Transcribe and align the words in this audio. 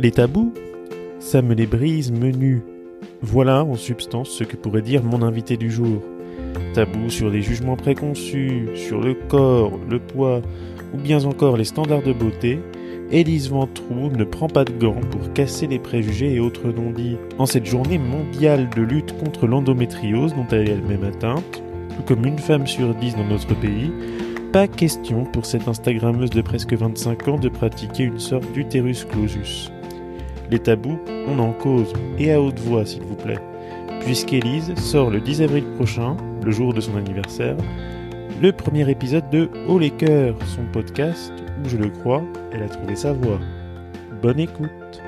Les 0.00 0.12
tabous 0.12 0.54
Ça 1.18 1.42
me 1.42 1.54
les 1.54 1.66
brise 1.66 2.12
menu. 2.12 2.62
Voilà 3.20 3.64
en 3.64 3.74
substance 3.74 4.30
ce 4.30 4.44
que 4.44 4.54
pourrait 4.54 4.80
dire 4.80 5.02
mon 5.02 5.22
invité 5.22 5.56
du 5.56 5.72
jour. 5.72 6.00
Tabou 6.72 7.10
sur 7.10 7.28
les 7.30 7.42
jugements 7.42 7.74
préconçus, 7.74 8.68
sur 8.76 9.00
le 9.00 9.14
corps, 9.14 9.72
le 9.90 9.98
poids, 9.98 10.40
ou 10.94 10.98
bien 10.98 11.24
encore 11.24 11.56
les 11.56 11.64
standards 11.64 12.04
de 12.04 12.12
beauté, 12.12 12.60
Élise 13.10 13.50
Ventroux 13.50 14.10
ne 14.16 14.22
prend 14.22 14.46
pas 14.46 14.64
de 14.64 14.70
gants 14.70 15.00
pour 15.10 15.32
casser 15.32 15.66
les 15.66 15.80
préjugés 15.80 16.32
et 16.32 16.38
autres 16.38 16.68
non-dits. 16.68 17.16
En 17.38 17.46
cette 17.46 17.66
journée 17.66 17.98
mondiale 17.98 18.68
de 18.76 18.82
lutte 18.82 19.18
contre 19.18 19.48
l'endométriose 19.48 20.32
dont 20.32 20.46
elle 20.52 20.68
est 20.68 20.72
elle-même 20.74 21.02
atteinte, 21.02 21.60
tout 21.96 22.02
comme 22.06 22.24
une 22.24 22.38
femme 22.38 22.68
sur 22.68 22.94
dix 22.94 23.16
dans 23.16 23.26
notre 23.26 23.58
pays, 23.58 23.90
pas 24.52 24.68
question 24.68 25.24
pour 25.24 25.44
cette 25.44 25.66
Instagrammeuse 25.66 26.30
de 26.30 26.40
presque 26.40 26.72
25 26.72 27.26
ans 27.26 27.38
de 27.38 27.48
pratiquer 27.48 28.04
une 28.04 28.20
sorte 28.20 28.50
d'utérus 28.52 29.04
clausus. 29.04 29.72
Les 30.50 30.58
tabous, 30.58 30.98
on 31.26 31.38
en 31.38 31.52
cause, 31.52 31.92
et 32.18 32.32
à 32.32 32.40
haute 32.40 32.58
voix 32.60 32.86
s'il 32.86 33.02
vous 33.02 33.16
plaît, 33.16 33.38
puisqu'Élise 34.00 34.74
sort 34.76 35.10
le 35.10 35.20
10 35.20 35.42
avril 35.42 35.64
prochain, 35.76 36.16
le 36.42 36.50
jour 36.50 36.72
de 36.72 36.80
son 36.80 36.96
anniversaire, 36.96 37.56
le 38.40 38.52
premier 38.52 38.88
épisode 38.90 39.28
de 39.30 39.50
Haut 39.68 39.78
les 39.78 39.90
cœurs, 39.90 40.36
son 40.46 40.64
podcast 40.72 41.32
où, 41.62 41.68
je 41.68 41.76
le 41.76 41.90
crois, 41.90 42.22
elle 42.52 42.62
a 42.62 42.68
trouvé 42.68 42.96
sa 42.96 43.12
voix. 43.12 43.38
Bonne 44.22 44.40
écoute. 44.40 45.02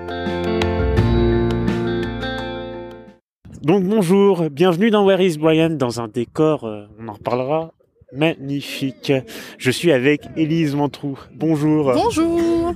Donc 3.63 3.85
bonjour, 3.85 4.51
bienvenue 4.51 4.91
dans 4.91 5.07
Where 5.07 5.23
is 5.23 5.39
Brian? 5.39 5.71
Dans 5.71 6.01
un 6.01 6.09
décor, 6.09 6.65
euh, 6.65 6.87
on 6.99 7.09
en 7.09 7.13
reparlera, 7.13 7.73
magnifique. 8.13 9.13
Je 9.59 9.71
suis 9.71 9.93
avec 9.93 10.23
Élise 10.37 10.75
Ventroux. 10.75 11.19
Bonjour. 11.35 11.93
Bonjour. 11.93 12.75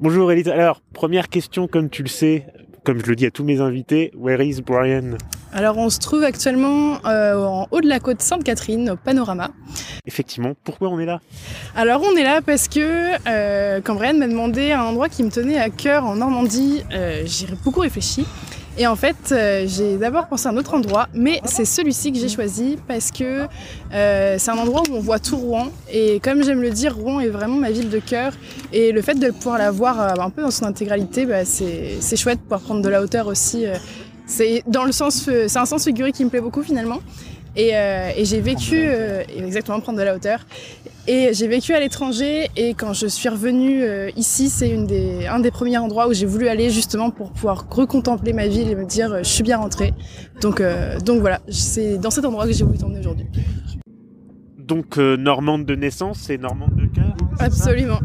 Bonjour 0.00 0.32
Élise. 0.32 0.48
Alors, 0.48 0.82
première 0.92 1.28
question, 1.28 1.68
comme 1.68 1.90
tu 1.90 2.02
le 2.02 2.08
sais, 2.08 2.46
comme 2.84 2.98
je 2.98 3.06
le 3.06 3.16
dis 3.16 3.26
à 3.26 3.30
tous 3.30 3.44
mes 3.44 3.60
invités, 3.60 4.10
Where 4.16 4.40
is 4.40 4.62
Brian? 4.62 5.16
Alors, 5.52 5.76
on 5.78 5.90
se 5.90 5.98
trouve 5.98 6.22
actuellement 6.22 7.04
euh, 7.04 7.44
en 7.44 7.66
haut 7.70 7.80
de 7.80 7.88
la 7.88 7.98
côte 7.98 8.22
Sainte-Catherine, 8.22 8.90
au 8.90 8.96
Panorama. 8.96 9.50
Effectivement, 10.06 10.52
pourquoi 10.64 10.88
on 10.88 11.00
est 11.00 11.06
là? 11.06 11.20
Alors, 11.74 12.02
on 12.02 12.16
est 12.16 12.22
là 12.22 12.40
parce 12.40 12.68
que 12.68 13.16
euh, 13.28 13.80
quand 13.82 13.96
Brian 13.96 14.14
m'a 14.14 14.28
demandé 14.28 14.72
un 14.72 14.82
endroit 14.82 15.08
qui 15.08 15.24
me 15.24 15.30
tenait 15.30 15.58
à 15.58 15.68
cœur 15.68 16.06
en 16.06 16.16
Normandie, 16.16 16.82
euh, 16.92 17.22
j'ai 17.26 17.46
beaucoup 17.64 17.80
réfléchi. 17.80 18.24
Et 18.80 18.86
en 18.86 18.96
fait, 18.96 19.30
euh, 19.30 19.66
j'ai 19.68 19.98
d'abord 19.98 20.26
pensé 20.26 20.48
à 20.48 20.52
un 20.52 20.56
autre 20.56 20.72
endroit, 20.72 21.06
mais 21.12 21.42
c'est 21.44 21.66
celui-ci 21.66 22.12
que 22.12 22.18
j'ai 22.18 22.30
choisi 22.30 22.78
parce 22.88 23.10
que 23.10 23.46
euh, 23.92 24.36
c'est 24.38 24.50
un 24.50 24.56
endroit 24.56 24.80
où 24.88 24.94
on 24.94 25.00
voit 25.00 25.18
tout 25.18 25.36
Rouen. 25.36 25.66
Et 25.92 26.18
comme 26.20 26.42
j'aime 26.42 26.62
le 26.62 26.70
dire, 26.70 26.96
Rouen 26.96 27.20
est 27.20 27.28
vraiment 27.28 27.56
ma 27.56 27.70
ville 27.72 27.90
de 27.90 27.98
cœur. 27.98 28.32
Et 28.72 28.90
le 28.92 29.02
fait 29.02 29.16
de 29.16 29.30
pouvoir 29.32 29.58
la 29.58 29.70
voir 29.70 30.00
euh, 30.00 30.14
un 30.18 30.30
peu 30.30 30.40
dans 30.40 30.50
son 30.50 30.64
intégralité, 30.64 31.26
bah, 31.26 31.44
c'est 31.44 32.16
chouette 32.16 32.40
pouvoir 32.40 32.62
prendre 32.62 32.80
de 32.80 32.88
la 32.88 33.02
hauteur 33.02 33.26
aussi. 33.26 33.66
c'est 34.24 34.62
dans 34.66 34.84
le 34.84 34.92
c'est 34.92 35.58
un 35.58 35.66
sens 35.66 35.84
figuré 35.84 36.10
qui 36.12 36.24
me 36.24 36.30
plaît 36.30 36.40
beaucoup 36.40 36.62
finalement. 36.62 37.00
Et, 37.56 37.70
euh, 37.74 38.10
et 38.16 38.24
j'ai 38.24 38.40
vécu, 38.40 38.76
euh, 38.78 39.22
exactement, 39.36 39.80
prendre 39.80 39.98
de 39.98 40.04
la 40.04 40.14
hauteur. 40.14 40.46
Et 41.06 41.30
j'ai 41.32 41.48
vécu 41.48 41.72
à 41.74 41.80
l'étranger 41.80 42.48
et 42.56 42.74
quand 42.74 42.92
je 42.92 43.06
suis 43.06 43.28
revenue 43.28 43.82
euh, 43.82 44.10
ici, 44.16 44.48
c'est 44.48 44.68
une 44.68 44.86
des, 44.86 45.26
un 45.26 45.40
des 45.40 45.50
premiers 45.50 45.78
endroits 45.78 46.08
où 46.08 46.12
j'ai 46.12 46.26
voulu 46.26 46.46
aller 46.48 46.70
justement 46.70 47.10
pour 47.10 47.32
pouvoir 47.32 47.66
recontempler 47.68 48.32
ma 48.32 48.46
ville 48.46 48.70
et 48.70 48.76
me 48.76 48.84
dire 48.84 49.18
je 49.18 49.28
suis 49.28 49.42
bien 49.42 49.58
rentrée. 49.58 49.92
Donc, 50.40 50.62
donc 51.04 51.20
voilà, 51.20 51.40
c'est 51.48 51.98
dans 51.98 52.10
cet 52.10 52.24
endroit 52.24 52.46
que 52.46 52.52
j'ai 52.52 52.64
voulu 52.64 52.78
t'emmener 52.78 53.00
aujourd'hui. 53.00 53.26
Donc 54.58 54.98
normande 54.98 55.64
de 55.64 55.74
naissance 55.74 56.30
et 56.30 56.38
normande 56.38 56.76
de 56.76 56.86
cœur 56.86 57.16
ça? 57.40 57.46
Absolument, 57.46 58.00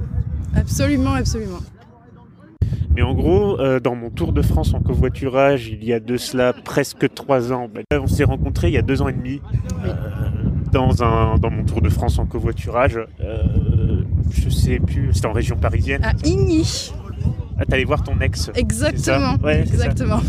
absolument, 0.56 1.14
absolument. 1.14 1.59
Mais 2.96 3.02
en 3.02 3.14
gros, 3.14 3.60
euh, 3.60 3.80
dans 3.82 3.96
mon 3.96 4.10
tour 4.10 4.32
de 4.32 4.42
France 4.42 4.74
en 4.74 4.80
covoiturage, 4.80 5.68
il 5.68 5.84
y 5.84 5.92
a 5.92 6.00
de 6.00 6.16
cela 6.16 6.54
presque 6.54 7.14
trois 7.14 7.52
ans, 7.52 7.69
on 7.92 8.08
s'est 8.08 8.24
rencontrés 8.24 8.69
il 8.69 8.74
y 8.74 8.78
a 8.78 8.81
deux 8.81 9.02
ans 9.02 9.09
et 9.09 9.14
demi 9.14 9.42
euh, 9.86 9.94
dans, 10.72 11.03
un, 11.03 11.38
dans 11.38 11.52
mon 11.52 11.64
tour 11.66 11.81
de 11.81 11.90
France 11.90 12.19
en 12.19 12.25
covoiturage. 12.25 12.97
Euh, 13.22 13.44
je 14.31 14.50
sais 14.50 14.80
plus, 14.80 15.09
c'était 15.14 15.28
en 15.28 15.34
région 15.34 15.58
parisienne. 15.58 16.03
À 16.06 16.14
Igny, 16.25 16.94
Ah, 17.59 17.66
t'allais 17.66 17.84
voir 17.84 18.02
ton 18.03 18.18
ex 18.22 18.50
exactement, 18.56 19.36
Ouais, 19.44 19.59
exactement. 19.59 20.22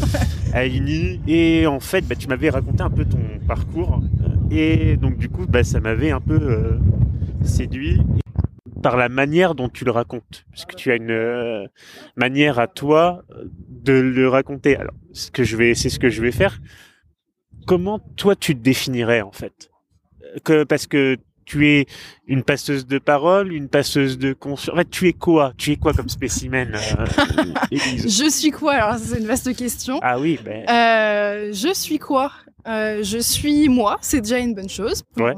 à 0.53 0.65
Igny. 0.67 1.21
Et 1.29 1.67
en 1.69 1.79
fait, 1.81 2.03
bah, 2.07 2.17
tu 2.19 2.27
m'avais 2.27 2.51
raconté 2.51 2.83
un 2.83 2.91
peu 2.91 3.05
ton 3.05 3.19
parcours. 3.47 4.01
Et 4.51 4.97
donc, 4.97 5.19
du 5.19 5.29
coup, 5.29 5.47
bah, 5.49 5.63
ça 5.63 5.79
m'avait 5.81 6.11
un 6.11 6.21
peu 6.21 6.39
euh, 6.41 6.79
séduit 7.43 8.01
par 8.83 8.97
la 8.97 9.09
manière 9.09 9.55
dont 9.55 9.69
tu 9.69 9.85
le 9.85 9.91
racontes. 9.91 10.45
Parce 10.51 10.65
que 10.65 10.75
tu 10.75 10.91
as 10.93 10.97
une 10.97 11.11
euh, 11.11 11.67
manière 12.17 12.59
à 12.59 12.67
toi 12.67 13.23
de 13.69 13.93
le 13.95 14.29
raconter. 14.29 14.77
Alors, 14.77 14.95
ce 15.13 15.31
que 15.31 15.45
je 15.45 15.57
vais, 15.57 15.75
c'est 15.75 15.89
ce 15.91 15.99
que 15.99 16.11
je 16.11 16.21
vais 16.23 16.33
faire. 16.33 16.59
Comment 17.67 17.99
toi 18.17 18.37
tu 18.37 18.55
te 18.55 18.61
définirais 18.63 19.23
en 19.23 19.33
fait? 19.33 19.71
Que, 20.45 20.65
Parce 20.65 20.87
que 20.87 21.17
tu 21.45 21.69
es 21.69 21.87
une 22.27 22.43
passeuse 22.43 22.87
de 22.87 22.99
parole, 22.99 23.53
une 23.53 23.69
passeuse 23.69 24.19
de 24.19 24.33
conscience. 24.33 24.75
En 24.75 24.79
fait, 24.79 24.91
tu 24.91 25.09
es 25.09 25.13
quoi? 25.13 25.53
Tu 25.57 25.73
es 25.73 25.77
quoi 25.77 25.93
comme 25.93 26.09
spécimen, 26.09 26.75
euh, 26.75 27.07
Je 27.73 28.29
suis 28.31 28.51
quoi? 28.51 28.75
Alors, 28.75 28.99
c'est 28.99 29.19
une 29.19 29.27
vaste 29.27 29.55
question. 29.57 30.01
Ah 30.03 30.19
oui, 30.19 30.39
ben. 30.45 30.65
Euh, 30.69 31.53
je 31.53 31.73
suis 31.73 31.99
quoi? 31.99 32.33
Euh, 32.67 33.05
Je 33.05 33.19
suis 33.19 33.69
moi, 33.69 33.97
c'est 34.01 34.21
déjà 34.21 34.39
une 34.39 34.55
bonne 34.55 34.69
chose 34.69 35.03
pour 35.15 35.25
Ouais. 35.27 35.35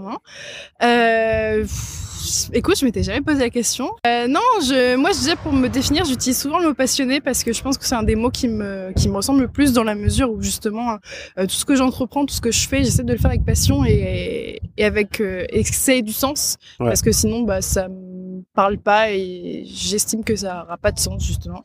Euh, 0.83 1.61
pff, 1.61 2.08
écoute, 2.53 2.79
je 2.79 2.85
m'étais 2.85 3.03
jamais 3.03 3.21
posé 3.21 3.41
la 3.41 3.51
question. 3.51 3.91
Euh, 4.07 4.27
non, 4.27 4.41
je, 4.63 4.97
moi 4.97 5.11
je 5.13 5.19
disais 5.19 5.37
pour 5.37 5.53
me 5.53 5.69
définir, 5.69 6.05
j'utilise 6.05 6.39
souvent 6.41 6.59
le 6.59 6.69
mot 6.69 6.75
passionné 6.75 7.21
parce 7.21 7.45
que 7.45 7.53
je 7.53 7.63
pense 7.63 7.79
que 7.79 7.85
c'est 7.87 7.95
un 7.95 8.03
des 8.03 8.17
mots 8.17 8.31
qui 8.31 8.49
me, 8.49 8.93
qui 8.97 9.09
me 9.09 9.17
ressemble 9.17 9.41
le 9.43 9.49
plus 9.49 9.73
dans 9.73 9.85
la 9.85 9.95
mesure 9.95 10.31
où 10.31 10.43
justement 10.43 10.99
euh, 11.39 11.43
tout 11.47 11.55
ce 11.55 11.65
que 11.65 11.75
j'entreprends, 11.77 12.25
tout 12.27 12.35
ce 12.35 12.41
que 12.41 12.51
je 12.51 12.69
fais, 12.69 12.85
j'essaie 12.85 13.05
de 13.05 13.13
le 13.13 13.19
faire 13.19 13.31
avec 13.31 13.45
passion 13.45 13.85
et, 13.85 14.61
et 14.77 14.85
avec 14.85 15.21
euh, 15.21 15.45
et 15.51 15.63
que 15.65 15.75
ça 15.75 15.95
ait 15.95 16.03
du 16.03 16.13
sens 16.13 16.57
Ouais. 16.81 16.87
parce 16.89 17.03
que 17.03 17.13
sinon 17.13 17.43
bah 17.43 17.61
ça 17.63 17.89
me 17.89 18.18
parle 18.55 18.79
pas 18.79 19.11
et 19.11 19.63
j'estime 19.67 20.25
que 20.25 20.37
ça 20.37 20.65
aura 20.65 20.77
pas 20.77 20.93
de 20.93 20.99
sens 20.99 21.25
justement. 21.25 21.63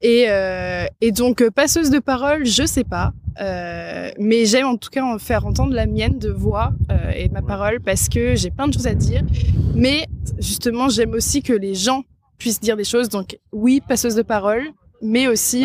Et, 0.00 0.26
euh, 0.28 0.86
et 1.00 1.12
donc 1.12 1.42
euh, 1.42 1.50
passeuse 1.50 1.90
de 1.90 1.98
parole, 1.98 2.44
je 2.46 2.64
sais 2.66 2.84
pas. 2.84 3.12
Euh, 3.40 4.10
mais 4.18 4.44
j'aime 4.44 4.66
en 4.66 4.76
tout 4.76 4.90
cas 4.90 5.02
en 5.04 5.18
faire 5.18 5.46
entendre 5.46 5.72
la 5.72 5.86
mienne 5.86 6.18
de 6.18 6.30
voix 6.30 6.72
euh, 6.90 7.10
et 7.14 7.28
ma 7.28 7.42
parole 7.42 7.80
parce 7.80 8.08
que 8.08 8.34
j'ai 8.34 8.50
plein 8.50 8.68
de 8.68 8.74
choses 8.74 8.86
à 8.86 8.94
dire. 8.94 9.22
Mais 9.74 10.06
justement, 10.38 10.88
j'aime 10.88 11.12
aussi 11.12 11.42
que 11.42 11.52
les 11.52 11.74
gens 11.74 12.02
puissent 12.38 12.60
dire 12.60 12.76
des 12.76 12.84
choses. 12.84 13.08
Donc 13.08 13.38
oui, 13.52 13.80
passeuse 13.86 14.14
de 14.14 14.22
parole, 14.22 14.64
mais 15.02 15.26
aussi, 15.28 15.64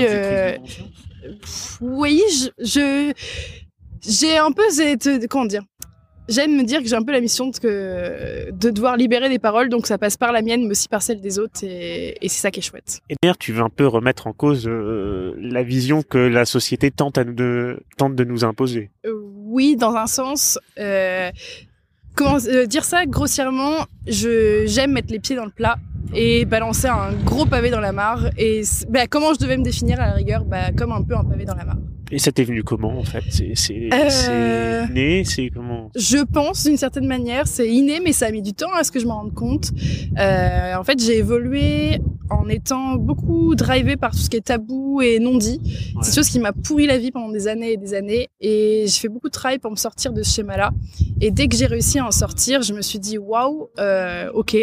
pff, 1.41 1.77
oui, 1.81 2.21
je, 2.31 2.49
je- 2.63 3.13
j'ai 4.07 4.37
un 4.37 4.51
peu 4.51 4.63
cette, 4.69 5.27
comment 5.27 5.45
dire. 5.45 5.63
J'aime 6.27 6.55
me 6.57 6.63
dire 6.63 6.81
que 6.81 6.87
j'ai 6.87 6.95
un 6.95 7.03
peu 7.03 7.11
la 7.11 7.21
mission 7.21 7.49
de, 7.49 7.57
que, 7.57 8.51
de 8.51 8.69
devoir 8.71 8.97
libérer 8.97 9.29
des 9.29 9.39
paroles, 9.39 9.69
donc 9.69 9.85
ça 9.85 9.97
passe 9.97 10.17
par 10.17 10.31
la 10.31 10.41
mienne, 10.41 10.63
mais 10.63 10.71
aussi 10.71 10.87
par 10.87 11.01
celle 11.01 11.21
des 11.21 11.37
autres, 11.37 11.63
et, 11.63 12.17
et 12.19 12.29
c'est 12.29 12.41
ça 12.41 12.51
qui 12.51 12.59
est 12.59 12.63
chouette. 12.63 12.99
Et 13.09 13.15
d'ailleurs, 13.21 13.37
tu 13.37 13.51
veux 13.51 13.61
un 13.61 13.69
peu 13.69 13.85
remettre 13.85 14.25
en 14.27 14.33
cause 14.33 14.67
euh, 14.67 15.33
la 15.37 15.61
vision 15.63 16.01
que 16.01 16.17
la 16.17 16.45
société 16.45 16.89
tente, 16.89 17.17
à 17.17 17.23
nous 17.23 17.33
de, 17.33 17.79
tente 17.97 18.15
de 18.15 18.23
nous 18.23 18.43
imposer. 18.43 18.89
Euh, 19.05 19.13
oui, 19.45 19.75
dans 19.75 19.93
un 19.95 20.07
sens. 20.07 20.57
Euh, 20.79 21.29
comment 22.15 22.37
dire 22.67 22.85
ça 22.85 23.05
grossièrement 23.05 23.85
j'aime 24.07 24.93
mettre 24.93 25.11
les 25.11 25.19
pieds 25.19 25.35
dans 25.35 25.43
le 25.43 25.51
plat 25.51 25.75
et 26.13 26.45
balancer 26.45 26.87
un 26.87 27.11
gros 27.11 27.45
pavé 27.45 27.69
dans 27.69 27.79
la 27.79 27.91
mare. 27.91 28.29
Et 28.37 28.63
bah, 28.89 29.07
comment 29.07 29.33
je 29.33 29.39
devais 29.39 29.57
me 29.57 29.63
définir 29.63 29.99
à 29.99 30.07
la 30.07 30.13
rigueur 30.13 30.45
bah, 30.45 30.71
Comme 30.77 30.91
un 30.91 31.03
peu 31.03 31.15
un 31.15 31.23
pavé 31.23 31.45
dans 31.45 31.55
la 31.55 31.65
mare. 31.65 31.77
Et 32.11 32.19
ça 32.19 32.31
t'est 32.31 32.43
venu 32.43 32.63
comment 32.63 32.99
en 32.99 33.03
fait? 33.03 33.23
C'est 33.29 33.53
c'est 33.55 33.89
Euh. 33.93 34.09
c'est 34.09 34.93
né, 34.93 35.23
c'est 35.25 35.49
comment? 35.49 35.89
Je 35.95 36.23
pense 36.23 36.63
d'une 36.65 36.77
certaine 36.77 37.07
manière, 37.07 37.47
c'est 37.47 37.67
inné, 37.67 37.99
mais 38.03 38.13
ça 38.13 38.27
a 38.27 38.31
mis 38.31 38.41
du 38.43 38.53
temps 38.53 38.73
à 38.77 38.83
ce 38.83 38.91
que 38.91 38.99
je 38.99 39.05
m'en 39.07 39.15
rende 39.21 39.33
compte. 39.33 39.71
Euh, 40.19 40.75
en 40.75 40.83
fait, 40.83 40.99
j'ai 41.03 41.17
évolué 41.17 41.99
en 42.29 42.47
étant 42.49 42.95
beaucoup 42.95 43.53
drivée 43.55 43.97
par 43.97 44.11
tout 44.11 44.17
ce 44.17 44.29
qui 44.29 44.37
est 44.37 44.41
tabou 44.41 45.01
et 45.01 45.19
non 45.19 45.37
dit. 45.37 45.59
Ouais. 45.63 45.69
C'est 46.01 46.11
quelque 46.11 46.15
chose 46.15 46.29
qui 46.29 46.39
m'a 46.39 46.53
pourri 46.53 46.87
la 46.87 46.97
vie 46.97 47.11
pendant 47.11 47.29
des 47.31 47.47
années 47.47 47.73
et 47.73 47.77
des 47.77 47.93
années. 47.93 48.29
Et 48.41 48.85
j'ai 48.87 48.99
fait 48.99 49.09
beaucoup 49.09 49.27
de 49.27 49.33
travail 49.33 49.59
pour 49.59 49.69
me 49.71 49.75
sortir 49.75 50.11
de 50.13 50.23
ce 50.23 50.33
schéma-là. 50.35 50.71
Et 51.21 51.31
dès 51.31 51.47
que 51.47 51.55
j'ai 51.55 51.65
réussi 51.67 51.99
à 51.99 52.05
en 52.07 52.11
sortir, 52.11 52.61
je 52.61 52.73
me 52.73 52.81
suis 52.81 52.99
dit 52.99 53.17
waouh, 53.17 53.69
euh, 53.79 54.29
ok. 54.33 54.57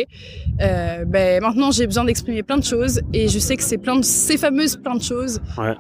Euh, 0.61 1.05
ben 1.05 1.41
maintenant 1.41 1.71
j'ai 1.71 1.87
besoin 1.87 2.05
d'exprimer 2.05 2.43
plein 2.43 2.59
de 2.59 2.65
choses 2.65 3.01
et 3.13 3.29
je 3.29 3.39
sais 3.39 3.57
que 3.57 3.63
ces 3.63 3.79
plein 3.79 3.97
de, 3.97 4.05
ces 4.05 4.37
fameuses 4.37 4.77
plein 4.77 4.95
de 4.97 5.03
choses 5.03 5.41
Ouais. 5.59 5.75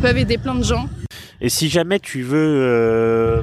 peuvent 0.00 0.16
aider 0.18 0.38
plein 0.38 0.54
de 0.54 0.64
gens. 0.64 0.86
Et 1.40 1.48
si 1.48 1.68
jamais 1.68 2.00
tu 2.00 2.22
veux 2.22 2.60
euh, 2.62 3.42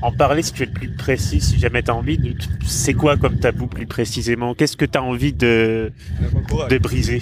en 0.00 0.12
parler, 0.12 0.42
si 0.42 0.52
tu 0.52 0.62
es 0.62 0.66
plus 0.66 0.88
précis, 0.88 1.40
si 1.40 1.58
jamais 1.58 1.82
tu 1.82 1.90
as 1.90 1.94
envie, 1.94 2.36
c'est 2.64 2.94
quoi 2.94 3.16
comme 3.16 3.38
tabou 3.38 3.66
plus 3.66 3.86
précisément? 3.86 4.54
Qu'est-ce 4.54 4.76
que 4.76 4.84
tu 4.84 4.96
as 4.96 5.02
envie 5.02 5.32
de, 5.32 5.92
de 6.70 6.78
briser? 6.78 7.20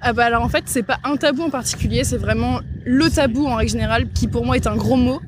Ah 0.00 0.12
bah 0.12 0.24
alors 0.24 0.42
en 0.42 0.48
fait 0.48 0.64
c'est 0.66 0.82
pas 0.82 0.98
un 1.04 1.16
tabou 1.16 1.42
en 1.42 1.50
particulier, 1.50 2.02
c'est 2.02 2.16
vraiment 2.16 2.60
le 2.84 3.08
tabou 3.08 3.46
en 3.46 3.54
règle 3.56 3.70
générale 3.70 4.08
qui 4.12 4.26
pour 4.26 4.44
moi 4.44 4.56
est 4.56 4.66
un 4.66 4.76
gros 4.76 4.96
mot. 4.96 5.20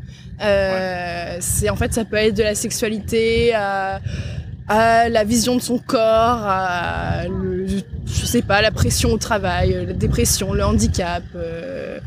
Euh, 0.42 1.36
C'est 1.38 1.70
en 1.70 1.76
fait 1.76 1.94
ça 1.94 2.04
peut 2.04 2.16
être 2.16 2.36
de 2.36 2.42
la 2.42 2.56
sexualité 2.56 3.54
à 3.54 4.00
à 4.66 5.10
la 5.10 5.24
vision 5.24 5.56
de 5.56 5.60
son 5.60 5.78
corps, 5.78 5.98
à 6.00 7.28
le, 7.28 7.66
je 8.06 8.24
sais 8.24 8.40
pas, 8.40 8.62
la 8.62 8.70
pression 8.70 9.10
au 9.10 9.18
travail, 9.18 9.84
la 9.86 9.92
dépression, 9.92 10.54
le 10.54 10.64
handicap. 10.64 11.22
euh, 11.36 12.00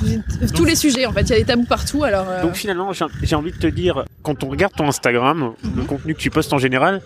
pff, 0.00 0.52
tous 0.52 0.64
les 0.64 0.74
sujets 0.76 1.06
en 1.06 1.12
fait, 1.12 1.22
il 1.22 1.30
y 1.30 1.34
a 1.34 1.38
des 1.38 1.44
tabous 1.44 1.64
partout. 1.66 2.04
Alors 2.04 2.26
euh, 2.28 2.42
Donc 2.42 2.54
finalement, 2.54 2.90
j'ai 2.92 3.34
envie 3.36 3.52
de 3.52 3.56
te 3.58 3.66
dire, 3.66 4.04
quand 4.22 4.44
on 4.44 4.48
regarde 4.48 4.74
ton 4.74 4.88
Instagram, 4.88 5.52
le 5.62 5.68
Mhm. 5.82 5.86
contenu 5.86 6.14
que 6.14 6.20
tu 6.20 6.30
postes 6.30 6.52
en 6.52 6.58
général, 6.58 7.00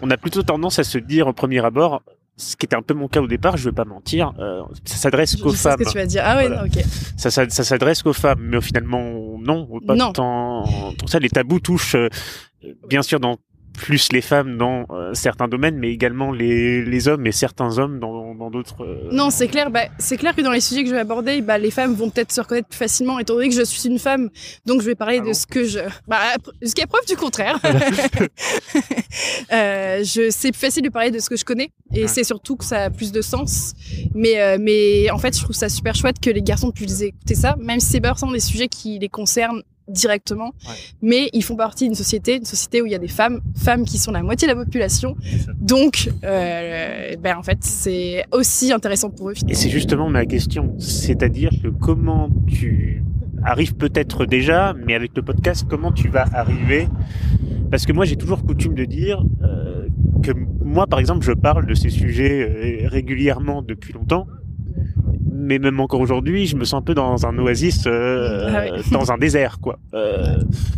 on 0.00 0.10
a 0.10 0.16
plutôt 0.16 0.42
tendance 0.42 0.78
à 0.78 0.84
se 0.84 0.98
dire 0.98 1.26
au 1.26 1.32
premier 1.32 1.64
abord, 1.64 2.02
ce 2.36 2.56
qui 2.56 2.64
était 2.64 2.76
un 2.76 2.80
peu 2.82 2.94
mon 2.94 3.06
cas 3.06 3.20
au 3.20 3.26
départ, 3.26 3.58
je 3.58 3.68
vais 3.68 3.74
pas 3.74 3.84
mentir, 3.84 4.32
euh, 4.38 4.62
ça 4.86 4.96
s'adresse 4.96 5.36
qu'aux 5.36 5.50
sais 5.50 5.56
ce 5.58 5.62
femmes. 5.68 5.76
que 5.78 5.90
tu 5.90 5.98
vas 5.98 6.06
dire. 6.06 6.22
Ah 6.24 6.36
ouais, 6.38 6.46
Voilà. 6.48 6.62
non, 6.62 6.68
ok. 6.68 6.82
Ça, 7.18 7.30
ça, 7.30 7.48
ça 7.50 7.64
s'adresse 7.64 8.02
qu'aux 8.02 8.14
femmes, 8.14 8.40
mais 8.40 8.60
finalement 8.62 9.36
non, 9.38 9.68
pas 9.86 9.94
Non. 9.94 10.12
tant. 10.12 10.64
Pour 10.98 11.08
ça, 11.10 11.18
les 11.18 11.28
tabous 11.28 11.60
touchent 11.60 11.96
euh, 11.96 12.08
bien 12.88 13.02
sûr 13.02 13.20
dans 13.20 13.36
plus 13.80 14.12
les 14.12 14.20
femmes 14.20 14.58
dans 14.58 14.84
euh, 14.90 15.14
certains 15.14 15.48
domaines, 15.48 15.76
mais 15.78 15.90
également 15.90 16.32
les, 16.32 16.84
les 16.84 17.08
hommes 17.08 17.26
et 17.26 17.32
certains 17.32 17.78
hommes 17.78 17.98
dans 17.98 18.34
dans 18.34 18.50
d'autres. 18.50 18.84
euh, 18.84 19.08
Non, 19.10 19.30
c'est 19.30 19.48
clair. 19.48 19.70
Bah, 19.70 19.84
c'est 19.98 20.18
clair 20.18 20.34
que 20.36 20.42
dans 20.42 20.52
les 20.52 20.60
sujets 20.60 20.82
que 20.82 20.88
je 20.90 20.94
vais 20.94 21.00
aborder, 21.00 21.40
bah, 21.40 21.56
les 21.58 21.70
femmes 21.70 21.94
vont 21.94 22.10
peut-être 22.10 22.30
se 22.30 22.40
reconnaître 22.40 22.68
plus 22.68 22.76
facilement, 22.76 23.18
étant 23.18 23.34
donné 23.34 23.48
que 23.48 23.54
je 23.54 23.62
suis 23.64 23.88
une 23.88 23.98
femme. 23.98 24.28
Donc, 24.66 24.80
je 24.82 24.86
vais 24.86 24.94
parler 24.94 25.16
Ah 25.18 25.22
de 25.22 25.26
bon 25.28 25.34
ce 25.34 25.46
que 25.46 25.64
je. 25.64 25.78
Bah, 26.06 26.18
jusqu'à 26.60 26.86
preuve 26.86 27.06
du 27.06 27.16
contraire. 27.16 27.58
Euh, 29.52 30.04
je 30.04 30.30
c'est 30.30 30.52
plus 30.52 30.60
facile 30.60 30.84
de 30.84 30.88
parler 30.88 31.10
de 31.10 31.18
ce 31.18 31.28
que 31.28 31.36
je 31.36 31.44
connais, 31.44 31.70
et 31.92 32.02
Ouais. 32.02 32.06
c'est 32.08 32.22
surtout 32.22 32.56
que 32.56 32.64
ça 32.64 32.84
a 32.84 32.90
plus 32.90 33.10
de 33.10 33.20
sens. 33.22 33.72
Mais, 34.14 34.56
mais 34.58 35.10
en 35.10 35.18
fait, 35.18 35.36
je 35.36 35.42
trouve 35.42 35.56
ça 35.56 35.68
super 35.68 35.94
chouette 35.96 36.20
que 36.20 36.30
les 36.30 36.42
garçons 36.42 36.70
puissent 36.70 37.00
écouter 37.02 37.34
ça, 37.34 37.56
même 37.58 37.80
si 37.80 37.86
c'est 37.88 38.00
pas 38.00 38.14
des 38.32 38.40
sujets 38.40 38.68
qui 38.68 38.98
les 38.98 39.08
concernent 39.08 39.62
directement, 39.90 40.52
Ouais. 40.68 40.74
mais 41.02 41.30
ils 41.32 41.42
font 41.42 41.56
partie 41.56 41.84
d'une 41.84 41.94
société, 41.94 42.36
une 42.36 42.44
société 42.44 42.80
où 42.82 42.86
il 42.86 42.92
y 42.92 42.94
a 42.94 42.98
des 42.98 43.08
femmes, 43.08 43.40
femmes 43.56 43.84
qui 43.84 43.98
sont 43.98 44.12
la 44.12 44.22
moitié 44.22 44.48
de 44.48 44.52
la 44.54 44.64
population. 44.64 45.16
Donc, 45.60 46.10
euh, 46.24 47.16
ben 47.22 47.36
en 47.36 47.42
fait, 47.42 47.58
c'est 47.60 48.24
aussi 48.32 48.72
intéressant 48.72 49.10
pour 49.10 49.30
eux. 49.30 49.34
Et 49.48 49.54
c'est 49.54 49.70
justement 49.70 50.08
ma 50.08 50.24
question, 50.26 50.74
c'est-à-dire 50.78 51.50
que 51.62 51.68
comment 51.68 52.30
tu 52.46 53.02
arrives 53.42 53.74
peut-être 53.74 54.26
déjà, 54.26 54.74
mais 54.86 54.94
avec 54.94 55.12
le 55.16 55.22
podcast, 55.22 55.64
comment 55.68 55.92
tu 55.92 56.08
vas 56.08 56.26
arriver? 56.34 56.88
Parce 57.70 57.86
que 57.86 57.92
moi, 57.92 58.04
j'ai 58.04 58.16
toujours 58.16 58.42
coutume 58.44 58.74
de 58.74 58.84
dire 58.84 59.24
euh, 59.42 59.86
que 60.22 60.32
moi, 60.64 60.86
par 60.86 60.98
exemple, 60.98 61.24
je 61.24 61.32
parle 61.32 61.66
de 61.66 61.74
ces 61.74 61.88
sujets 61.90 62.82
euh, 62.84 62.88
régulièrement 62.88 63.62
depuis 63.62 63.92
longtemps. 63.92 64.26
Mais 65.32 65.58
même 65.58 65.80
encore 65.80 66.00
aujourd'hui, 66.00 66.46
je 66.46 66.56
me 66.56 66.64
sens 66.64 66.78
un 66.80 66.82
peu 66.82 66.94
dans 66.94 67.26
un 67.26 67.36
oasis, 67.38 67.84
euh, 67.86 68.48
Ah 68.52 68.64
oui. 68.72 68.82
dans 68.90 69.12
un 69.12 69.18
désert, 69.26 69.58
quoi. 69.60 69.78
Euh, 69.94 70.36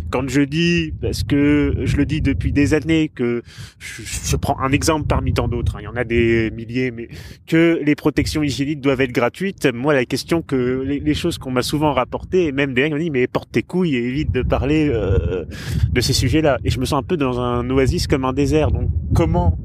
quand 0.09 0.27
je 0.29 0.41
dis, 0.41 0.93
parce 1.01 1.23
que 1.23 1.73
je 1.83 1.97
le 1.97 2.05
dis 2.05 2.21
depuis 2.21 2.51
des 2.51 2.73
années, 2.73 3.09
que 3.13 3.41
je, 3.79 4.01
je 4.03 4.35
prends 4.35 4.59
un 4.59 4.71
exemple 4.71 5.07
parmi 5.07 5.33
tant 5.33 5.47
d'autres, 5.47 5.75
hein, 5.75 5.79
il 5.81 5.85
y 5.85 5.87
en 5.87 5.95
a 5.95 6.03
des 6.03 6.51
milliers, 6.51 6.91
mais 6.91 7.07
que 7.47 7.79
les 7.83 7.95
protections 7.95 8.43
hygiéniques 8.43 8.81
doivent 8.81 9.01
être 9.01 9.11
gratuites. 9.11 9.67
Moi, 9.73 9.93
la 9.93 10.05
question 10.05 10.41
que 10.41 10.83
les, 10.85 10.99
les 10.99 11.13
choses 11.13 11.37
qu'on 11.37 11.51
m'a 11.51 11.63
souvent 11.63 11.93
rapportées, 11.93 12.45
et 12.45 12.51
même 12.51 12.73
des 12.73 12.81
gens 12.83 12.87
qui 12.87 12.93
m'ont 12.93 12.99
dit 12.99 13.11
mais 13.11 13.27
porte 13.27 13.51
tes 13.51 13.63
couilles 13.63 13.95
et 13.95 14.07
évite 14.07 14.31
de 14.31 14.41
parler 14.43 14.89
euh, 14.91 15.45
de 15.91 16.01
ces 16.01 16.13
sujets-là. 16.13 16.57
Et 16.63 16.69
je 16.69 16.79
me 16.79 16.85
sens 16.85 16.99
un 16.99 17.03
peu 17.03 17.17
dans 17.17 17.39
un 17.39 17.67
oasis 17.69 18.07
comme 18.07 18.25
un 18.25 18.33
désert. 18.33 18.71
Donc 18.71 18.89
comment 19.15 19.57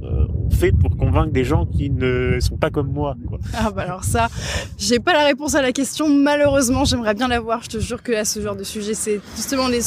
pour 0.81 0.97
convaincre 0.97 1.33
des 1.33 1.45
gens 1.45 1.67
qui 1.67 1.91
ne 1.91 2.39
sont 2.41 2.57
pas 2.57 2.71
comme 2.71 2.93
moi 2.93 3.17
quoi 3.27 3.39
Ah 3.55 3.71
bah 3.71 3.83
alors 3.83 4.05
ça, 4.05 4.29
j'ai 4.77 4.99
pas 4.99 5.13
la 5.13 5.25
réponse 5.25 5.55
à 5.55 5.63
la 5.63 5.73
question. 5.73 6.09
Malheureusement, 6.09 6.85
j'aimerais 6.85 7.15
bien 7.15 7.29
l'avoir. 7.29 7.63
Je 7.63 7.69
te 7.69 7.79
jure 7.79 8.03
que 8.03 8.13
là, 8.13 8.25
ce 8.25 8.41
genre 8.41 8.57
de 8.57 8.65
sujet, 8.65 8.95
c'est 8.95 9.21
justement 9.37 9.69
les, 9.69 9.81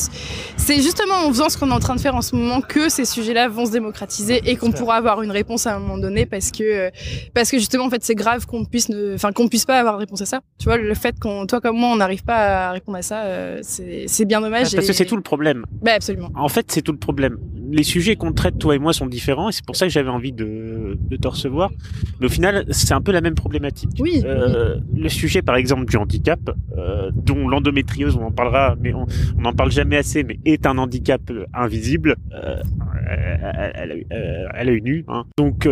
c'est 0.58 0.82
justement 0.82 1.16
en 1.26 1.30
faisant 1.30 1.50
ce 1.50 1.58
qu'on 1.58 1.70
est 1.70 1.74
en 1.74 1.80
train 1.80 1.96
de 1.96 2.02
faire 2.02 2.16
en 2.16 2.22
ce 2.22 2.36
moment 2.36 2.62
que 2.62 2.90
ces 2.90 3.06
sujets-là 3.06 3.48
vont 3.48 3.66
se 3.66 3.72
démocratiser 3.72 4.42
et 4.46 4.56
qu'on 4.56 4.72
pourra 4.72 4.96
avoir 4.96 5.22
une 5.22 5.32
réponse 5.32 5.68
à 5.68 5.76
un 5.76 5.80
moment 5.80 5.98
donné 5.98 6.26
parce 6.26 6.52
que 6.52 6.90
parce 7.34 7.52
que 7.52 7.58
justement 7.58 7.86
en 7.86 7.90
fait 7.90 8.04
c'est 8.04 8.16
grave 8.16 8.46
qu'on 8.46 8.66
puisse 8.66 8.90
ne, 8.90 9.16
enfin 9.16 9.32
qu'on 9.32 9.48
puisse 9.48 9.66
pas 9.66 9.80
avoir 9.80 9.96
de 9.96 10.00
réponse 10.00 10.22
à 10.22 10.26
ça. 10.26 10.42
Tu 10.58 10.66
vois 10.66 10.78
le 10.78 10.94
fait 10.94 11.20
qu'on 11.20 11.46
toi 11.46 11.62
comme 11.62 11.78
moi 11.78 11.90
on 11.90 11.98
n'arrive 11.98 12.24
pas 12.24 12.70
à 12.70 12.72
répondre 12.72 12.98
à 12.98 13.02
ça, 13.02 13.24
euh, 13.24 13.60
c'est 13.62 14.06
c'est 14.08 14.26
bien 14.26 14.42
dommage. 14.42 14.74
Parce 14.74 14.88
que 14.88 14.94
c'est 14.94 15.06
tout 15.06 15.16
le 15.16 15.22
problème. 15.22 15.66
Bah 15.82 15.94
absolument. 15.94 16.30
En 16.36 16.50
fait, 16.50 16.72
c'est 16.72 16.82
tout 16.82 16.92
le 16.92 16.98
problème. 16.98 17.38
Les 17.72 17.84
sujets 17.84 18.16
qu'on 18.18 18.34
traite, 18.34 18.60
toi 18.60 18.76
et 18.76 18.80
moi, 18.80 18.92
sont 18.92 19.06
différents, 19.08 19.50
et 19.50 19.52
c'est 19.54 19.66
pour 19.66 19.76
ça 19.78 19.86
que 19.88 19.92
j'avais 19.94 20.10
envie 20.10 20.34
de, 20.34 20.98
de 21.00 21.16
te 21.16 21.28
recevoir. 21.28 21.72
Mais 22.20 22.26
au 22.26 22.30
final, 22.30 22.66
c'est 22.70 22.94
un 22.94 23.02
peu 23.02 23.12
la 23.14 23.22
même 23.22 23.36
problématique. 23.36 23.92
Oui. 24.00 24.22
Euh, 24.26 24.76
le 24.94 25.10
sujet, 25.10 25.42
par 25.42 25.56
exemple, 25.56 25.86
du 25.86 25.96
handicap, 25.96 26.40
euh, 26.78 27.12
dont 27.16 27.48
l'endométriose, 27.48 28.18
on 28.18 28.26
en 28.26 28.32
parlera, 28.32 28.76
mais 28.82 28.94
on 28.94 29.06
n'en 29.40 29.54
parle 29.54 29.72
jamais 29.72 29.96
assez, 29.98 30.24
mais 30.24 30.40
est 30.46 30.66
un 30.66 30.78
handicap 30.78 31.22
euh, 31.32 31.46
invisible. 31.54 32.16
Euh, 32.34 32.62
elle, 33.10 33.72
elle, 33.76 33.92
a- 34.12 34.52
elle 34.60 34.70
a 34.70 34.72
une 34.72 34.88
U. 34.88 35.06
Hein. 35.08 35.24
Donc, 35.38 35.68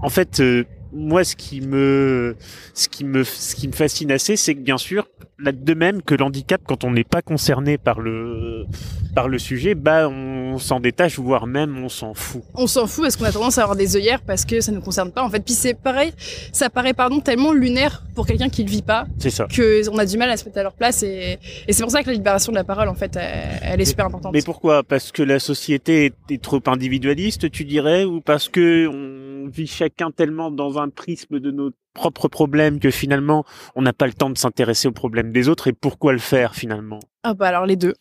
en 0.00 0.08
fait, 0.08 0.42
moi, 0.92 1.24
ce 1.24 1.36
qui 1.36 1.60
me, 1.60 2.34
ce 2.74 2.88
qui 2.88 3.04
me, 3.04 3.22
ce 3.24 3.54
qui 3.54 3.68
me 3.68 3.72
fascine 3.72 4.10
assez, 4.10 4.36
c'est 4.36 4.54
que 4.54 4.60
bien 4.60 4.78
sûr, 4.78 5.06
là, 5.42 5.52
de 5.52 5.74
même 5.74 6.02
que 6.02 6.14
l'handicap, 6.14 6.60
quand 6.66 6.84
on 6.84 6.90
n'est 6.90 7.04
pas 7.04 7.22
concerné 7.22 7.78
par 7.78 8.00
le, 8.00 8.66
par 9.14 9.28
le 9.28 9.38
sujet, 9.38 9.74
bah, 9.74 10.08
on 10.08 10.58
s'en 10.58 10.80
détache, 10.80 11.18
voire 11.18 11.46
même 11.46 11.76
on 11.82 11.88
s'en 11.88 12.14
fout. 12.14 12.42
on 12.54 12.66
s'en 12.66 12.86
fout 12.86 13.04
parce 13.04 13.16
qu'on 13.16 13.24
a 13.24 13.32
tendance 13.32 13.58
à 13.58 13.62
avoir 13.62 13.76
des 13.76 13.96
œillères 13.96 14.20
parce 14.22 14.44
que 14.44 14.60
ça 14.60 14.70
ne 14.72 14.76
nous 14.76 14.82
concerne 14.82 15.12
pas 15.12 15.22
en 15.22 15.30
fait. 15.30 15.40
Puis 15.44 15.54
c'est 15.54 15.74
pareil, 15.74 16.12
ça 16.52 16.70
paraît 16.70 16.94
pardon 16.94 17.20
tellement 17.20 17.52
lunaire 17.52 18.02
pour 18.14 18.26
quelqu'un 18.26 18.48
qui 18.48 18.62
le 18.64 18.70
vit 18.70 18.82
pas 18.82 19.06
C'est 19.18 19.30
ça. 19.30 19.46
que 19.46 19.88
on 19.90 19.98
a 19.98 20.06
du 20.06 20.16
mal 20.18 20.30
à 20.30 20.36
se 20.36 20.44
mettre 20.44 20.58
à 20.58 20.62
leur 20.62 20.74
place 20.74 21.02
et, 21.02 21.38
et 21.66 21.72
c'est 21.72 21.82
pour 21.82 21.90
ça 21.92 22.02
que 22.02 22.08
la 22.08 22.14
libération 22.14 22.52
de 22.52 22.56
la 22.56 22.64
parole 22.64 22.88
en 22.88 22.94
fait 22.94 23.16
elle, 23.16 23.60
elle 23.62 23.80
est 23.80 23.84
super 23.84 24.06
importante. 24.06 24.32
Mais 24.32 24.42
pourquoi? 24.42 24.82
Parce 24.82 25.12
que 25.12 25.22
la 25.22 25.38
société 25.38 26.06
est, 26.06 26.14
est 26.34 26.42
trop 26.42 26.60
individualiste, 26.66 27.50
tu 27.50 27.64
dirais, 27.64 28.04
ou 28.04 28.20
parce 28.20 28.48
que 28.48 28.86
on 28.88 29.48
vit 29.48 29.66
chacun 29.66 30.10
tellement 30.10 30.50
dans 30.50 30.78
un 30.78 30.88
prisme 30.90 31.40
de 31.40 31.50
nos 31.50 31.70
propres 32.00 32.28
problèmes 32.28 32.80
que 32.80 32.90
finalement 32.90 33.44
on 33.76 33.82
n'a 33.82 33.92
pas 33.92 34.06
le 34.06 34.14
temps 34.14 34.30
de 34.30 34.38
s'intéresser 34.38 34.88
aux 34.88 34.92
problèmes 34.92 35.32
des 35.32 35.48
autres 35.48 35.68
et 35.68 35.72
pourquoi 35.72 36.12
le 36.12 36.18
faire 36.18 36.54
finalement? 36.54 37.00
Ah 37.22 37.34
bah 37.34 37.48
alors 37.48 37.66
les 37.66 37.76
deux. 37.76 37.94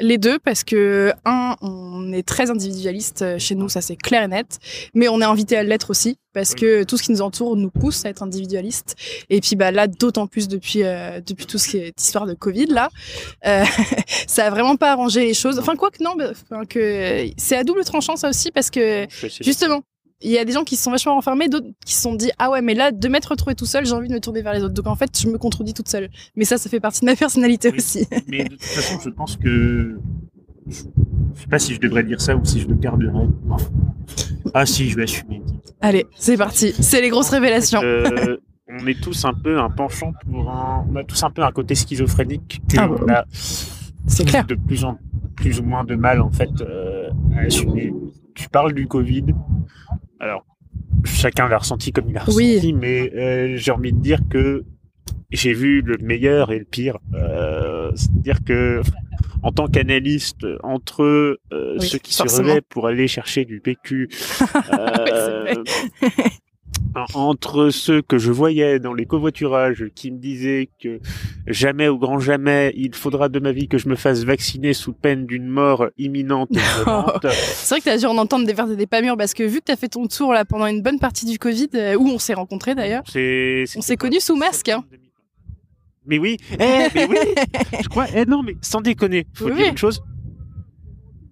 Les 0.00 0.18
deux 0.18 0.40
parce 0.40 0.64
que 0.64 1.12
un, 1.24 1.54
on 1.62 2.12
est 2.12 2.26
très 2.26 2.50
individualiste 2.50 3.22
euh, 3.22 3.38
chez 3.38 3.54
nous, 3.54 3.68
ça 3.68 3.80
c'est 3.80 3.94
clair 3.94 4.24
et 4.24 4.28
net, 4.28 4.58
mais 4.92 5.06
on 5.06 5.20
est 5.20 5.24
invité 5.24 5.56
à 5.56 5.62
l'être 5.62 5.90
aussi 5.90 6.18
parce 6.32 6.56
que 6.56 6.82
tout 6.82 6.96
ce 6.96 7.04
qui 7.04 7.12
nous 7.12 7.22
entoure 7.22 7.56
nous 7.56 7.70
pousse 7.70 8.04
à 8.04 8.08
être 8.08 8.24
individualiste. 8.24 8.96
Et 9.30 9.40
puis 9.40 9.54
bah 9.54 9.70
là 9.70 9.86
d'autant 9.86 10.26
plus 10.26 10.48
depuis 10.48 10.82
euh, 10.82 11.20
depuis 11.24 11.46
tout 11.46 11.58
ce 11.58 11.68
qui 11.68 11.76
est 11.76 12.00
histoire 12.00 12.26
de 12.26 12.34
Covid 12.34 12.66
là, 12.66 12.88
euh, 13.46 13.64
ça 14.26 14.46
a 14.46 14.50
vraiment 14.50 14.74
pas 14.74 14.90
arrangé 14.90 15.26
les 15.26 15.34
choses. 15.34 15.60
Enfin 15.60 15.76
quoi 15.76 15.92
que 15.92 16.02
non, 16.02 16.16
bah, 16.16 16.32
que 16.68 17.28
c'est 17.36 17.56
à 17.56 17.62
double 17.62 17.84
tranchant 17.84 18.16
ça 18.16 18.28
aussi 18.28 18.50
parce 18.50 18.70
que 18.70 19.06
Justement, 19.40 19.82
il 20.24 20.30
y 20.32 20.38
a 20.38 20.44
des 20.44 20.52
gens 20.52 20.64
qui 20.64 20.76
se 20.76 20.82
sont 20.84 20.90
vachement 20.90 21.14
renfermés, 21.14 21.48
d'autres 21.48 21.66
qui 21.84 21.94
se 21.94 22.02
sont 22.02 22.14
dit 22.14 22.30
ah 22.38 22.50
ouais 22.50 22.62
mais 22.62 22.74
là 22.74 22.90
de 22.92 23.08
m'être 23.08 23.26
retrouvé 23.26 23.54
tout 23.54 23.66
seul, 23.66 23.84
j'ai 23.86 23.92
envie 23.92 24.08
de 24.08 24.14
me 24.14 24.20
tourner 24.20 24.42
vers 24.42 24.52
les 24.54 24.62
autres. 24.62 24.74
Donc 24.74 24.86
en 24.86 24.96
fait, 24.96 25.10
je 25.18 25.28
me 25.28 25.38
contredis 25.38 25.74
toute 25.74 25.88
seule. 25.88 26.10
Mais 26.36 26.44
ça, 26.44 26.56
ça 26.58 26.68
fait 26.70 26.80
partie 26.80 27.00
de 27.00 27.06
ma 27.06 27.14
personnalité 27.16 27.68
Oui. 27.70 27.78
aussi. 27.78 28.06
Mais 28.28 28.44
de 28.44 28.48
toute 28.50 28.62
façon, 28.62 28.98
je 29.04 29.10
pense 29.10 29.36
que. 29.36 29.98
Je 30.66 30.72
sais 31.40 31.46
pas 31.50 31.58
si 31.58 31.74
je 31.74 31.80
devrais 31.80 32.02
dire 32.04 32.20
ça 32.20 32.34
ou 32.36 32.44
si 32.44 32.60
je 32.60 32.68
le 32.68 32.74
garderais. 32.74 33.26
Ah 34.54 34.64
si, 34.66 34.88
je 34.88 34.96
vais 34.96 35.02
assumer. 35.02 35.42
Allez, 35.80 36.06
c'est 36.16 36.36
parti. 36.38 36.72
C'est 36.78 37.00
les 37.02 37.10
grosses 37.10 37.28
révélations. 37.30 37.80
Euh, 37.82 38.36
on 38.68 38.86
est 38.86 38.98
tous 39.00 39.24
un 39.26 39.34
peu 39.34 39.58
un 39.60 39.68
penchant 39.68 40.12
pour 40.24 40.50
un. 40.50 40.86
On 40.90 40.96
a 40.96 41.04
tous 41.04 41.22
un 41.22 41.30
peu 41.30 41.42
un 41.42 41.50
côté 41.52 41.74
schizophrénique 41.74 42.62
que 42.68 42.78
Ah 42.78 42.88
on 42.90 43.08
a 43.10 43.24
C'est 44.06 44.24
clair. 44.24 44.46
de 44.46 44.54
plus 44.54 44.84
en 44.84 44.98
plus 45.36 45.60
ou 45.60 45.64
moins 45.64 45.84
de 45.84 45.96
mal 45.96 46.20
en 46.22 46.30
fait 46.30 46.50
euh, 46.62 47.10
à 47.36 47.40
assumer. 47.40 47.92
Tu 48.34 48.48
parles 48.48 48.72
du 48.72 48.86
Covid. 48.86 49.24
Alors 50.24 50.46
chacun 51.04 51.48
l'a 51.48 51.58
ressenti 51.58 51.92
comme 51.92 52.08
il 52.08 52.16
a 52.16 52.24
Oui. 52.28 52.52
ressenti, 52.54 52.72
mais 52.72 53.12
euh, 53.14 53.56
j'ai 53.58 53.70
envie 53.72 53.92
de 53.92 53.98
dire 54.00 54.20
que 54.30 54.64
j'ai 55.30 55.52
vu 55.52 55.82
le 55.82 55.98
meilleur 55.98 56.50
et 56.50 56.58
le 56.58 56.64
pire. 56.64 56.96
Euh, 57.12 57.92
C'est-à-dire 57.94 58.38
que 58.42 58.80
en 59.42 59.52
tant 59.52 59.66
qu'analyste, 59.68 60.46
entre 60.62 61.02
euh, 61.04 61.76
Oui, 61.78 61.86
ceux 61.86 61.98
qui 61.98 62.14
forcément. 62.14 62.38
se 62.38 62.42
relaient 62.50 62.60
pour 62.62 62.86
aller 62.86 63.06
chercher 63.06 63.44
du 63.44 63.60
PQ, 63.60 64.08
euh, 64.72 65.62
entre 67.14 67.70
ceux 67.70 68.02
que 68.02 68.18
je 68.18 68.30
voyais 68.30 68.78
dans 68.78 68.94
les 68.94 69.06
covoiturages 69.06 69.86
qui 69.94 70.10
me 70.10 70.18
disaient 70.18 70.68
que 70.80 71.00
jamais 71.46 71.88
au 71.88 71.98
grand 71.98 72.18
jamais 72.18 72.72
il 72.76 72.94
faudra 72.94 73.28
de 73.28 73.40
ma 73.40 73.52
vie 73.52 73.68
que 73.68 73.78
je 73.78 73.88
me 73.88 73.96
fasse 73.96 74.24
vacciner 74.24 74.72
sous 74.72 74.92
peine 74.92 75.26
d'une 75.26 75.46
mort 75.46 75.86
imminente. 75.98 76.50
C'est 77.22 77.68
vrai 77.68 77.80
que 77.80 77.84
t'as 77.84 77.98
dû 77.98 78.06
en 78.06 78.18
entendre 78.18 78.46
des 78.46 78.52
vertes 78.52 78.70
et 78.70 78.76
des 78.76 78.86
pas 78.86 79.02
mûres 79.02 79.16
parce 79.16 79.34
que 79.34 79.42
vu 79.42 79.58
que 79.58 79.64
t'as 79.64 79.76
fait 79.76 79.88
ton 79.88 80.06
tour 80.06 80.32
là 80.32 80.44
pendant 80.44 80.66
une 80.66 80.82
bonne 80.82 80.98
partie 80.98 81.26
du 81.26 81.38
Covid, 81.38 81.68
euh, 81.74 81.96
où 81.96 82.08
on 82.08 82.18
s'est 82.18 82.34
rencontrés 82.34 82.74
d'ailleurs, 82.74 83.02
on 83.06 83.80
s'est 83.82 83.96
connus 83.96 84.20
sous 84.20 84.36
masque. 84.36 84.68
Hein. 84.68 84.84
Mais 86.06 86.18
oui, 86.18 86.36
eh, 86.52 86.88
mais 86.94 87.06
oui, 87.08 87.16
je 87.82 87.88
crois, 87.88 88.06
eh 88.14 88.26
non, 88.26 88.42
mais 88.42 88.56
sans 88.60 88.82
déconner, 88.82 89.26
faut 89.32 89.46
Oui, 89.46 89.54
dire 89.54 89.68
une 89.68 89.78
chose. 89.78 90.02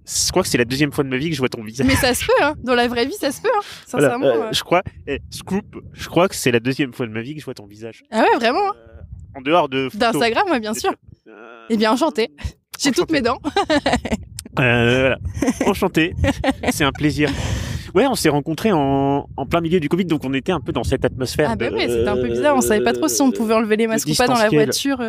Je 0.05 0.31
crois 0.31 0.43
que 0.43 0.49
c'est 0.49 0.59
la 0.59 0.65
deuxième 0.65 0.93
fois 0.93 1.05
de 1.05 1.09
ma 1.09 1.17
vie 1.17 1.29
que 1.31 1.35
je 1.37 1.41
vois 1.41 1.49
ton 1.49 1.63
visage. 1.63 1.87
Mais 1.87 1.95
ça 1.95 2.13
se 2.15 2.25
peut, 2.27 2.33
hein. 2.43 2.55
Dans 2.65 2.75
la 2.75 2.89
vraie 2.89 3.07
vie, 3.07 3.15
ça 3.15 3.31
se 3.31 3.41
peut, 3.41 3.49
hein. 3.57 3.61
Voilà, 3.91 4.09
Sincèrement. 4.09 4.27
euh, 4.27 4.43
euh. 4.47 4.53
je 4.53 4.63
crois, 4.63 4.83
eh, 5.07 5.21
scoop, 5.31 5.77
je 5.93 6.09
crois 6.09 6.29
que 6.29 6.35
c'est 6.35 6.51
la 6.51 6.61
deuxième 6.61 6.93
fois 6.93 7.07
de 7.07 7.13
ma 7.13 7.23
vie 7.23 7.35
que 7.35 7.41
je 7.41 7.45
vois 7.45 7.55
ton 7.55 7.67
visage. 7.67 8.03
Ah 8.11 8.23
ouais, 8.23 8.37
vraiment. 8.37 8.71
hein. 8.71 8.75
Euh, 8.77 9.39
en 9.39 9.41
dehors 9.43 9.69
de. 9.69 9.89
D'Instagram, 9.95 10.45
ouais, 10.51 10.61
bien 10.61 10.75
sûr. 10.75 10.93
Euh, 11.29 11.67
Eh 11.71 11.77
bien, 11.77 11.93
enchanté. 11.93 12.31
J'ai 12.81 12.91
toutes 12.91 13.13
mes 13.13 13.21
dents. 13.23 13.39
Euh, 14.59 15.01
voilà. 15.01 15.19
Enchanté. 15.67 16.15
C'est 16.73 16.85
un 16.85 16.93
plaisir. 16.93 17.31
Ouais, 17.95 18.07
on 18.07 18.15
s'est 18.15 18.29
rencontrés 18.29 18.73
en, 18.73 19.29
en 19.37 19.47
plein 19.47 19.61
milieu 19.61 19.79
du 19.81 19.89
Covid, 19.89 20.05
donc 20.07 20.25
on 20.25 20.33
était 20.35 20.53
un 20.53 20.61
peu 20.61 20.73
dans 20.73 20.83
cette 20.85 21.05
atmosphère. 21.05 21.49
Ah 21.53 21.57
bah 21.57 21.71
de- 21.71 21.75
ouais, 21.75 21.89
c'était 21.89 22.09
un 22.09 22.17
peu 22.17 22.29
bizarre. 22.29 22.57
On 22.57 22.61
savait 22.61 22.83
pas 22.83 22.93
trop 22.93 23.07
si 23.09 23.21
on 23.23 23.31
pouvait 23.31 23.55
enlever 23.55 23.77
les 23.77 23.87
masques 23.87 24.09
ou 24.09 24.15
pas 24.15 24.27
dans 24.27 24.35
la 24.35 24.49
voiture. 24.49 25.01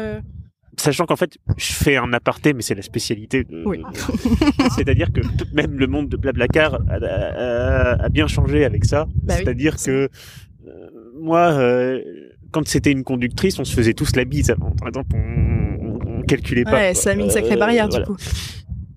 Sachant 0.77 1.05
qu'en 1.05 1.15
fait, 1.15 1.37
je 1.57 1.71
fais 1.73 1.97
un 1.97 2.11
aparté, 2.13 2.53
mais 2.53 2.61
c'est 2.61 2.75
la 2.75 2.81
spécialité. 2.81 3.43
de- 3.43 3.63
Oui. 3.65 3.81
C'est-à-dire 4.75 5.11
que 5.13 5.21
tout- 5.21 5.45
même 5.53 5.77
le 5.77 5.87
monde 5.87 6.09
de 6.09 6.17
Blablacar 6.17 6.75
a, 6.89 6.95
a- 6.95 8.03
a 8.05 8.09
bien 8.09 8.27
changé 8.27 8.65
avec 8.65 8.85
ça. 8.85 9.05
Bah 9.23 9.35
oui, 9.37 9.43
C'est-à-dire 9.43 9.75
que 9.77 9.91
euh, 9.91 10.09
moi, 11.21 11.51
euh, 11.53 12.01
quand 12.51 12.67
c'était 12.67 12.91
une 12.91 13.03
conductrice, 13.03 13.59
on 13.59 13.65
se 13.65 13.73
faisait 13.75 13.93
tous 13.93 14.15
la 14.15 14.25
bise 14.25 14.49
avant. 14.49 14.71
Par 14.71 14.87
exemple, 14.87 15.15
on, 15.15 15.85
on, 16.07 16.19
on 16.19 16.21
calculait 16.23 16.63
pas. 16.63 16.71
Ouais, 16.73 16.93
ça 16.93 17.11
a 17.11 17.15
mis 17.15 17.23
une 17.23 17.29
sacrée 17.29 17.53
Euh, 17.53 17.57
barrière 17.59 17.87
voilà. 17.87 18.05
du 18.05 18.11
coup. 18.11 18.17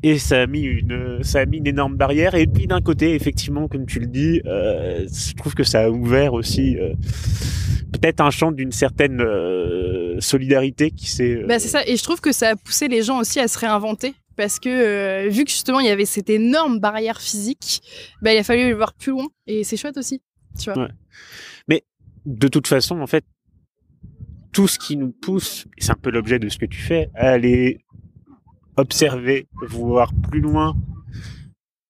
Et 0.02 0.18
ça 0.18 0.42
a 0.42 0.46
mis 0.46 0.60
une, 0.62 1.18
ça 1.22 1.40
a 1.40 1.46
mis 1.46 1.56
une 1.58 1.66
énorme 1.66 1.96
barrière. 1.96 2.34
Et 2.36 2.46
puis 2.46 2.66
d'un 2.66 2.80
côté, 2.80 3.14
effectivement, 3.14 3.66
comme 3.66 3.86
tu 3.86 3.98
le 3.98 4.06
dis, 4.06 4.40
euh, 4.46 5.04
je 5.08 5.34
trouve 5.34 5.54
que 5.54 5.64
ça 5.64 5.84
a 5.84 5.90
ouvert 5.90 6.32
aussi 6.34 6.76
euh, 6.78 6.92
peut-être 7.92 8.20
un 8.20 8.30
champ 8.30 8.52
d'une 8.52 8.72
certaine 8.72 9.20
euh, 9.20 10.05
solidarité 10.20 10.90
qui 10.90 11.10
s'est. 11.10 11.36
euh, 11.42 11.46
Bah, 11.46 11.58
c'est 11.58 11.68
ça, 11.68 11.86
et 11.86 11.96
je 11.96 12.02
trouve 12.02 12.20
que 12.20 12.32
ça 12.32 12.50
a 12.50 12.56
poussé 12.56 12.88
les 12.88 13.02
gens 13.02 13.18
aussi 13.20 13.40
à 13.40 13.48
se 13.48 13.58
réinventer. 13.58 14.14
Parce 14.36 14.58
que 14.60 14.68
euh, 14.68 15.28
vu 15.30 15.44
que 15.44 15.50
justement 15.50 15.80
il 15.80 15.86
y 15.86 15.90
avait 15.90 16.04
cette 16.04 16.28
énorme 16.28 16.78
barrière 16.78 17.20
physique, 17.22 17.80
bah, 18.20 18.34
il 18.34 18.38
a 18.38 18.44
fallu 18.44 18.68
le 18.68 18.74
voir 18.76 18.92
plus 18.92 19.12
loin. 19.12 19.26
Et 19.46 19.64
c'est 19.64 19.78
chouette 19.78 19.96
aussi. 19.96 20.20
Tu 20.58 20.70
vois. 20.70 20.88
Ouais. 21.68 21.82
de 22.26 22.48
toute 22.48 22.66
façon, 22.66 23.00
en 23.00 23.06
fait, 23.06 23.24
tout 24.52 24.66
ce 24.68 24.78
qui 24.78 24.96
nous 24.96 25.10
pousse, 25.10 25.66
et 25.78 25.82
c'est 25.82 25.92
un 25.92 25.96
peu 26.00 26.10
l'objet 26.10 26.38
de 26.38 26.48
ce 26.48 26.58
que 26.58 26.66
tu 26.66 26.80
fais, 26.80 27.08
à 27.14 27.30
aller 27.30 27.78
observer, 28.76 29.46
voir 29.68 30.12
plus 30.30 30.40
loin. 30.40 30.74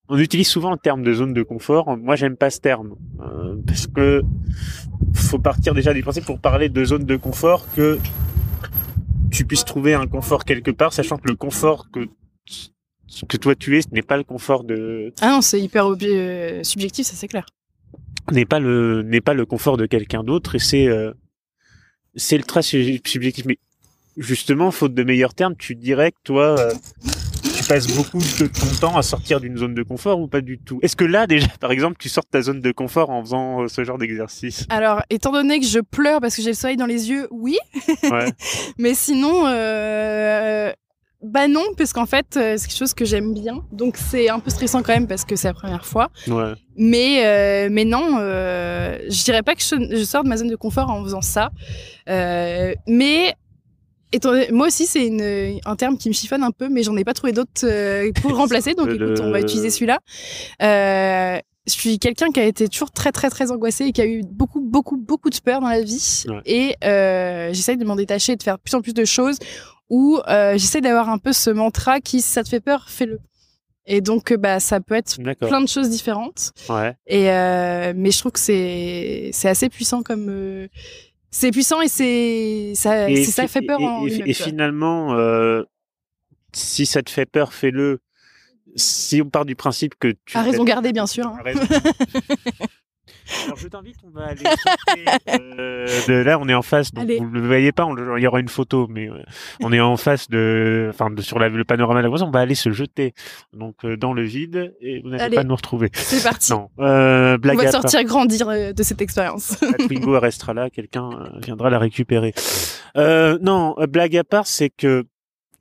On 0.08 0.18
utilise 0.18 0.48
souvent 0.48 0.70
le 0.70 0.78
terme 0.78 1.02
de 1.02 1.12
zone 1.12 1.34
de 1.34 1.42
confort. 1.42 1.96
Moi, 1.96 2.14
j'aime 2.16 2.36
pas 2.36 2.50
ce 2.50 2.60
terme 2.60 2.94
euh, 3.20 3.56
parce 3.66 3.86
que 3.86 4.22
faut 5.14 5.38
partir 5.38 5.74
déjà 5.74 5.92
du 5.92 6.02
principe 6.02 6.24
pour 6.24 6.38
parler 6.38 6.68
de 6.68 6.84
zone 6.84 7.04
de 7.04 7.16
confort 7.16 7.66
que 7.74 7.98
tu 9.30 9.44
puisses 9.44 9.64
trouver 9.64 9.94
un 9.94 10.06
confort 10.06 10.44
quelque 10.44 10.70
part, 10.70 10.92
sachant 10.92 11.18
que 11.18 11.28
le 11.28 11.36
confort 11.36 11.90
que 11.90 12.06
que 13.28 13.36
toi 13.36 13.54
tu 13.54 13.78
es, 13.78 13.82
ce 13.82 13.88
n'est 13.92 14.02
pas 14.02 14.16
le 14.16 14.24
confort 14.24 14.64
de 14.64 15.12
Ah 15.20 15.30
non, 15.30 15.40
c'est 15.40 15.60
hyper 15.60 15.86
euh, 16.02 16.62
subjectif, 16.62 17.06
ça 17.06 17.14
c'est 17.16 17.28
clair. 17.28 17.46
n'est 18.30 18.44
pas 18.44 18.60
le 18.60 19.02
n'est 19.02 19.20
pas 19.20 19.34
le 19.34 19.46
confort 19.46 19.76
de 19.76 19.86
quelqu'un 19.86 20.22
d'autre 20.22 20.54
et 20.54 20.58
c'est 20.58 20.86
euh, 20.86 21.12
c'est 22.14 22.36
le 22.36 22.44
trait 22.44 22.62
subjectif 22.62 23.44
mais 23.46 23.58
justement 24.16 24.70
faute 24.70 24.94
de 24.94 25.02
meilleurs 25.02 25.34
termes 25.34 25.56
tu 25.56 25.74
dirais 25.76 26.12
que 26.12 26.18
toi 26.24 26.58
euh, 26.58 26.72
passes 27.68 27.86
beaucoup 27.88 28.18
de 28.18 28.46
ton 28.46 28.66
temps 28.80 28.96
à 28.96 29.02
sortir 29.02 29.40
d'une 29.40 29.56
zone 29.56 29.74
de 29.74 29.82
confort 29.82 30.20
ou 30.20 30.28
pas 30.28 30.40
du 30.40 30.58
tout? 30.58 30.78
Est-ce 30.82 30.96
que 30.96 31.04
là 31.04 31.26
déjà 31.26 31.48
par 31.60 31.70
exemple 31.72 31.96
tu 31.98 32.08
sors 32.08 32.24
de 32.24 32.30
ta 32.30 32.42
zone 32.42 32.60
de 32.60 32.72
confort 32.72 33.10
en 33.10 33.22
faisant 33.22 33.62
euh, 33.62 33.68
ce 33.68 33.84
genre 33.84 33.98
d'exercice? 33.98 34.66
Alors, 34.68 35.02
étant 35.10 35.32
donné 35.32 35.60
que 35.60 35.66
je 35.66 35.80
pleure 35.80 36.20
parce 36.20 36.36
que 36.36 36.42
j'ai 36.42 36.50
le 36.50 36.54
soleil 36.54 36.76
dans 36.76 36.86
les 36.86 37.10
yeux, 37.10 37.28
oui. 37.30 37.58
ouais 38.10 38.32
Mais 38.78 38.94
sinon, 38.94 39.46
euh, 39.46 40.72
bah 41.22 41.48
non, 41.48 41.64
parce 41.76 41.92
qu'en 41.92 42.06
fait, 42.06 42.36
euh, 42.36 42.54
c'est 42.56 42.68
quelque 42.68 42.78
chose 42.78 42.94
que 42.94 43.04
j'aime 43.04 43.34
bien. 43.34 43.64
Donc 43.72 43.96
c'est 43.96 44.28
un 44.28 44.38
peu 44.38 44.50
stressant 44.50 44.82
quand 44.82 44.92
même 44.92 45.08
parce 45.08 45.24
que 45.24 45.34
c'est 45.34 45.48
la 45.48 45.54
première 45.54 45.86
fois. 45.86 46.10
ouais 46.28 46.52
Mais, 46.76 47.24
euh, 47.24 47.68
mais 47.70 47.84
non, 47.84 48.18
euh, 48.18 48.98
je 49.08 49.24
dirais 49.24 49.42
pas 49.42 49.54
que 49.54 49.62
je, 49.62 49.96
je 49.96 50.04
sors 50.04 50.22
de 50.24 50.28
ma 50.28 50.36
zone 50.36 50.48
de 50.48 50.56
confort 50.56 50.90
en 50.90 51.02
faisant 51.02 51.22
ça. 51.22 51.50
Euh, 52.08 52.74
mais 52.86 53.34
étant 54.16 54.32
moi 54.50 54.66
aussi, 54.66 54.86
c'est 54.86 55.06
une- 55.06 55.60
un 55.64 55.76
terme 55.76 55.96
qui 55.98 56.08
me 56.08 56.14
chiffonne 56.14 56.42
un 56.42 56.50
peu, 56.50 56.68
mais 56.68 56.82
j'en 56.82 56.96
ai 56.96 57.04
pas 57.04 57.14
trouvé 57.14 57.32
d'autres 57.32 57.50
euh, 57.64 58.10
pour 58.20 58.30
le 58.30 58.36
remplacer. 58.62 58.74
Donc 58.74 58.88
écoute, 58.90 59.20
on 59.20 59.30
va 59.30 59.40
utiliser 59.40 59.70
celui-là. 59.70 59.98
Euh, 60.62 61.38
je 61.66 61.72
suis 61.72 61.98
quelqu'un 61.98 62.30
qui 62.30 62.38
a 62.40 62.44
été 62.44 62.68
toujours 62.68 62.92
très 62.92 63.10
très 63.10 63.28
très 63.28 63.50
angoissé 63.50 63.86
et 63.86 63.92
qui 63.92 64.00
a 64.00 64.06
eu 64.06 64.22
beaucoup 64.24 64.60
beaucoup 64.60 64.96
beaucoup 64.96 65.30
de 65.30 65.38
peur 65.38 65.60
dans 65.60 65.68
la 65.68 65.82
vie 65.82 66.24
Ouais. 66.28 66.40
et 66.46 66.76
euh, 66.84 67.48
j'essaye 67.52 67.76
de 67.76 67.84
m'en 67.84 67.96
détacher 67.96 68.32
et 68.32 68.36
de 68.36 68.42
faire 68.42 68.58
plus 68.60 68.74
en 68.76 68.82
plus 68.82 68.94
de 68.94 69.04
choses 69.04 69.38
où 69.90 70.18
euh, 70.28 70.52
j'essaie 70.52 70.80
d'avoir 70.80 71.08
un 71.10 71.18
peu 71.18 71.32
ce 71.32 71.50
mantra 71.50 72.00
qui 72.00 72.20
si 72.20 72.28
ça 72.28 72.44
te 72.44 72.48
fait 72.48 72.60
peur 72.60 72.86
fais-le 72.88 73.18
et 73.84 74.00
donc 74.00 74.30
euh, 74.30 74.36
bah 74.36 74.60
ça 74.60 74.80
peut 74.80 74.94
être 74.94 75.20
d'accord 75.20 75.48
plein 75.48 75.60
de 75.60 75.68
choses 75.68 75.90
différentes 75.90 76.52
ouais 76.68 76.94
et 77.08 77.32
euh, 77.32 77.92
mais 77.96 78.12
je 78.12 78.18
trouve 78.20 78.30
que 78.32 78.40
c'est 78.40 79.30
c'est 79.32 79.48
assez 79.48 79.68
puissant 79.68 80.04
comme 80.04 80.28
c'est 81.38 81.50
puissant 81.50 81.80
et 81.82 81.88
c'est 81.88 82.72
ça 82.74 83.10
et, 83.10 83.24
fait 83.26 83.62
peur 83.62 83.78
et, 83.80 83.84
en 83.86 84.06
et- 84.06 84.22
et 84.30 84.32
finalement 84.32 85.14
euh, 85.14 85.62
si 86.52 86.86
ça 86.86 87.02
te 87.02 87.10
fait 87.10 87.26
peur 87.26 87.52
fais-le 87.52 88.00
si 88.74 89.20
on 89.22 89.28
part 89.28 89.44
du 89.44 89.54
principe 89.54 89.94
que 89.98 90.14
tu 90.24 90.36
à 90.36 90.42
raison 90.42 90.64
gardée 90.64 90.92
bien 90.92 91.06
sûr 91.06 91.26
hein. 91.26 91.38
Raison. 91.44 91.60
Alors 93.46 93.56
je 93.58 93.68
t'invite, 93.68 93.96
on 94.04 94.10
va 94.10 94.26
aller 94.26 94.42
euh, 95.28 95.86
de 96.08 96.12
là, 96.14 96.38
on 96.38 96.48
est 96.48 96.54
en 96.54 96.62
face. 96.62 96.92
Donc 96.92 97.04
Allez. 97.04 97.18
vous 97.18 97.26
ne 97.30 97.40
le 97.40 97.46
voyez 97.46 97.72
pas, 97.72 97.84
on- 97.84 98.16
il 98.16 98.22
y 98.22 98.26
aura 98.26 98.40
une 98.40 98.48
photo, 98.48 98.86
mais 98.88 99.08
euh, 99.10 99.22
on 99.62 99.72
est 99.72 99.80
en 99.80 99.96
face 99.96 100.28
de, 100.28 100.86
enfin, 100.90 101.10
de, 101.10 101.20
sur 101.22 101.38
la- 101.38 101.48
le 101.48 101.64
panorama 101.64 102.00
de 102.00 102.04
la 102.04 102.08
voiture. 102.08 102.26
On 102.26 102.30
va 102.30 102.40
aller 102.40 102.54
se 102.54 102.70
jeter 102.72 103.14
donc 103.52 103.84
euh, 103.84 103.96
dans 103.96 104.12
le 104.12 104.22
vide 104.22 104.74
et 104.80 105.00
vous 105.00 105.08
n'allez 105.10 105.22
Allez. 105.24 105.36
pas 105.36 105.44
nous 105.44 105.56
retrouver. 105.56 105.90
c'est 105.94 106.22
parti 106.22 106.52
Non, 106.52 106.70
euh, 106.80 107.36
on 107.36 107.38
blague 107.38 107.56
va 107.56 107.62
à 107.62 107.72
part. 107.72 107.82
sortir 107.82 108.04
grandir 108.04 108.48
euh, 108.48 108.72
de 108.72 108.82
cette 108.82 109.00
expérience 109.02 109.60
La 109.60 109.72
Twingo 109.86 110.18
restera 110.20 110.54
là, 110.54 110.70
quelqu'un 110.70 111.10
euh, 111.12 111.38
viendra 111.44 111.70
la 111.70 111.78
récupérer. 111.78 112.32
Euh, 112.96 113.38
non, 113.42 113.74
blague 113.88 114.16
à 114.16 114.24
part, 114.24 114.46
c'est 114.46 114.70
que 114.70 115.04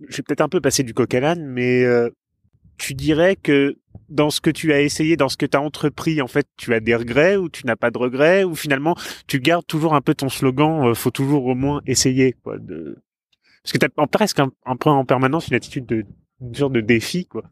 je 0.08 0.18
vais 0.18 0.24
peut-être 0.24 0.42
un 0.42 0.50
peu 0.50 0.62
passer 0.62 0.84
du 0.84 0.94
coq 0.94 1.14
à 1.14 1.20
l'âne, 1.20 1.46
mais 1.46 1.84
euh, 1.84 2.10
tu 2.78 2.94
dirais 2.94 3.36
que 3.36 3.78
dans 4.10 4.30
ce 4.30 4.42
que 4.42 4.50
tu 4.50 4.74
as 4.74 4.82
essayé, 4.82 5.18
dans 5.18 5.30
ce 5.30 5.38
que 5.38 5.46
tu 5.46 5.58
as 5.58 5.62
entrepris, 5.62 6.22
en 6.22 6.28
fait, 6.28 6.48
tu 6.58 6.74
as 6.74 6.80
des 6.80 6.96
regrets 6.96 7.38
ou 7.38 7.50
tu 7.50 7.66
n'as 7.66 7.76
pas 7.76 7.92
de 7.92 7.98
regrets 7.98 8.44
ou 8.44 8.56
finalement 8.56 8.96
tu 9.28 9.40
gardes 9.40 9.66
toujours 9.66 9.96
un 9.96 10.02
peu 10.02 10.14
ton 10.14 10.30
slogan, 10.30 10.88
euh, 10.88 10.94
faut 10.94 11.12
toujours 11.12 11.46
au 11.46 11.56
moins 11.56 11.82
essayer, 11.86 12.34
quoi. 12.44 12.58
De... 12.58 12.98
Parce 13.64 13.74
que 13.74 13.78
tu 13.78 13.86
as 13.86 14.08
presque 14.08 14.40
un, 14.40 14.52
un 14.66 14.76
en 14.86 15.06
permanence 15.06 15.48
une 15.48 15.56
attitude 15.56 15.86
de 15.86 16.06
sorte 16.54 16.74
de 16.74 16.82
défi, 16.82 17.26
quoi. 17.26 17.44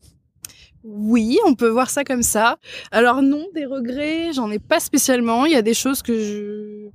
Oui, 0.84 1.40
on 1.46 1.56
peut 1.56 1.70
voir 1.70 1.90
ça 1.90 2.04
comme 2.04 2.24
ça. 2.24 2.58
Alors 2.92 3.22
non, 3.22 3.48
des 3.56 3.66
regrets, 3.66 4.34
j'en 4.34 4.52
ai 4.52 4.60
pas 4.60 4.82
spécialement. 4.82 5.46
Il 5.46 5.54
y 5.54 5.56
a 5.56 5.62
des 5.62 5.74
choses 5.74 6.02
que 6.02 6.14
je... 6.14 6.90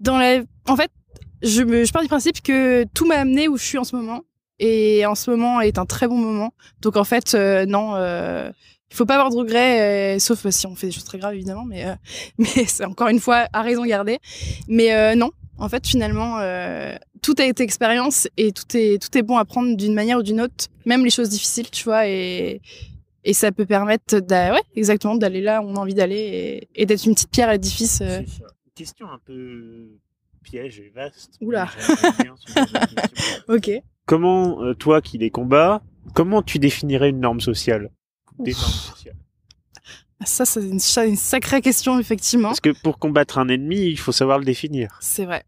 Dans 0.00 0.18
la... 0.18 0.42
En 0.66 0.76
fait, 0.76 0.90
je, 1.40 1.84
je 1.84 1.92
pars 1.92 2.02
du 2.02 2.08
principe 2.08 2.42
que 2.42 2.84
tout 2.94 3.06
m'a 3.06 3.14
amené 3.16 3.46
où 3.46 3.56
je 3.56 3.64
suis 3.64 3.78
en 3.78 3.84
ce 3.84 3.94
moment. 3.94 4.24
Et 4.58 5.04
en 5.06 5.14
ce 5.14 5.30
moment 5.30 5.60
est 5.60 5.78
un 5.78 5.86
très 5.86 6.08
bon 6.08 6.16
moment. 6.16 6.52
Donc 6.80 6.96
en 6.96 7.04
fait, 7.04 7.34
euh, 7.34 7.66
non, 7.66 7.94
euh, 7.96 8.50
il 8.90 8.96
faut 8.96 9.04
pas 9.06 9.14
avoir 9.14 9.30
de 9.30 9.36
regrets, 9.36 10.16
euh, 10.16 10.18
sauf 10.18 10.48
si 10.48 10.66
on 10.66 10.74
fait 10.74 10.86
des 10.86 10.92
choses 10.92 11.04
très 11.04 11.18
graves 11.18 11.34
évidemment. 11.34 11.64
Mais, 11.64 11.86
euh, 11.86 11.94
mais 12.38 12.64
c'est 12.66 12.84
encore 12.84 13.08
une 13.08 13.20
fois 13.20 13.46
à 13.52 13.62
raison 13.62 13.84
gardée. 13.84 14.18
Mais 14.68 14.94
euh, 14.94 15.14
non, 15.14 15.30
en 15.58 15.68
fait 15.68 15.86
finalement, 15.86 16.38
euh, 16.40 16.96
tout 17.22 17.34
a 17.38 17.44
été 17.44 17.62
expérience 17.62 18.28
et 18.36 18.52
tout 18.52 18.64
est, 18.74 19.02
tout 19.02 19.16
est 19.18 19.22
bon 19.22 19.36
à 19.36 19.44
prendre 19.44 19.76
d'une 19.76 19.94
manière 19.94 20.18
ou 20.18 20.22
d'une 20.22 20.40
autre, 20.40 20.66
même 20.86 21.04
les 21.04 21.10
choses 21.10 21.28
difficiles, 21.28 21.70
tu 21.70 21.84
vois. 21.84 22.06
Et, 22.08 22.62
et 23.24 23.32
ça 23.32 23.50
peut 23.52 23.66
permettre 23.66 24.18
ouais, 24.18 24.62
exactement 24.76 25.16
d'aller 25.16 25.40
là 25.42 25.60
où 25.60 25.64
on 25.66 25.74
a 25.76 25.80
envie 25.80 25.94
d'aller 25.94 26.68
et, 26.74 26.82
et 26.82 26.86
d'être 26.86 27.04
une 27.04 27.14
petite 27.14 27.30
pierre 27.30 27.48
à 27.48 27.52
l'édifice. 27.52 28.00
euh. 28.00 28.22
Question 28.76 29.10
un 29.10 29.18
peu 29.24 29.88
piège 30.44 30.78
et 30.80 30.92
vaste. 30.94 31.32
Oula. 31.40 31.68
Ok. 33.48 33.70
Comment, 34.06 34.62
euh, 34.62 34.74
toi 34.74 35.00
qui 35.00 35.18
les 35.18 35.30
combats, 35.30 35.82
comment 36.14 36.42
tu 36.42 36.58
définirais 36.58 37.10
une 37.10 37.20
norme 37.20 37.40
sociale? 37.40 37.90
Des 38.38 38.52
normes 38.52 38.64
sociales. 38.64 39.16
Ça, 40.24 40.46
c'est 40.46 40.60
une, 40.60 40.78
sacrée 40.78 41.60
question, 41.60 41.98
effectivement. 41.98 42.48
Parce 42.48 42.60
que 42.60 42.74
pour 42.82 42.98
combattre 42.98 43.38
un 43.38 43.48
ennemi, 43.48 43.86
il 43.86 43.98
faut 43.98 44.12
savoir 44.12 44.38
le 44.38 44.44
définir. 44.44 44.96
C'est 45.00 45.26
vrai. 45.26 45.44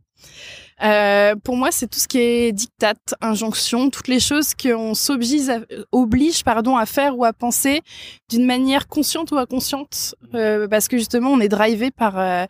Euh, 0.83 1.35
pour 1.37 1.57
moi, 1.57 1.71
c'est 1.73 1.88
tout 1.88 1.99
ce 1.99 2.07
qui 2.07 2.19
est 2.19 2.53
dictat, 2.53 2.95
injonction, 3.21 3.91
toutes 3.91 4.09
les 4.09 4.21
choses 4.21 4.55
qu'on 4.55 4.95
s'oblige 4.95 5.49
à, 5.49 5.61
oblige, 5.91 6.45
pardon, 6.45 6.77
à 6.77 6.87
faire 6.87 7.19
ou 7.19 7.25
à 7.25 7.33
penser 7.33 7.81
d'une 8.29 8.45
manière 8.45 8.87
consciente 8.87 9.33
ou 9.33 9.38
inconsciente, 9.38 10.15
euh, 10.35 10.69
parce 10.69 10.87
que 10.87 10.99
justement, 10.99 11.31
on 11.31 11.41
est 11.41 11.49
drivé 11.49 11.91
par 11.91 12.19
euh, 12.19 12.45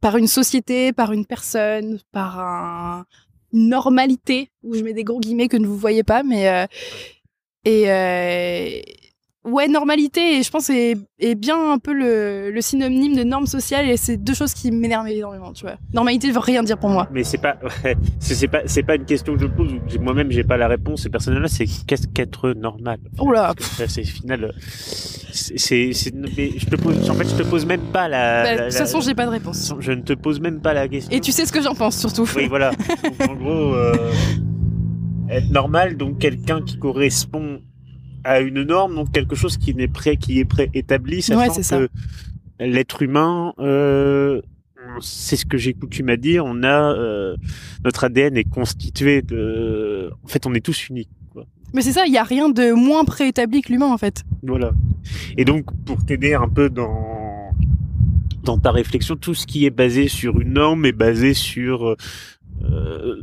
par 0.00 0.16
une 0.16 0.26
société, 0.26 0.92
par 0.92 1.12
une 1.12 1.24
personne, 1.24 1.98
par 2.12 2.38
un, 2.38 3.04
normalité 3.52 4.50
où 4.62 4.74
je 4.74 4.82
mets 4.82 4.92
des 4.92 5.04
gros 5.04 5.20
guillemets 5.20 5.48
que 5.48 5.56
ne 5.56 5.66
vous 5.66 5.76
voyez 5.76 6.02
pas, 6.02 6.22
mais 6.22 6.48
euh, 6.48 6.66
et 7.64 7.90
euh, 7.90 8.80
ouais 9.44 9.66
normalité 9.68 10.38
et 10.38 10.42
je 10.42 10.50
pense 10.50 10.70
est, 10.70 10.96
est 11.18 11.34
bien 11.34 11.72
un 11.72 11.78
peu 11.78 11.92
le, 11.92 12.50
le 12.52 12.60
synonyme 12.60 13.16
de 13.16 13.24
norme 13.24 13.46
sociale 13.46 13.88
et 13.90 13.96
c'est 13.96 14.16
deux 14.16 14.34
choses 14.34 14.54
qui 14.54 14.70
m'énervent 14.70 15.08
énormément 15.08 15.52
tu 15.52 15.64
vois 15.64 15.76
normalité 15.92 16.30
veut 16.30 16.38
rien 16.38 16.62
dire 16.62 16.78
pour 16.78 16.90
moi 16.90 17.08
Mais 17.12 17.24
c'est 17.24 17.38
pas, 17.38 17.56
ouais, 17.84 17.96
c'est 18.20 18.46
pas, 18.48 18.60
c'est 18.66 18.82
pas 18.84 18.94
une 18.94 19.04
question 19.04 19.34
que 19.34 19.40
je 19.40 19.46
pose. 19.46 19.72
Moi-même, 20.00 20.30
j'ai 20.30 20.44
pas 20.44 20.56
la 20.56 20.68
réponse. 20.68 21.04
Et 21.06 21.10
personnellement, 21.10 21.48
c'est 21.48 21.66
qu'est-ce 21.86 22.06
qu'être 22.06 22.50
normal 22.52 22.98
ça, 23.58 23.88
c'est 23.88 24.04
final. 24.04 24.44
euh, 24.44 24.50
C'est, 25.32 25.92
je 25.92 26.66
te 26.66 26.76
pose. 26.76 27.10
En 27.10 27.14
fait, 27.14 27.28
je 27.28 27.34
te 27.34 27.42
pose 27.42 27.66
même 27.66 27.80
pas 27.92 28.08
la. 28.08 28.42
Bah, 28.44 28.54
la- 28.54 28.64
de 28.66 28.70
toute 28.70 28.78
façon 28.78 29.00
j'ai 29.00 29.14
pas 29.14 29.26
de 29.26 29.30
réponse 29.30 29.72
Je 29.80 29.92
ne 29.92 30.02
te 30.02 30.12
pose 30.12 30.40
même 30.40 30.60
pas 30.60 30.72
la 30.74 30.86
question. 30.88 31.10
et 31.10 31.20
tu 31.20 31.32
sais 31.32 31.46
ce 31.46 31.52
que 31.52 31.60
j'en 31.62 31.74
pense 31.74 31.98
surtout 31.98 32.28
Oui, 32.36 32.46
voilà. 32.48 32.70
En 33.28 33.34
gros, 33.34 33.74
euh, 33.74 33.94
être 35.30 35.50
normal, 35.50 35.96
donc 35.96 36.18
quelqu'un 36.18 36.62
qui 36.62 36.78
correspond 36.78 37.60
à 38.24 38.40
une 38.40 38.62
norme, 38.62 38.94
donc 38.94 39.12
quelque 39.12 39.34
chose 39.34 39.56
qui 39.56 39.74
n'est 39.74 39.88
prêt, 39.88 40.16
qui 40.16 40.38
est 40.38 40.44
préétabli, 40.44 41.22
sachant 41.22 41.40
Ouais, 41.40 41.50
c'est 41.50 41.62
ça. 41.62 41.78
que 41.78 41.88
l'être 42.60 43.02
humain, 43.02 43.52
euh, 43.58 44.40
c'est 45.00 45.36
ce 45.36 45.44
que 45.46 45.56
j'ai 45.56 45.74
coutume 45.74 46.08
à 46.08 46.16
dire, 46.16 46.44
on 46.44 46.62
a 46.62 46.94
euh, 46.94 47.36
notre 47.84 48.04
ADN 48.04 48.36
est 48.36 48.48
constitué 48.48 49.22
de, 49.22 50.10
en 50.24 50.28
fait, 50.28 50.46
on 50.46 50.54
est 50.54 50.60
tous 50.64 50.88
uniques. 50.88 51.10
Quoi. 51.32 51.46
Mais 51.72 51.82
c'est 51.82 51.92
ça, 51.92 52.04
il 52.06 52.12
y 52.12 52.18
a 52.18 52.24
rien 52.24 52.48
de 52.48 52.72
moins 52.72 53.04
préétabli 53.04 53.62
que 53.62 53.72
l'humain 53.72 53.92
en 53.92 53.98
fait. 53.98 54.22
Voilà. 54.42 54.72
Et 55.36 55.44
donc, 55.44 55.66
pour 55.84 56.04
t'aider 56.04 56.34
un 56.34 56.48
peu 56.48 56.68
dans 56.70 57.10
dans 58.44 58.58
ta 58.58 58.72
réflexion, 58.72 59.14
tout 59.14 59.34
ce 59.34 59.46
qui 59.46 59.66
est 59.66 59.70
basé 59.70 60.08
sur 60.08 60.40
une 60.40 60.54
norme 60.54 60.84
est 60.84 60.92
basé 60.92 61.32
sur 61.32 61.94
euh, 62.64 63.20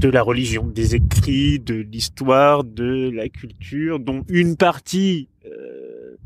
de 0.00 0.08
la 0.08 0.22
religion, 0.22 0.64
des 0.66 0.94
écrits, 0.94 1.58
de 1.60 1.74
l'histoire, 1.74 2.64
de 2.64 3.10
la 3.14 3.28
culture, 3.28 4.00
dont 4.00 4.24
une 4.28 4.56
partie 4.56 5.28
euh, 5.46 6.16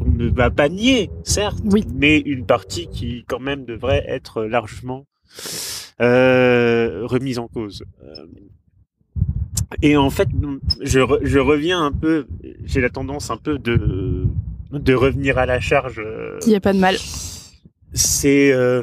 on 0.00 0.10
ne 0.10 0.28
va 0.28 0.50
pas 0.50 0.68
nier, 0.68 1.10
certes, 1.24 1.58
Oui. 1.64 1.84
mais 1.94 2.18
une 2.18 2.44
partie 2.46 2.86
qui 2.88 3.24
quand 3.28 3.38
même 3.40 3.64
devrait 3.64 4.04
être 4.08 4.44
largement 4.44 5.06
euh, 6.00 7.02
remise 7.04 7.38
en 7.38 7.48
cause. 7.48 7.82
Euh, 8.02 8.26
et 9.82 9.96
en 9.96 10.10
fait, 10.10 10.28
je, 10.80 11.00
je 11.22 11.38
reviens 11.38 11.84
un 11.84 11.92
peu, 11.92 12.26
j'ai 12.64 12.80
la 12.80 12.88
tendance 12.90 13.30
un 13.30 13.36
peu 13.36 13.58
de 13.58 14.24
de 14.70 14.92
revenir 14.94 15.38
à 15.38 15.46
la 15.46 15.60
charge. 15.60 15.98
euh, 15.98 16.38
Il 16.46 16.52
y 16.52 16.54
a 16.54 16.60
pas 16.60 16.74
de 16.74 16.78
mal. 16.78 16.96
c'est 17.94 18.52
euh, 18.52 18.82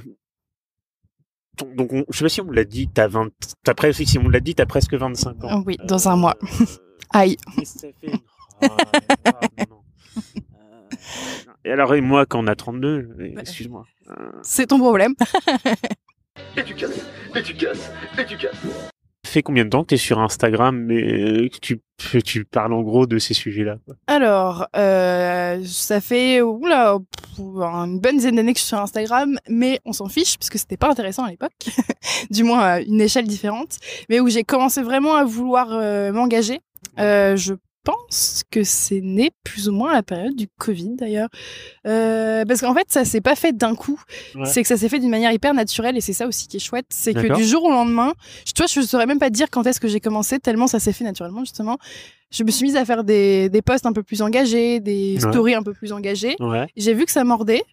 donc 1.57 1.75
donc, 1.75 1.93
on- 1.93 2.05
je 2.09 2.17
sais 2.17 2.25
pas 2.25 2.29
si 2.29 2.41
on 2.41 2.45
me 2.45 2.53
l'a 2.55 2.63
dit, 2.63 2.87
t'as 2.87 3.07
20 3.07 3.29
t'as 3.63 3.73
presque 3.73 4.05
si 4.05 4.17
on 4.17 4.23
me 4.23 4.31
l'a 4.31 4.39
dit, 4.39 4.55
t'as 4.55 4.65
presque 4.65 4.93
25 4.93 5.43
ans. 5.43 5.47
Ah 5.51 5.61
oui, 5.65 5.77
dans 5.85 6.07
un 6.09 6.15
mois. 6.15 6.35
Euh, 6.41 6.65
Aïe. 7.11 7.37
Ça 7.63 7.87
fait 7.99 8.11
Oh, 8.61 8.67
ah. 9.25 9.39
Euh, 10.17 10.89
Et 11.65 11.71
alors, 11.71 11.93
et 11.95 12.01
moi, 12.01 12.25
quand 12.25 12.39
on 12.43 12.47
a 12.47 12.55
32, 12.55 12.87
euh, 13.19 13.33
excuse-moi. 13.39 13.85
euh, 14.11 14.31
C'est 14.43 14.67
ton 14.67 14.79
problème. 14.79 15.13
Et 16.57 16.63
tu 16.63 16.73
casses, 16.75 16.91
et 17.35 17.43
tu 17.43 17.53
casses, 17.55 17.91
et 18.17 18.25
tu 18.25 18.37
casses. 18.37 18.55
Combien 19.41 19.65
de 19.65 19.69
temps 19.69 19.83
que 19.83 19.87
t'es 19.87 19.97
sur 19.97 20.19
Instagram 20.19 20.77
mais 20.77 21.03
euh, 21.03 21.49
que 21.49 21.57
tu, 21.59 21.79
tu 22.23 22.45
parles 22.45 22.73
en 22.73 22.81
gros 22.81 23.05
de 23.05 23.17
ces 23.17 23.33
sujets-là 23.33 23.77
Alors, 24.07 24.67
euh, 24.75 25.61
ça 25.65 26.01
fait 26.01 26.39
une 26.39 27.99
bonne 27.99 28.17
dizaine 28.17 28.35
d'années 28.35 28.53
que 28.53 28.59
je 28.59 28.63
suis 28.63 28.69
sur 28.69 28.79
Instagram, 28.79 29.37
mais 29.49 29.79
on 29.85 29.93
s'en 29.93 30.07
fiche 30.07 30.37
parce 30.37 30.49
que 30.49 30.57
c'était 30.57 30.77
pas 30.77 30.89
intéressant 30.89 31.23
à 31.23 31.29
l'époque, 31.29 31.51
du 32.29 32.43
moins 32.43 32.59
à 32.61 32.79
une 32.81 33.01
échelle 33.01 33.27
différente, 33.27 33.77
mais 34.09 34.19
où 34.19 34.29
j'ai 34.29 34.43
commencé 34.43 34.81
vraiment 34.81 35.15
à 35.15 35.23
vouloir 35.23 35.69
euh, 35.71 36.11
m'engager. 36.11 36.61
Euh, 36.99 37.35
je 37.35 37.53
pense 37.85 38.43
que 38.51 38.63
c'est 38.63 38.99
né 39.01 39.31
plus 39.43 39.69
ou 39.69 39.71
moins 39.71 39.91
à 39.91 39.93
la 39.95 40.03
période 40.03 40.35
du 40.35 40.47
Covid 40.57 40.95
d'ailleurs, 40.97 41.29
Euh, 41.85 42.43
parce 42.45 42.61
qu'en 42.61 42.73
fait 42.73 42.87
ça 42.89 43.05
s'est 43.05 43.21
pas 43.21 43.35
fait 43.35 43.53
d'un 43.55 43.75
coup, 43.75 44.01
Ouais. 44.35 44.45
c'est 44.45 44.61
que 44.63 44.67
ça 44.67 44.75
s'est 44.77 44.89
fait 44.89 44.99
d'une 44.99 45.09
manière 45.11 45.31
hyper 45.31 45.53
naturelle 45.53 45.95
et 45.95 46.01
c'est 46.01 46.13
ça 46.13 46.27
aussi 46.27 46.47
qui 46.47 46.57
est 46.57 46.59
chouette, 46.59 46.87
c'est 46.89 47.13
que 47.13 47.33
du 47.35 47.45
jour 47.45 47.63
au 47.63 47.69
lendemain, 47.71 48.13
je, 48.45 48.51
toi 48.53 48.65
je 48.67 48.81
saurais 48.81 49.05
même 49.05 49.19
pas 49.19 49.29
dire 49.29 49.47
quand 49.51 49.65
est-ce 49.67 49.79
que 49.79 49.87
j'ai 49.87 49.99
commencé 49.99 50.39
tellement 50.39 50.67
ça 50.67 50.79
s'est 50.79 50.93
fait 50.93 51.03
naturellement 51.05 51.41
justement 51.45 51.77
je 52.31 52.43
me 52.43 52.51
suis 52.51 52.65
mise 52.65 52.75
à 52.75 52.83
faire 52.83 53.03
des, 53.05 53.49
des 53.49 53.61
posts 53.61 53.85
un 53.85 53.93
peu 53.93 54.03
plus 54.03 54.21
engagés, 54.21 54.79
des 54.81 55.13
Ouais. 55.23 55.31
stories 55.31 55.53
un 55.53 55.63
peu 55.63 55.73
plus 55.73 55.93
engagées. 55.93 56.35
Ouais. 56.41 56.67
J'ai 56.75 56.93
vu 56.93 57.05
que 57.05 57.11
ça 57.11 57.23
mordait. 57.23 57.63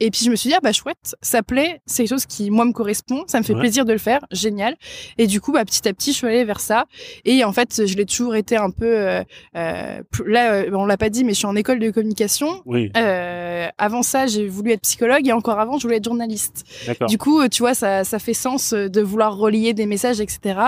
Et 0.00 0.10
puis 0.10 0.24
je 0.24 0.30
me 0.30 0.36
suis 0.36 0.48
dit, 0.48 0.54
ah 0.56 0.60
bah 0.62 0.72
chouette, 0.72 1.14
ça 1.22 1.42
plaît, 1.42 1.80
c'est 1.86 2.02
quelque 2.04 2.10
chose 2.10 2.26
qui, 2.26 2.50
moi, 2.50 2.64
me 2.64 2.72
correspond, 2.72 3.22
ça 3.28 3.38
me 3.38 3.44
fait 3.44 3.52
Ouais. 3.54 3.60
plaisir 3.60 3.84
de 3.84 3.92
le 3.92 3.98
faire, 3.98 4.20
génial. 4.32 4.74
Et 5.18 5.26
du 5.26 5.40
coup, 5.40 5.52
bah, 5.52 5.64
petit 5.64 5.86
à 5.88 5.92
petit, 5.92 6.12
je 6.12 6.16
suis 6.18 6.26
allée 6.26 6.44
vers 6.44 6.60
ça. 6.60 6.86
Et 7.24 7.44
en 7.44 7.52
fait, 7.52 7.86
je 7.86 7.96
l'ai 7.96 8.06
toujours 8.06 8.34
été 8.34 8.56
un 8.56 8.70
peu... 8.70 8.86
euh, 8.86 9.22
euh, 9.56 10.02
là, 10.26 10.52
euh, 10.54 10.70
on 10.72 10.86
l'a 10.86 10.96
pas 10.96 11.08
dit, 11.10 11.22
mais 11.24 11.32
je 11.34 11.38
suis 11.38 11.46
en 11.46 11.54
école 11.56 11.78
de 11.78 11.90
communication. 11.90 12.62
Oui, 12.66 12.90
Euh, 12.96 13.68
avant 13.78 14.02
ça, 14.02 14.26
j'ai 14.26 14.48
voulu 14.48 14.72
être 14.72 14.80
psychologue 14.82 15.26
et 15.28 15.32
encore 15.32 15.60
avant, 15.60 15.78
je 15.78 15.82
voulais 15.84 15.98
être 15.98 16.04
journaliste. 16.04 16.64
Du 17.08 17.18
coup, 17.18 17.46
tu 17.48 17.62
vois, 17.62 17.74
ça, 17.74 18.02
ça 18.04 18.18
fait 18.18 18.34
sens 18.34 18.72
de 18.72 19.00
vouloir 19.00 19.36
relier 19.36 19.72
des 19.74 19.86
messages, 19.86 20.20
etc. 20.20 20.58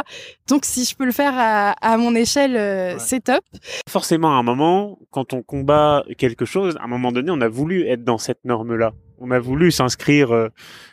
Donc, 0.48 0.64
si 0.64 0.85
je 0.85 0.94
peux 0.94 1.05
le 1.07 1.12
faire 1.12 1.33
à, 1.37 1.70
à 1.72 1.96
mon 1.96 2.14
échelle, 2.14 2.53
Ouais. 2.55 2.96
c'est 2.98 3.25
top. 3.25 3.42
Forcément, 3.88 4.29
à 4.37 4.38
un 4.38 4.42
moment, 4.42 4.98
quand 5.11 5.33
on 5.33 5.42
combat 5.42 6.05
quelque 6.18 6.44
chose, 6.44 6.77
à 6.81 6.85
un 6.85 6.88
moment 6.88 7.11
donné, 7.11 7.31
on 7.31 7.40
a 7.40 7.48
voulu 7.48 7.87
être 7.88 8.05
dans 8.05 8.18
cette 8.18 8.44
norme-là. 8.44 8.92
On 9.26 9.30
a 9.30 9.38
voulu 9.38 9.70
s'inscrire, 9.70 10.32
euh, 10.32 10.48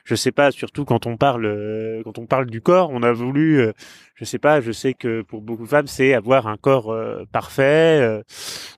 je 0.05 0.15
sais 0.15 0.31
pas, 0.31 0.51
surtout 0.51 0.85
quand 0.85 1.05
on 1.05 1.17
parle, 1.17 1.45
euh, 1.45 2.01
quand 2.05 2.17
on 2.17 2.25
parle 2.25 2.45
du 2.45 2.61
corps, 2.61 2.89
on 2.93 3.03
a 3.03 3.11
voulu, 3.11 3.59
euh, 3.59 3.73
je 4.15 4.23
sais 4.23 4.39
pas, 4.39 4.61
je 4.61 4.71
sais 4.71 4.93
que 4.93 5.21
pour 5.21 5.41
beaucoup 5.41 5.63
de 5.63 5.69
femmes, 5.69 5.87
c'est 5.87 6.13
avoir 6.13 6.47
un 6.47 6.55
corps 6.55 6.93
euh, 6.93 7.25
parfait. 7.33 7.99
euh, 8.01 8.21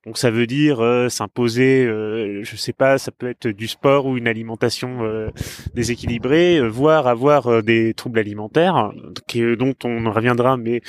donc 0.07 0.17
ça 0.17 0.31
veut 0.31 0.47
dire 0.47 0.81
s'imposer, 1.09 1.85
je 1.85 2.55
sais 2.57 2.73
pas, 2.73 2.97
ça 2.97 3.11
peut 3.11 3.29
être 3.29 3.47
du 3.47 3.67
sport 3.67 4.05
ou 4.07 4.17
une 4.17 4.27
alimentation 4.27 5.31
déséquilibrée, 5.73 6.59
voire 6.67 7.07
avoir 7.07 7.63
des 7.63 7.93
troubles 7.93 8.19
alimentaires, 8.19 8.91
dont 9.57 9.75
on 9.85 10.11
reviendra, 10.11 10.57
mais 10.57 10.81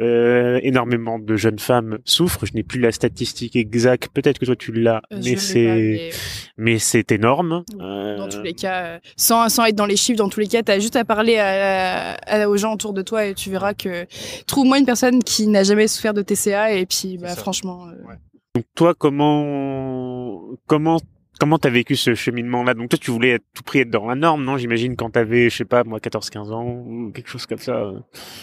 euh, 0.00 0.60
énormément 0.62 1.18
de 1.18 1.36
jeunes 1.36 1.58
femmes 1.58 1.98
souffrent. 2.04 2.46
Je 2.46 2.52
n'ai 2.54 2.62
plus 2.62 2.80
la 2.80 2.92
statistique 2.92 3.56
exacte. 3.56 4.08
Peut-être 4.14 4.38
que 4.38 4.44
toi 4.44 4.56
tu 4.56 4.72
l'as, 4.72 5.02
Euh, 5.12 5.18
mais 5.24 5.36
c'est 5.36 5.66
pas, 5.66 5.74
mais 5.74 6.10
mais 6.56 6.78
c'est 6.78 7.10
énorme. 7.12 7.64
Oui, 7.72 7.80
Euh, 7.82 8.16
Dans 8.16 8.28
tous 8.28 8.42
les 8.42 8.54
cas, 8.54 8.82
euh, 8.84 8.98
sans, 9.16 9.48
sans 9.48 9.64
être 9.64 9.74
dans 9.76 9.86
les 9.86 9.96
chiffres, 9.96 10.18
dans 10.18 10.28
tous 10.28 10.40
les 10.40 10.46
cas, 10.48 10.62
t'as 10.62 10.78
juste 10.78 10.96
à 10.96 11.04
parler 11.04 11.36
à- 11.38 12.14
à- 12.26 12.48
aux 12.48 12.56
gens 12.56 12.74
autour 12.74 12.92
de 12.92 13.02
toi 13.02 13.26
et 13.26 13.34
tu 13.34 13.50
verras 13.50 13.74
que 13.74 14.06
trouve-moi 14.46 14.78
une 14.78 14.86
personne 14.86 15.22
qui 15.22 15.46
n'a 15.46 15.62
jamais 15.64 15.88
souffert 15.88 16.14
de 16.14 16.22
TCA 16.22 16.72
et 16.72 16.86
puis 16.86 17.18
bah, 17.18 17.34
franchement, 17.36 17.86
euh, 17.88 18.14
Donc 18.54 18.64
toi, 18.74 18.94
comment 18.94 20.40
comment 20.66 21.00
comment 21.38 21.58
t'as 21.58 21.70
vécu 21.70 21.96
ce 21.96 22.14
cheminement-là? 22.14 22.74
Donc 22.74 22.90
toi, 22.90 22.98
tu 23.00 23.10
voulais 23.10 23.34
à 23.34 23.38
tout 23.38 23.62
prix 23.62 23.80
être 23.80 23.90
dans 23.90 24.06
la 24.06 24.14
norme, 24.14 24.44
non? 24.44 24.56
J'imagine 24.56 24.96
quand 24.96 25.10
t'avais, 25.10 25.50
je 25.50 25.56
sais 25.58 25.64
pas, 25.64 25.84
moi, 25.84 25.98
14-15 25.98 26.52
ans 26.52 26.64
ou 26.64 27.10
quelque 27.12 27.28
chose 27.28 27.46
comme 27.46 27.58
ça. 27.58 27.72
euh. 27.72 27.98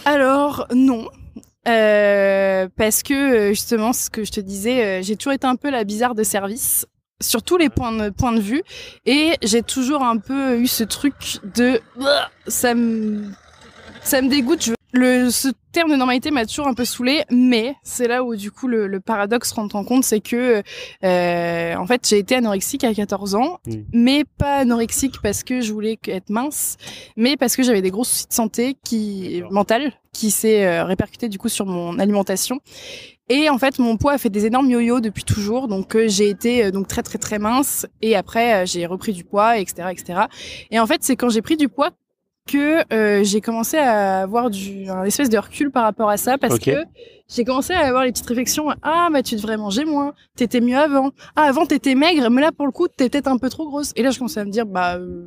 Alors 0.06 0.68
non. 0.74 1.08
Euh, 1.68 2.68
parce 2.78 3.02
que 3.02 3.14
euh, 3.14 3.50
justement, 3.50 3.92
ce 3.92 4.10
que 4.10 4.24
je 4.24 4.32
te 4.32 4.40
disais, 4.40 5.02
j'ai 5.04 5.16
toujours 5.16 5.34
été 5.34 5.48
un 5.48 5.56
peu 5.56 5.70
la 5.70 5.84
bizarre 5.84 6.14
de 6.14 6.24
service 6.24 6.86
sur 7.22 7.44
tous 7.44 7.58
les 7.58 7.70
points 7.70 7.92
de, 7.92 8.40
vue 8.40 8.62
et 9.06 9.32
j'ai 9.42 9.64
toujours 9.64 10.04
un 10.04 10.18
peu 10.18 10.60
eu 10.60 10.68
ce 10.68 10.84
truc 10.84 11.14
de 11.56 11.80
ça 12.48 12.76
me 12.76 13.24
ça 14.04 14.22
me 14.22 14.30
dégoûte. 14.30 14.64
Je- 14.64 14.74
le, 14.96 15.30
ce 15.30 15.50
terme 15.72 15.92
de 15.92 15.96
normalité 15.96 16.32
m'a 16.32 16.46
toujours 16.46 16.68
un 16.68 16.74
peu 16.74 16.86
saoulé, 16.86 17.24
mais 17.30 17.76
c'est 17.84 18.08
là 18.08 18.24
où 18.24 18.36
du 18.36 18.52
coup 18.52 18.68
le, 18.68 18.88
le 18.88 19.00
paradoxe 19.00 19.52
rentre 19.52 19.76
en 19.76 19.84
compte, 19.84 20.04
c'est 20.04 20.22
que 20.22 20.64
euh, 21.04 21.76
en 21.76 21.86
fait 21.86 22.08
j'ai 22.08 22.18
été 22.18 22.36
anorexique 22.36 22.84
à 22.84 22.94
14 22.94 23.36
ans, 23.36 23.60
Mm. 23.68 23.74
mais 23.94 24.24
pas 24.38 24.58
anorexique 24.58 25.16
parce 25.22 25.44
que 25.44 25.62
je 25.62 25.74
voulais 25.74 26.00
être 26.08 26.30
mince, 26.30 26.78
mais 27.18 27.38
parce 27.38 27.56
que 27.56 27.64
j'avais 27.64 27.82
des 27.82 27.92
gros 27.92 28.04
soucis 28.04 28.28
de 28.28 28.34
santé 28.34 28.78
qui 28.84 29.44
mentale 29.52 29.94
qui 30.14 30.32
s'est 30.32 30.66
euh, 30.66 30.86
répercuté 30.86 31.28
du 31.28 31.38
coup 31.38 31.50
sur 31.50 31.66
mon 31.66 32.00
alimentation. 32.00 32.60
Et 33.28 33.50
en 33.50 33.58
fait, 33.58 33.80
mon 33.80 33.98
poids 33.98 34.14
a 34.14 34.18
fait 34.20 34.30
des 34.30 34.46
énormes 34.46 34.70
yo-yo 34.70 35.00
depuis 35.00 35.24
toujours, 35.24 35.68
donc 35.68 35.96
euh, 35.96 36.08
j'ai 36.08 36.30
été 36.30 36.66
euh, 36.66 36.72
donc 36.72 36.88
très 36.88 37.02
très 37.02 37.18
très 37.18 37.40
mince 37.40 37.88
et 38.04 38.16
après 38.16 38.64
euh, 38.64 38.66
j'ai 38.68 38.86
repris 38.86 39.14
du 39.14 39.24
poids, 39.24 39.58
etc., 39.58 39.90
etc. 39.92 40.20
Et 40.70 40.80
en 40.80 40.86
fait, 40.86 41.04
c'est 41.04 41.16
quand 41.16 41.30
j'ai 41.30 41.42
pris 41.42 41.58
du 41.58 41.68
poids 41.68 41.90
que 42.48 42.94
euh, 42.94 43.24
j'ai 43.24 43.42
commencé 43.42 43.78
à 43.78 44.22
avoir 44.22 44.50
du 44.50 44.88
un 44.90 45.04
espèce 45.04 45.30
de 45.30 45.38
recul 45.38 45.72
par 45.72 45.84
rapport 45.84 46.10
à 46.10 46.18
ça 46.18 46.38
parce 46.38 46.60
que 46.60 46.84
j'ai 47.28 47.44
commencé 47.44 47.74
à 47.74 47.88
avoir 47.88 48.04
les 48.04 48.12
petites 48.12 48.28
réflexions. 48.28 48.68
Ah 48.84 49.10
bah 49.12 49.24
tu 49.24 49.36
devrais 49.36 49.58
manger 49.58 49.84
moins. 49.84 50.14
T'étais 50.36 50.62
mieux 50.62 50.78
avant. 50.78 51.10
Ah 51.36 51.44
avant 51.44 51.66
t'étais 51.66 51.96
maigre 51.96 52.30
mais 52.30 52.42
là 52.42 52.52
pour 52.52 52.68
le 52.68 52.72
coup 52.72 52.88
t'es 52.88 53.10
peut-être 53.10 53.28
un 53.28 53.38
peu 53.38 53.50
trop 53.50 53.68
grosse. 53.68 53.94
Et 53.96 54.04
là 54.04 54.12
je 54.12 54.20
commençais 54.20 54.42
à 54.42 54.46
me 54.46 54.52
dire 54.52 54.68
bah 54.68 54.98
euh, 54.98 55.26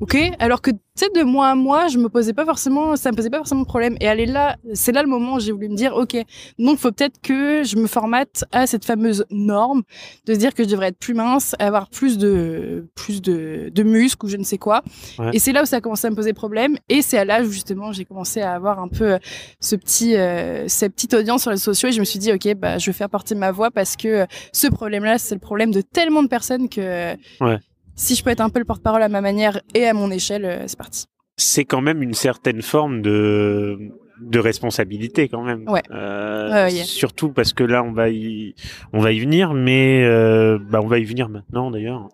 ok. 0.00 0.16
Alors 0.38 0.60
que 0.60 0.70
tu 0.70 0.78
sais 0.96 1.08
de 1.14 1.22
mois 1.24 1.48
à 1.48 1.54
mois 1.54 1.88
je 1.88 1.98
me 1.98 2.08
posais 2.08 2.32
pas 2.32 2.44
forcément 2.44 2.94
ça 2.96 3.10
me 3.10 3.16
posait 3.16 3.30
pas 3.30 3.38
forcément 3.38 3.62
de 3.62 3.66
problème. 3.66 3.96
Et 4.00 4.08
aller 4.08 4.26
là 4.26 4.56
c'est 4.72 4.92
là 4.92 5.02
le 5.02 5.08
moment 5.08 5.34
où 5.34 5.40
j'ai 5.40 5.52
voulu 5.52 5.68
me 5.68 5.76
dire 5.76 5.94
ok 5.94 6.16
donc 6.58 6.78
faut 6.78 6.92
peut-être 6.92 7.20
que 7.20 7.62
je 7.64 7.76
me 7.76 7.86
formate 7.86 8.44
à 8.52 8.66
cette 8.66 8.84
fameuse 8.84 9.24
norme 9.30 9.82
de 10.26 10.34
se 10.34 10.38
dire 10.38 10.54
que 10.54 10.62
je 10.64 10.68
devrais 10.68 10.88
être 10.88 10.98
plus 10.98 11.14
mince 11.14 11.54
avoir 11.58 11.88
plus 11.88 12.18
de 12.18 12.88
plus 12.94 13.22
de, 13.22 13.70
de 13.72 13.82
muscles 13.82 14.26
ou 14.26 14.28
je 14.28 14.36
ne 14.36 14.44
sais 14.44 14.58
quoi. 14.58 14.82
Ouais. 15.18 15.30
et 15.32 15.38
c'est 15.38 15.52
là 15.52 15.62
où 15.62 15.66
ça 15.66 15.76
a 15.76 15.80
commencé 15.80 16.06
à 16.06 16.10
me 16.10 16.16
poser 16.16 16.32
problème. 16.32 16.76
Et 16.88 17.02
c'est 17.02 17.18
à 17.18 17.24
l'âge 17.24 17.46
où 17.46 17.50
justement 17.50 17.92
j'ai 17.92 18.04
commencé 18.04 18.40
à 18.40 18.52
avoir 18.54 18.78
un 18.78 18.88
peu 18.88 19.14
euh, 19.14 19.18
ce 19.60 19.76
petit 19.76 20.16
euh, 20.16 20.68
cette 20.68 20.94
petite 20.94 21.14
audience 21.14 21.42
sur 21.42 21.50
les 21.50 21.56
sociaux. 21.56 21.88
Et 21.88 21.92
je 21.92 22.00
me 22.00 22.04
suis 22.04 22.18
dit 22.18 22.32
ok 22.32 22.54
bah 22.54 22.78
je 22.78 22.86
vais 22.86 22.92
faire 22.92 23.08
porter 23.10 23.34
ma 23.34 23.50
voix 23.52 23.70
parce 23.70 23.96
que 23.96 24.08
euh, 24.08 24.26
ce 24.52 24.66
problème 24.66 25.04
là 25.04 25.18
c'est 25.18 25.34
le 25.34 25.40
problème 25.40 25.70
de 25.72 25.80
tellement 25.80 26.22
de 26.22 26.28
personnes 26.28 26.68
que 26.68 27.14
Ouais. 27.40 27.58
Si 27.96 28.14
je 28.14 28.24
peux 28.24 28.30
être 28.30 28.40
un 28.40 28.50
peu 28.50 28.58
le 28.58 28.64
porte-parole 28.64 29.02
à 29.02 29.08
ma 29.08 29.20
manière 29.20 29.60
et 29.74 29.86
à 29.86 29.94
mon 29.94 30.10
échelle 30.10 30.44
euh, 30.44 30.64
c'est 30.66 30.78
parti 30.78 31.06
C'est 31.36 31.64
quand 31.64 31.80
même 31.80 32.02
une 32.02 32.14
certaine 32.14 32.62
forme 32.62 33.02
de 33.02 33.78
de 34.20 34.38
responsabilité 34.38 35.28
quand 35.28 35.42
même. 35.42 35.68
Ouais. 35.68 35.82
Euh, 35.90 36.48
Ouais, 36.50 36.72
ouais. 36.72 36.84
Surtout 36.84 37.30
parce 37.32 37.52
que 37.52 37.64
là, 37.64 37.82
on 37.82 37.92
va 37.92 38.10
y 38.10 38.54
on 38.92 39.00
va 39.00 39.10
y 39.12 39.18
venir, 39.18 39.54
mais 39.54 40.04
euh, 40.04 40.58
bah 40.58 40.80
on 40.82 40.86
va 40.86 40.98
y 40.98 41.04
venir 41.04 41.28
maintenant 41.28 41.70
d'ailleurs, 41.70 42.08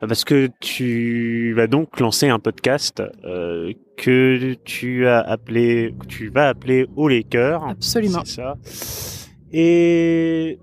parce 0.00 0.24
que 0.24 0.48
tu 0.60 1.52
vas 1.54 1.66
donc 1.68 2.00
lancer 2.00 2.28
un 2.28 2.40
podcast 2.40 3.02
euh, 3.24 3.72
que 3.96 4.54
tu 4.64 5.06
as 5.06 5.20
appelé, 5.20 5.94
que 6.00 6.06
tu 6.06 6.28
vas 6.30 6.48
appeler 6.48 6.86
Haut 6.96 7.08
les 7.08 7.22
cœurs. 7.22 7.64
absolument 7.64 8.22
C'est 8.24 8.36
ça. 8.42 8.56
Et 9.52 10.58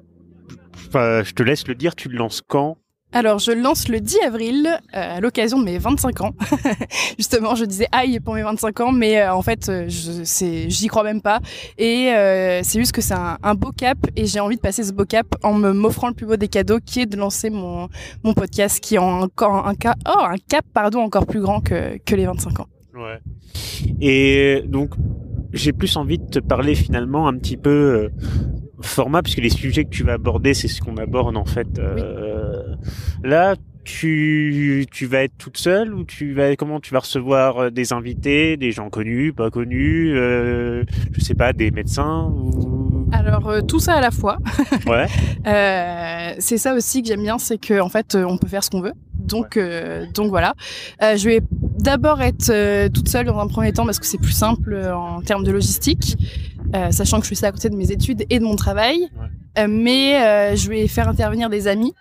Enfin, 0.87 1.23
je 1.23 1.33
te 1.33 1.41
laisse 1.41 1.67
le 1.67 1.73
dire, 1.73 1.95
tu 1.95 2.07
le 2.07 2.17
lances 2.17 2.41
quand? 2.47 2.77
Alors, 3.15 3.37
je 3.37 3.51
lance 3.51 3.89
le 3.89 3.99
10 3.99 4.17
avril 4.25 4.67
euh, 4.67 5.17
à 5.17 5.19
l'occasion 5.19 5.59
de 5.59 5.65
mes 5.65 5.77
25 5.77 6.21
ans. 6.21 6.31
Justement, 7.19 7.53
je 7.53 7.63
disais 7.63 7.87
aïe 7.91 8.19
pour 8.19 8.33
mes 8.33 8.41
25 8.41 8.79
ans, 8.81 8.91
mais 8.91 9.21
euh, 9.21 9.35
en 9.35 9.43
fait, 9.43 9.69
euh, 9.69 9.85
j'y 9.87 10.87
crois 10.87 11.03
même 11.03 11.21
pas. 11.21 11.39
Et 11.77 12.11
c'est 12.63 12.79
juste 12.79 12.91
que 12.91 13.01
c'est 13.01 13.13
un, 13.13 13.55
beau 13.55 13.71
cap 13.71 13.99
et 14.15 14.25
j'ai 14.25 14.39
envie 14.39 14.55
de 14.55 14.61
passer 14.61 14.83
ce 14.83 14.91
beau 14.91 15.05
cap 15.05 15.27
en 15.43 15.53
m'offrant 15.53 16.07
le 16.07 16.15
plus 16.15 16.25
beau 16.25 16.37
des 16.37 16.47
cadeaux, 16.47 16.79
qui 16.83 17.01
est 17.01 17.05
de 17.05 17.15
lancer 17.15 17.51
mon, 17.51 17.87
podcast, 18.35 18.79
qui 18.79 18.95
est 18.95 18.99
encore 18.99 19.67
un, 19.67 19.75
cas, 19.75 19.93
oh, 20.07 20.23
un 20.23 20.37
cap 20.49 20.65
pardon, 20.73 21.01
encore 21.01 21.27
plus 21.27 21.41
grand 21.41 21.61
que, 21.61 21.99
que 22.03 22.15
les 22.15 22.25
25 22.25 22.59
ans. 22.61 22.67
Ouais. 22.95 23.19
Et 24.01 24.63
donc, 24.67 24.95
j'ai 25.53 25.71
plus 25.71 25.95
envie 25.97 26.17
de 26.17 26.25
te 26.25 26.39
parler 26.39 26.73
finalement 26.73 27.27
un 27.27 27.37
petit 27.37 27.57
peu 27.57 28.09
format, 28.85 29.21
puisque 29.21 29.39
les 29.39 29.49
sujets 29.49 29.85
que 29.85 29.89
tu 29.89 30.03
vas 30.03 30.13
aborder, 30.13 30.53
c'est 30.53 30.67
ce 30.67 30.81
qu'on 30.81 30.97
aborde 30.97 31.37
en 31.37 31.45
fait. 31.45 31.79
Euh, 31.79 32.75
Là, 33.23 33.55
tu, 33.83 34.85
tu 34.91 35.05
vas 35.05 35.23
être 35.23 35.37
toute 35.37 35.57
seule 35.57 35.93
ou 35.93 36.03
tu 36.05 36.33
vas 36.33 36.55
comment 36.55 36.79
tu 36.79 36.93
vas 36.93 36.99
recevoir 36.99 37.57
euh, 37.57 37.69
des 37.69 37.93
invités, 37.93 38.57
des 38.57 38.71
gens 38.71 38.89
connus, 38.89 39.33
pas 39.33 39.49
connus, 39.49 40.13
euh, 40.15 40.83
je 41.11 41.21
sais 41.21 41.35
pas, 41.35 41.53
des 41.53 41.71
médecins 41.71 42.31
ou 42.33 42.92
Alors, 43.13 43.47
euh, 43.47 43.61
tout 43.61 43.79
ça 43.79 43.93
à 43.93 44.01
la 44.01 44.11
fois. 44.11 44.39
ouais. 44.87 45.05
Euh, 45.45 46.33
c'est 46.39 46.57
ça 46.57 46.73
aussi 46.73 47.01
que 47.01 47.07
j'aime 47.07 47.21
bien, 47.21 47.37
c'est 47.37 47.57
que 47.57 47.79
en 47.79 47.89
fait, 47.89 48.15
euh, 48.15 48.25
on 48.25 48.37
peut 48.37 48.47
faire 48.47 48.63
ce 48.63 48.69
qu'on 48.69 48.81
veut. 48.81 48.93
Donc, 49.13 49.55
euh, 49.55 50.05
donc 50.13 50.29
voilà. 50.29 50.53
Euh, 51.01 51.15
je 51.15 51.29
vais 51.29 51.41
d'abord 51.79 52.21
être 52.21 52.49
euh, 52.49 52.89
toute 52.89 53.07
seule 53.07 53.27
dans 53.27 53.39
un 53.39 53.47
premier 53.47 53.71
temps 53.71 53.85
parce 53.85 53.99
que 53.99 54.05
c'est 54.05 54.17
plus 54.17 54.33
simple 54.33 54.75
en 54.93 55.21
termes 55.21 55.43
de 55.43 55.51
logistique, 55.51 56.17
sachant 56.91 57.19
que 57.19 57.23
je 57.25 57.29
fais 57.29 57.35
ça 57.35 57.47
à 57.47 57.51
côté 57.51 57.69
de 57.69 57.75
mes 57.75 57.91
études 57.91 58.25
et 58.29 58.39
de 58.39 58.43
mon 58.43 58.55
travail. 58.55 59.07
Mais 59.57 60.55
je 60.55 60.69
vais 60.69 60.87
faire 60.87 61.07
intervenir 61.07 61.49
des 61.49 61.67
amis 61.67 61.93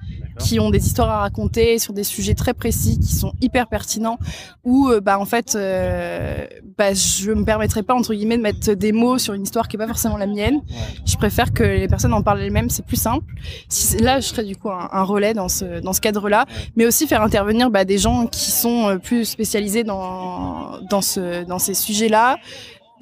qui 0.42 0.60
ont 0.60 0.70
des 0.70 0.86
histoires 0.86 1.10
à 1.10 1.20
raconter 1.20 1.78
sur 1.78 1.92
des 1.92 2.04
sujets 2.04 2.34
très 2.34 2.54
précis 2.54 2.98
qui 2.98 3.14
sont 3.14 3.32
hyper 3.40 3.68
pertinents 3.68 4.18
où 4.64 4.88
euh, 4.88 5.00
bah 5.00 5.18
en 5.18 5.24
fait 5.24 5.54
euh, 5.54 6.46
bah 6.76 6.92
je 6.94 7.30
me 7.32 7.44
permettrai 7.44 7.82
pas 7.82 7.94
entre 7.94 8.14
guillemets 8.14 8.36
de 8.36 8.42
mettre 8.42 8.72
des 8.72 8.92
mots 8.92 9.18
sur 9.18 9.34
une 9.34 9.42
histoire 9.42 9.68
qui 9.68 9.76
est 9.76 9.78
pas 9.78 9.86
forcément 9.86 10.16
la 10.16 10.26
mienne. 10.26 10.60
Je 11.06 11.16
préfère 11.16 11.52
que 11.52 11.62
les 11.62 11.88
personnes 11.88 12.12
en 12.12 12.22
parlent 12.22 12.40
elles-mêmes 12.40 12.70
c'est 12.70 12.84
plus 12.84 13.00
simple. 13.00 13.24
Si 13.68 13.98
là 13.98 14.20
je 14.20 14.26
serais 14.26 14.44
du 14.44 14.56
coup 14.56 14.70
un, 14.70 14.88
un 14.92 15.02
relais 15.02 15.34
dans 15.34 15.48
ce 15.48 15.80
dans 15.80 15.92
ce 15.92 16.00
cadre 16.00 16.28
là 16.28 16.46
mais 16.76 16.86
aussi 16.86 17.06
faire 17.06 17.22
intervenir 17.22 17.70
bah, 17.70 17.84
des 17.84 17.98
gens 17.98 18.26
qui 18.26 18.50
sont 18.50 18.88
euh, 18.88 18.98
plus 18.98 19.24
spécialisés 19.24 19.84
dans 19.84 20.78
dans 20.90 21.02
ce 21.02 21.44
dans 21.44 21.58
ces 21.58 21.74
sujets 21.74 22.08
là 22.08 22.38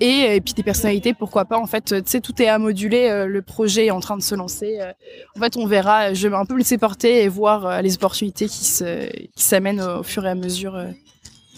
et, 0.00 0.36
et 0.36 0.40
puis 0.40 0.54
des 0.54 0.62
personnalités, 0.62 1.14
pourquoi 1.14 1.44
pas. 1.44 1.58
En 1.58 1.66
fait, 1.66 1.84
tu 1.84 2.02
sais, 2.06 2.20
tout 2.20 2.40
est 2.42 2.48
à 2.48 2.58
moduler. 2.58 3.08
euh, 3.08 3.26
le 3.26 3.42
projet 3.42 3.86
est 3.86 3.90
en 3.90 4.00
train 4.00 4.16
de 4.16 4.22
se 4.22 4.34
lancer. 4.34 4.78
euh, 4.80 4.92
en 5.36 5.40
fait, 5.40 5.56
on 5.56 5.66
verra. 5.66 6.14
Je 6.14 6.26
vais 6.28 6.36
un 6.36 6.44
peu 6.46 6.54
me 6.54 6.58
laisser 6.58 6.78
porter 6.78 7.22
et 7.22 7.28
voir 7.28 7.66
euh, 7.66 7.80
les 7.82 7.94
opportunités 7.94 8.46
qui 8.46 8.64
s'amènent 9.36 9.80
au, 9.80 10.02
fur 10.02 10.24
et 10.26 10.30
à 10.30 10.34
mesure. 10.34 10.74
euh. 10.74 10.86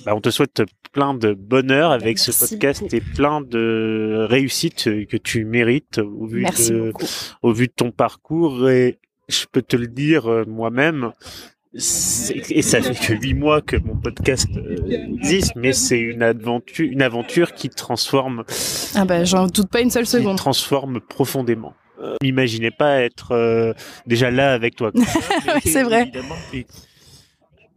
Bah, 0.05 0.15
on 0.17 0.21
te 0.21 0.31
souhaite 0.31 0.63
plein 0.93 1.15
de 1.15 1.33
bonheur 1.33 1.93
avec 1.93 2.19
ce 2.19 2.33
podcast 2.33 2.83
beaucoup. 2.83 2.97
et 2.97 3.01
plein 3.01 3.41
de 3.41 4.27
réussites 4.29 4.85
que 5.07 5.17
tu 5.17 5.45
mérites 5.45 5.99
au 5.99 6.27
vu 6.27 6.43
Merci 6.43 6.73
de 6.73 6.91
beaucoup. 6.91 7.07
au 7.43 7.53
vu 7.53 7.69
de 7.69 7.73
ton 7.73 7.93
parcours 7.93 8.69
et 8.69 8.99
je 9.29 9.45
peux 9.51 9.63
te 9.63 9.77
le 9.77 9.87
dire 9.87 10.27
euh, 10.27 10.45
moi-même 10.47 11.13
et 11.75 12.61
ça 12.63 12.83
fait 12.83 12.95
que 12.95 13.13
huit 13.19 13.33
mois 13.35 13.63
que 13.63 13.77
mon 13.77 13.97
podcast 13.97 14.47
euh, 14.57 14.77
existe 15.17 15.53
mais 15.57 15.73
c'est 15.73 15.99
une 15.99 16.23
aventure 16.23 16.87
une 16.87 17.01
aventure 17.01 17.55
qui 17.55 17.71
transforme 17.71 18.45
Ah 18.95 19.07
bah, 19.07 19.25
j'en 19.25 19.47
doute 19.47 19.69
pas 19.71 19.81
une 19.81 19.91
seule 19.91 20.05
qui 20.05 20.11
seconde. 20.11 20.37
transforme 20.37 21.01
profondément 21.01 21.73
euh, 22.03 22.17
m'imaginais 22.23 22.73
pas 22.73 23.01
être 23.01 23.33
euh, 23.33 23.73
déjà 24.07 24.31
là 24.31 24.53
avec 24.53 24.77
toi 24.77 24.91
Ouais, 24.95 25.03
c'est 25.65 25.83
vrai. 25.83 26.03
évidemment, 26.03 26.35
et 26.53 26.67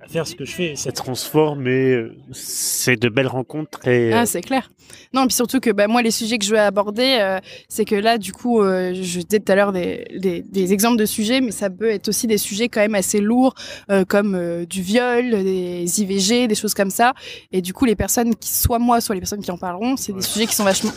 à 0.06 0.08
faire 0.08 0.28
ce 0.28 0.36
que 0.36 0.46
je 0.46 0.52
fais 0.52 0.76
ça 0.76 0.91
transforme 0.91 1.68
et 1.68 1.94
euh, 1.94 2.15
c'est 2.32 2.96
de 2.96 3.10
belles 3.10 3.28
rencontres 3.28 3.88
et 3.88 4.13
euh, 4.13 4.18
Ah, 4.20 4.26
c'est 4.26 4.41
clair. 4.41 4.70
Non, 5.13 5.26
puis 5.28 5.34
surtout 5.36 5.60
que 5.60 5.70
bah, 5.70 5.88
moi, 5.88 6.02
les 6.02 6.12
sujets 6.12 6.38
que 6.38 6.46
je 6.46 6.52
vais 6.52 6.60
aborder, 6.60 7.18
euh, 7.20 7.39
c'est 7.70 7.86
que 7.86 7.96
là, 7.96 8.18
du 8.18 8.34
coup, 8.34 8.62
euh, 8.62 8.94
je 8.94 9.20
disais 9.22 9.39
tout 9.39 9.52
à 9.52 9.56
l'heure 9.56 9.72
des, 9.72 10.06
des, 10.20 10.41
des 10.41 10.74
exemples 10.74 10.98
de 10.98 11.06
sujets, 11.06 11.41
mais 11.41 11.52
ça 11.52 11.70
peut 11.70 11.89
être 11.89 12.10
aussi 12.10 12.28
des 12.28 12.38
sujets 12.38 12.68
quand 12.68 12.82
même 12.82 12.96
assez 12.96 13.22
lourds, 13.22 13.56
euh, 13.89 14.04
comme 14.06 14.36
euh, 14.36 14.65
du 14.65 14.82
viol, 14.82 15.32
des 15.32 16.02
IVG, 16.02 16.48
des 16.48 16.56
choses 16.56 16.74
comme 16.74 16.89
ça. 16.89 17.13
Et 17.52 17.62
du 17.62 17.74
coup, 17.74 17.86
les 17.86 17.96
personnes 17.96 18.36
qui, 18.36 18.50
soit 18.50 18.80
moi, 18.80 19.02
soit 19.02 19.15
les 19.15 19.22
personnes 19.22 19.41
qui 19.41 19.52
en 19.52 19.58
parleront, 19.58 19.96
c'est 19.96 20.13
des 20.13 20.22
sujets 20.22 20.48
qui 20.48 20.56
sont 20.56 20.65
vachement. 20.65 20.91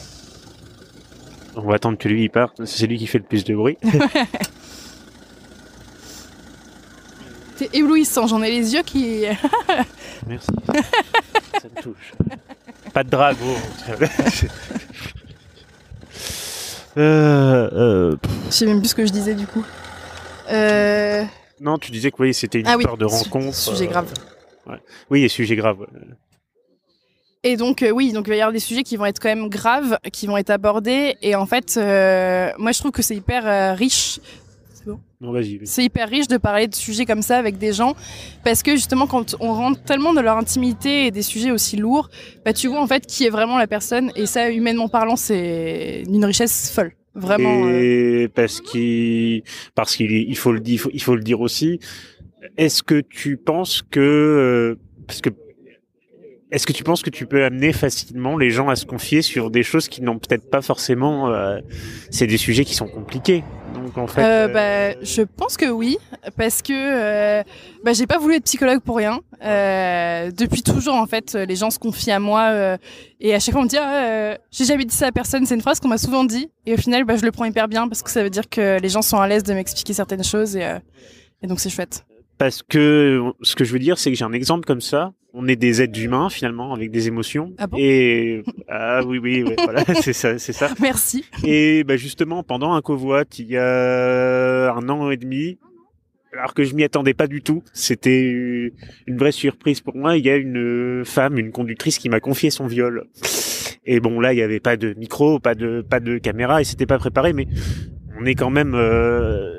On 1.57 1.63
va 1.63 1.75
attendre 1.75 1.99
que 1.99 2.09
lui 2.09 2.25
il 2.25 2.31
parte, 2.31 2.65
c'est 2.65 2.87
lui 2.87 2.99
qui 2.99 3.07
fait 3.07 3.19
le 3.19 3.25
plus 3.25 3.45
de 3.45 3.55
bruit. 3.55 3.77
C'est 7.59 7.75
éblouissant, 7.75 8.27
j'en 8.29 8.43
ai 8.43 8.51
les 8.51 8.73
yeux 8.73 8.83
qui. 8.83 9.25
Merci. 10.27 10.49
Ça 11.61 11.69
me 11.77 11.83
touche. 11.83 12.13
Pas 12.95 13.03
de 13.05 13.11
dragon. 13.11 13.55
euh, 16.97 17.69
euh, 17.73 18.17
Je 18.47 18.51
sais 18.53 18.67
même 18.67 18.79
plus 18.81 18.89
ce 18.89 18.95
que 18.95 19.07
je 19.07 19.13
disais 19.13 19.35
du 19.35 19.47
coup. 19.47 19.65
Euh... 20.51 21.25
non, 21.61 21.79
tu 21.79 21.91
disais 21.91 22.11
que 22.11 22.17
oui, 22.23 22.33
c'était 22.33 22.61
une 22.61 22.67
Ah 22.69 22.77
oui, 22.77 22.83
histoire 22.83 22.97
de 22.97 23.07
su- 23.09 23.15
rencontre. 23.25 23.55
sujet 23.55 23.87
euh, 23.87 23.91
grave. 23.91 24.13
ouais. 24.67 24.79
Oui, 25.11 25.25
et 25.25 25.29
sujet 25.29 25.57
grave. 25.57 25.81
ouais. 25.81 25.87
Et 27.45 27.57
donc 27.57 27.83
euh, 27.83 27.91
oui, 27.91 28.13
donc 28.13 28.27
il 28.27 28.31
va 28.31 28.37
y 28.37 28.41
avoir 28.41 28.53
des 28.53 28.59
sujets 28.61 28.83
qui 28.83 28.97
vont 28.97 29.07
être 29.07 29.21
quand 29.21 29.29
même 29.29 29.49
graves, 29.49 29.99
qui 30.13 30.27
vont 30.27 30.37
être 30.37 30.51
abordés. 30.51 31.17
Et 31.23 31.35
en 31.35 31.47
fait, 31.47 31.77
euh, 31.77 32.51
moi 32.59 32.73
je 32.73 32.79
trouve 32.79 32.91
que 32.93 33.03
c'est 33.03 33.17
hyper 33.17 33.47
euh, 33.47 33.75
riche. 33.75 34.19
Non, 35.21 35.33
vas-y. 35.33 35.61
C'est 35.65 35.85
hyper 35.85 36.09
riche 36.09 36.29
de 36.29 36.37
parler 36.37 36.69
de 36.69 36.75
sujets 36.75 37.05
comme 37.05 37.23
ça 37.23 37.39
avec 37.39 37.59
des 37.59 37.73
gens, 37.73 37.97
parce 38.45 38.63
que 38.63 38.73
justement 38.73 39.07
quand 39.09 39.35
on 39.41 39.53
rentre 39.53 39.83
tellement 39.83 40.13
dans 40.15 40.23
leur 40.23 40.37
intimité 40.37 41.07
et 41.07 41.11
des 41.11 41.23
sujets 41.23 41.51
aussi 41.51 41.77
lourds, 41.77 42.09
bah 42.45 42.53
tu 42.53 42.69
vois 42.69 42.81
en 42.81 42.87
fait 42.87 43.05
qui 43.05 43.25
est 43.25 43.31
vraiment 43.31 43.59
la 43.59 43.67
personne. 43.67 44.13
Et 44.15 44.27
ça, 44.27 44.49
humainement 44.51 44.89
parlant, 44.89 45.17
c'est 45.17 46.05
d'une 46.07 46.25
richesse 46.25 46.71
folle. 46.73 46.93
Vraiment. 47.15 47.65
euh, 47.67 48.25
Et 48.25 48.29
parce 48.29 48.61
qu'il, 48.61 49.43
parce 49.75 49.97
qu'il, 49.97 50.13
il 50.13 50.37
faut 50.37 50.53
le 50.53 50.61
dire, 50.61 50.75
il 50.75 50.79
faut, 50.79 50.91
il 50.93 51.03
faut 51.03 51.17
le 51.17 51.23
dire 51.25 51.41
aussi. 51.41 51.81
Est-ce 52.57 52.85
que 52.85 53.01
tu 53.01 53.37
penses 53.37 53.83
que, 53.83 53.99
euh, 53.99 54.79
parce 55.09 55.21
que, 55.21 55.31
est-ce 56.51 56.67
que 56.67 56.73
tu 56.73 56.83
penses 56.85 57.03
que 57.03 57.11
tu 57.11 57.27
peux 57.27 57.45
amener 57.45 57.73
facilement 57.73 58.37
les 58.39 58.51
gens 58.51 58.69
à 58.69 58.77
se 58.77 58.87
confier 58.87 59.21
sur 59.21 59.51
des 59.51 59.63
choses 59.63 59.89
qui 59.89 60.01
n'ont 60.03 60.19
peut-être 60.19 60.49
pas 60.51 60.63
forcément, 60.63 61.29
euh, 61.29 61.61
c'est 62.11 62.27
des 62.27 62.39
sujets 62.39 62.65
qui 62.65 62.75
sont 62.75 62.89
compliqués. 62.89 63.45
Donc 63.75 63.99
en 63.99 64.07
fait, 64.07 64.23
Euh, 64.23 64.49
euh, 64.49 64.93
bah, 64.95 65.01
je 65.03 65.23
pense 65.23 65.57
que 65.59 65.67
oui, 65.67 65.99
parce 66.37 66.63
que 66.63 66.73
euh, 66.73 67.43
bah, 67.85 67.93
j'ai 67.93 68.07
pas 68.07 68.19
voulu 68.19 68.37
être 68.37 68.45
psychologue 68.45 68.81
pour 68.81 68.97
rien. 68.97 69.21
Euh, 69.45 70.31
depuis 70.31 70.63
toujours, 70.63 70.95
en 70.95 71.07
fait, 71.07 71.35
les 71.35 71.55
gens 71.55 71.71
se 71.71 71.79
confient 71.79 72.13
à 72.13 72.19
moi 72.19 72.49
euh, 72.51 72.77
et 73.21 73.35
à 73.35 73.41
chaque 73.41 73.53
fois 73.53 73.61
on 73.61 73.65
me 73.65 73.69
dit 73.69 73.77
ah, 73.79 74.05
euh, 74.07 74.37
j'ai 74.51 74.65
jamais 74.65 74.85
dit 74.87 74.95
ça 74.97 75.09
à 75.09 75.13
personne. 75.13 75.45
C'est 75.45 75.55
une 75.55 75.61
phrase 75.61 75.81
qu'on 75.81 75.89
m'a 75.89 75.99
souvent 75.99 76.25
dit 76.25 76.51
et 76.67 76.75
au 76.75 76.79
final, 76.79 77.05
bah, 77.05 77.17
je 77.17 77.25
le 77.25 77.31
prends 77.31 77.45
hyper 77.45 77.69
bien 77.69 77.89
parce 77.89 78.03
que 78.03 78.11
ça 78.11 78.23
veut 78.23 78.31
dire 78.31 78.49
que 78.49 78.81
les 78.81 78.89
gens 78.89 79.03
sont 79.03 79.19
à 79.19 79.29
l'aise 79.29 79.43
de 79.43 79.53
m'expliquer 79.53 79.93
certaines 79.93 80.25
choses 80.25 80.57
et, 80.57 80.65
euh, 80.65 80.79
et 81.43 81.47
donc 81.47 81.61
c'est 81.61 81.71
chouette. 81.71 82.05
Parce 82.39 82.63
que 82.63 83.21
ce 83.43 83.57
que 83.57 83.65
je 83.65 83.73
veux 83.73 83.79
dire, 83.79 83.99
c'est 83.99 84.11
que 84.11 84.17
j'ai 84.17 84.25
un 84.25 84.33
exemple 84.33 84.65
comme 84.65 84.81
ça. 84.81 85.13
On 85.35 85.47
est 85.47 85.57
des 85.57 85.83
êtres 85.83 86.01
humains 86.01 86.31
finalement 86.31 86.73
avec 86.73 86.91
des 86.91 87.09
émotions. 87.09 87.53
Ah 87.59 87.67
bon? 87.67 87.77
Et 87.79 88.43
ah 88.69 89.01
oui 89.05 89.19
oui, 89.19 89.43
ouais, 89.43 89.57
voilà, 89.63 89.85
c'est 90.01 90.13
ça, 90.13 90.39
c'est 90.39 90.53
ça. 90.53 90.71
Merci. 90.81 91.25
Et 91.45 91.85
bah 91.85 91.97
justement, 91.97 92.43
pendant 92.43 92.73
un 92.73 92.81
covoit, 92.81 93.25
il 93.39 93.47
y 93.47 93.57
a 93.57 94.73
un 94.73 94.89
an 94.89 95.11
et 95.11 95.17
demi, 95.17 95.59
alors 96.33 96.55
que 96.55 96.65
je 96.65 96.75
m'y 96.75 96.85
attendais 96.85 97.15
pas 97.15 97.27
du 97.27 97.43
tout, 97.43 97.63
c'était 97.73 98.73
une 99.07 99.17
vraie 99.19 99.33
surprise 99.33 99.81
pour 99.81 99.97
moi. 99.97 100.17
Il 100.17 100.25
y 100.25 100.31
a 100.31 100.37
une 100.37 101.03
femme, 101.05 101.39
une 101.39 101.51
conductrice, 101.51 101.99
qui 101.99 102.09
m'a 102.09 102.21
confié 102.21 102.51
son 102.51 102.67
viol. 102.67 103.07
Et 103.85 104.01
bon, 104.01 104.21
là, 104.21 104.33
il 104.33 104.39
y 104.39 104.43
avait 104.43 104.61
pas 104.61 104.77
de 104.77 104.95
micro, 104.95 105.41
pas 105.41 105.55
de 105.55 105.83
pas 105.83 106.01
de 106.01 106.19
caméra, 106.19 106.61
et 106.61 106.65
c'était 106.65 106.87
pas 106.87 106.99
préparé, 106.99 107.33
mais 107.33 107.49
on 108.21 108.27
est 108.27 108.35
quand 108.35 108.51
même 108.51 108.75
euh, 108.75 109.58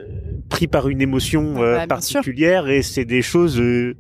pris 0.50 0.68
par 0.68 0.90
une 0.90 1.02
émotion 1.02 1.62
euh, 1.64 1.76
Bah, 1.76 2.00
sûr. 2.02 2.16
particulière, 2.16 2.68
et 2.70 2.82
c'est 2.82 3.06
des 3.06 3.22
choses. 3.22 3.60
euh, 3.60 3.96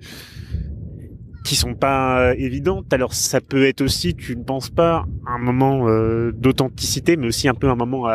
qui 1.46 1.56
sont 1.56 1.74
pas 1.74 2.20
euh, 2.20 2.36
évidentes. 2.38 2.94
Alors 2.94 3.14
ça 3.14 3.42
peut 3.42 3.66
être 3.66 3.82
aussi, 3.82 4.14
tu 4.14 4.36
ne 4.36 4.44
penses 4.44 4.70
pas, 4.70 5.06
un 5.26 5.40
moment 5.40 5.88
d'authenticité, 6.32 7.18
mais 7.18 7.28
aussi 7.28 7.48
un 7.48 7.56
peu 7.56 7.70
un 7.70 7.76
moment 7.76 8.06
à, 8.06 8.14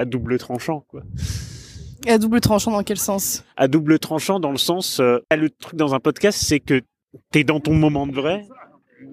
à 0.00 0.04
double 0.04 0.36
tranchant, 0.38 0.84
quoi. 0.88 1.02
À 2.06 2.18
double 2.18 2.40
tranchant 2.40 2.72
dans 2.72 2.82
quel 2.82 2.98
sens? 2.98 3.42
À 3.56 3.68
double 3.68 3.98
tranchant 3.98 4.38
dans 4.38 4.50
le 4.50 4.58
sens, 4.58 5.00
euh, 5.00 5.20
le 5.34 5.48
truc 5.48 5.76
dans 5.78 5.94
un 5.94 6.00
podcast, 6.00 6.38
c'est 6.42 6.60
que 6.60 6.82
t'es 7.30 7.44
dans 7.44 7.60
ton 7.60 7.72
moment 7.74 8.06
de 8.06 8.12
vrai, 8.14 8.46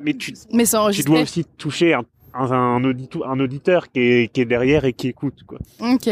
mais 0.04 0.16
tu, 0.16 0.34
Mais 0.52 0.66
dois 1.06 1.22
aussi 1.22 1.46
toucher 1.58 1.94
un, 1.94 2.04
un, 2.34 2.52
un, 2.52 2.82
audito- 2.84 3.24
un 3.26 3.40
auditeur 3.40 3.90
qui 3.90 4.00
est, 4.02 4.34
qui 4.34 4.42
est 4.42 4.46
derrière 4.46 4.84
et 4.84 4.92
qui 4.92 5.08
écoute, 5.08 5.44
quoi. 5.48 5.60
Ok. 5.80 6.10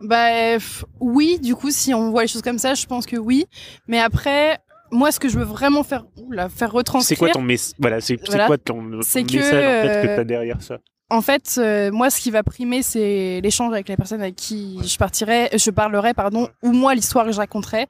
Bah 0.00 0.56
oui, 1.00 1.38
du 1.40 1.54
coup, 1.54 1.70
si 1.70 1.92
on 1.94 2.10
voit 2.10 2.22
les 2.22 2.28
choses 2.28 2.42
comme 2.42 2.58
ça, 2.58 2.74
je 2.74 2.86
pense 2.86 3.06
que 3.06 3.16
oui. 3.16 3.46
Mais 3.86 4.00
après, 4.00 4.58
moi, 4.90 5.12
ce 5.12 5.20
que 5.20 5.28
je 5.28 5.38
veux 5.38 5.44
vraiment 5.44 5.82
faire, 5.82 6.04
oula, 6.16 6.48
faire 6.48 6.72
retranscrire. 6.72 7.16
C'est 7.18 7.24
quoi 7.24 7.30
ton 7.30 7.42
mess 7.42 7.74
voilà, 7.78 8.00
c'est 8.00 8.16
Voilà. 8.26 8.46
quoi 8.46 8.58
ton, 8.58 8.90
ton 8.90 9.02
C'est 9.02 9.24
que, 9.24 9.36
message 9.36 9.54
en 9.54 9.82
fait 9.82 10.02
que 10.02 10.08
euh, 10.12 10.16
t'as 10.16 10.24
derrière 10.24 10.62
ça 10.62 10.78
en 11.10 11.22
fait, 11.22 11.54
euh, 11.56 11.90
moi, 11.90 12.10
ce 12.10 12.20
qui 12.20 12.30
va 12.30 12.42
primer, 12.42 12.82
c'est 12.82 13.40
l'échange 13.42 13.72
avec 13.72 13.88
les 13.88 13.96
personnes 13.96 14.20
avec 14.20 14.36
qui 14.36 14.78
je 14.86 14.98
partirai, 14.98 15.48
je 15.56 15.70
parlerai, 15.70 16.12
pardon, 16.12 16.50
ou 16.62 16.72
moi 16.72 16.94
l'histoire 16.94 17.24
que 17.24 17.32
je 17.32 17.38
raconterai. 17.38 17.86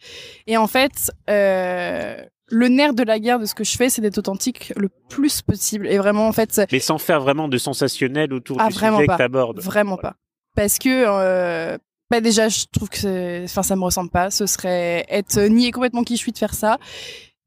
Et 0.46 0.56
en 0.56 0.68
fait, 0.68 1.10
euh, 1.28 2.14
le 2.46 2.68
nerf 2.68 2.94
de 2.94 3.02
la 3.02 3.18
guerre 3.18 3.40
de 3.40 3.44
ce 3.46 3.56
que 3.56 3.64
je 3.64 3.76
fais, 3.76 3.90
c'est 3.90 4.00
d'être 4.00 4.18
authentique 4.18 4.72
le 4.76 4.88
plus 5.08 5.42
possible. 5.42 5.88
Et 5.88 5.98
vraiment, 5.98 6.28
en 6.28 6.32
fait, 6.32 6.60
Mais 6.70 6.78
sans 6.78 6.98
faire 6.98 7.20
vraiment 7.20 7.48
de 7.48 7.58
sensationnel 7.58 8.32
autour 8.32 8.58
Ah, 8.60 8.68
du 8.68 8.74
sujet 8.74 9.06
pas. 9.06 9.14
que 9.14 9.18
t'abordes. 9.18 9.58
Vraiment 9.60 9.96
pas. 9.96 10.14
Parce 10.58 10.80
que, 10.80 10.88
euh, 10.88 11.78
bah 12.10 12.20
déjà, 12.20 12.48
je 12.48 12.64
trouve 12.72 12.88
que, 12.88 13.44
enfin, 13.44 13.62
ça 13.62 13.76
me 13.76 13.84
ressemble 13.84 14.10
pas. 14.10 14.32
Ce 14.32 14.44
serait 14.46 15.06
être 15.08 15.40
nier 15.42 15.70
complètement 15.70 16.02
qui 16.02 16.16
je 16.16 16.20
suis 16.20 16.32
de 16.32 16.38
faire 16.38 16.52
ça. 16.52 16.78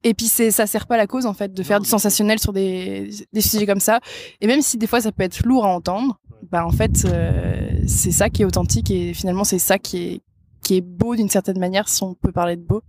Et 0.05 0.13
puis 0.13 0.27
c'est, 0.27 0.49
ça 0.49 0.65
sert 0.65 0.87
pas 0.87 0.95
à 0.95 0.97
la 0.97 1.07
cause 1.07 1.25
en 1.25 1.33
fait 1.33 1.53
de 1.53 1.61
faire 1.61 1.81
du 1.81 1.89
sensationnel 1.89 2.39
sur 2.39 2.53
des, 2.53 3.09
des 3.33 3.41
sujets 3.41 3.65
comme 3.65 3.81
ça. 3.81 3.99
Et 4.39 4.47
même 4.47 4.61
si 4.61 4.77
des 4.77 4.87
fois 4.87 5.01
ça 5.01 5.11
peut 5.11 5.23
être 5.23 5.45
lourd 5.45 5.65
à 5.65 5.67
entendre, 5.67 6.21
bah 6.49 6.65
en 6.65 6.71
fait 6.71 7.03
euh, 7.05 7.69
c'est 7.85 8.11
ça 8.11 8.29
qui 8.29 8.43
est 8.43 8.45
authentique 8.45 8.89
et 8.89 9.13
finalement 9.13 9.43
c'est 9.43 9.59
ça 9.59 9.77
qui 9.77 9.97
est 10.03 10.21
qui 10.63 10.77
est 10.77 10.81
beau 10.81 11.15
d'une 11.15 11.29
certaine 11.29 11.59
manière 11.59 11.87
si 11.87 12.01
on 12.03 12.15
peut 12.15 12.31
parler 12.31 12.55
de 12.55 12.63
beau. 12.63 12.81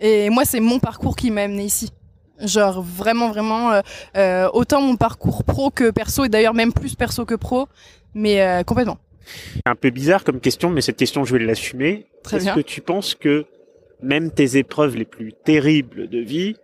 Et 0.00 0.28
moi 0.28 0.44
c'est 0.44 0.60
mon 0.60 0.80
parcours 0.80 1.14
qui 1.14 1.30
m'a 1.30 1.42
amené 1.42 1.64
ici. 1.64 1.90
Genre 2.38 2.82
vraiment 2.82 3.30
vraiment 3.30 3.70
euh, 3.70 3.80
euh, 4.16 4.50
autant 4.52 4.82
mon 4.82 4.96
parcours 4.96 5.44
pro 5.44 5.70
que 5.70 5.90
perso 5.90 6.24
et 6.24 6.28
d'ailleurs 6.28 6.52
même 6.52 6.72
plus 6.72 6.96
perso 6.96 7.24
que 7.24 7.36
pro, 7.36 7.68
mais 8.12 8.62
complètement. 8.66 8.98
C'est 9.24 9.62
un 9.66 9.74
peu 9.74 9.90
bizarre 9.90 10.24
comme 10.24 10.40
question, 10.40 10.70
mais 10.70 10.80
cette 10.80 10.96
question, 10.96 11.24
je 11.24 11.36
vais 11.36 11.44
l'assumer. 11.44 12.06
Est-ce 12.32 12.54
que 12.54 12.60
tu 12.60 12.80
penses 12.80 13.14
que 13.14 13.46
même 14.02 14.30
tes 14.30 14.56
épreuves 14.56 14.96
les 14.96 15.04
plus 15.04 15.32
terribles 15.32 16.08
de 16.08 16.18
vie 16.18 16.56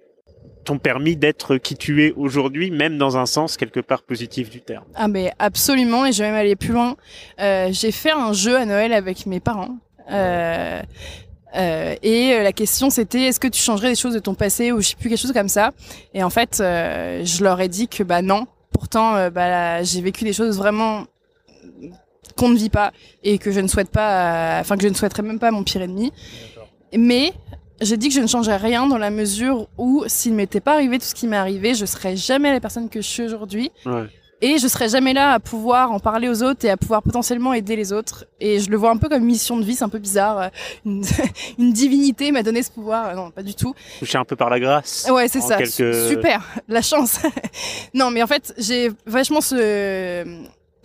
t'ont 0.64 0.78
permis 0.78 1.16
d'être 1.16 1.56
qui 1.56 1.76
tu 1.76 2.04
es 2.04 2.12
aujourd'hui, 2.12 2.70
même 2.70 2.98
dans 2.98 3.16
un 3.16 3.24
sens 3.24 3.56
quelque 3.56 3.80
part 3.80 4.02
positif 4.02 4.50
du 4.50 4.60
terme? 4.60 4.84
Ah 4.94 5.08
mais 5.08 5.32
absolument 5.38 6.04
et 6.04 6.12
je 6.12 6.22
vais 6.22 6.28
même 6.28 6.38
aller 6.38 6.56
plus 6.56 6.72
loin. 6.72 6.96
Euh, 7.40 7.68
j'ai 7.72 7.90
fait 7.90 8.10
un 8.10 8.34
jeu 8.34 8.54
à 8.56 8.66
Noël 8.66 8.92
avec 8.92 9.24
mes 9.24 9.40
parents. 9.40 9.78
Euh, 10.10 10.82
euh, 11.56 11.94
et 12.02 12.42
la 12.42 12.52
question 12.52 12.90
c'était 12.90 13.22
est-ce 13.22 13.40
que 13.40 13.48
tu 13.48 13.62
changerais 13.62 13.88
des 13.88 13.94
choses 13.94 14.12
de 14.12 14.18
ton 14.18 14.34
passé 14.34 14.70
ou 14.72 14.82
je 14.82 14.88
sais 14.88 14.96
plus 14.96 15.08
quelque 15.08 15.20
chose 15.20 15.32
comme 15.32 15.48
ça. 15.48 15.70
Et 16.12 16.22
en 16.22 16.30
fait, 16.30 16.56
je 16.58 17.42
leur 17.44 17.60
ai 17.60 17.68
dit 17.68 17.88
que 17.88 18.02
bah 18.02 18.20
non. 18.20 18.46
Pourtant, 18.70 19.30
bah 19.30 19.82
j'ai 19.82 20.02
vécu 20.02 20.24
des 20.24 20.34
choses 20.34 20.58
vraiment 20.58 21.06
qu'on 22.36 22.48
ne 22.50 22.56
vit 22.56 22.70
pas 22.70 22.92
et 23.24 23.38
que 23.38 23.50
je 23.50 23.60
ne 23.60 23.68
souhaite 23.68 23.90
pas, 23.90 24.58
enfin 24.60 24.76
que 24.76 24.82
je 24.82 24.88
ne 24.88 24.94
souhaiterais 24.94 25.22
même 25.22 25.38
pas 25.38 25.48
à 25.48 25.50
mon 25.50 25.64
pire 25.64 25.82
ennemi. 25.82 26.12
Mais 26.96 27.32
j'ai 27.80 27.96
dit 27.96 28.08
que 28.08 28.14
je 28.14 28.20
ne 28.20 28.26
changerais 28.26 28.56
rien 28.56 28.86
dans 28.86 28.98
la 28.98 29.10
mesure 29.10 29.68
où 29.76 30.04
s'il 30.06 30.34
m'était 30.34 30.60
pas 30.60 30.74
arrivé 30.74 30.98
tout 30.98 31.04
ce 31.06 31.14
qui 31.14 31.26
m'est 31.26 31.36
arrivé, 31.36 31.74
je 31.74 31.84
serais 31.86 32.16
jamais 32.16 32.52
la 32.52 32.60
personne 32.60 32.88
que 32.88 33.00
je 33.00 33.06
suis 33.06 33.22
aujourd'hui. 33.24 33.70
Ouais. 33.86 34.04
Et 34.40 34.58
je 34.58 34.68
serais 34.68 34.88
jamais 34.88 35.14
là 35.14 35.32
à 35.32 35.40
pouvoir 35.40 35.90
en 35.90 35.98
parler 35.98 36.28
aux 36.28 36.44
autres 36.44 36.64
et 36.64 36.70
à 36.70 36.76
pouvoir 36.76 37.02
potentiellement 37.02 37.54
aider 37.54 37.74
les 37.74 37.92
autres. 37.92 38.24
Et 38.38 38.60
je 38.60 38.70
le 38.70 38.76
vois 38.76 38.90
un 38.90 38.96
peu 38.96 39.08
comme 39.08 39.24
mission 39.24 39.56
de 39.56 39.64
vie, 39.64 39.74
c'est 39.74 39.82
un 39.82 39.88
peu 39.88 39.98
bizarre. 39.98 40.50
Une, 40.86 41.02
une 41.58 41.72
divinité 41.72 42.30
m'a 42.30 42.44
donné 42.44 42.62
ce 42.62 42.70
pouvoir. 42.70 43.08
Euh, 43.08 43.14
Non, 43.14 43.32
pas 43.32 43.42
du 43.42 43.56
tout. 43.56 43.74
Touché 43.98 44.16
un 44.16 44.24
peu 44.24 44.36
par 44.36 44.48
la 44.48 44.60
grâce. 44.60 45.08
Ouais, 45.10 45.26
c'est 45.26 45.40
ça. 45.40 45.56
quelque- 45.56 46.08
Super, 46.08 46.40
la 46.68 46.82
chance. 46.82 47.18
non, 47.94 48.12
mais 48.12 48.22
en 48.22 48.28
fait, 48.28 48.54
j'ai 48.58 48.92
vachement 49.06 49.40
ce 49.40 50.24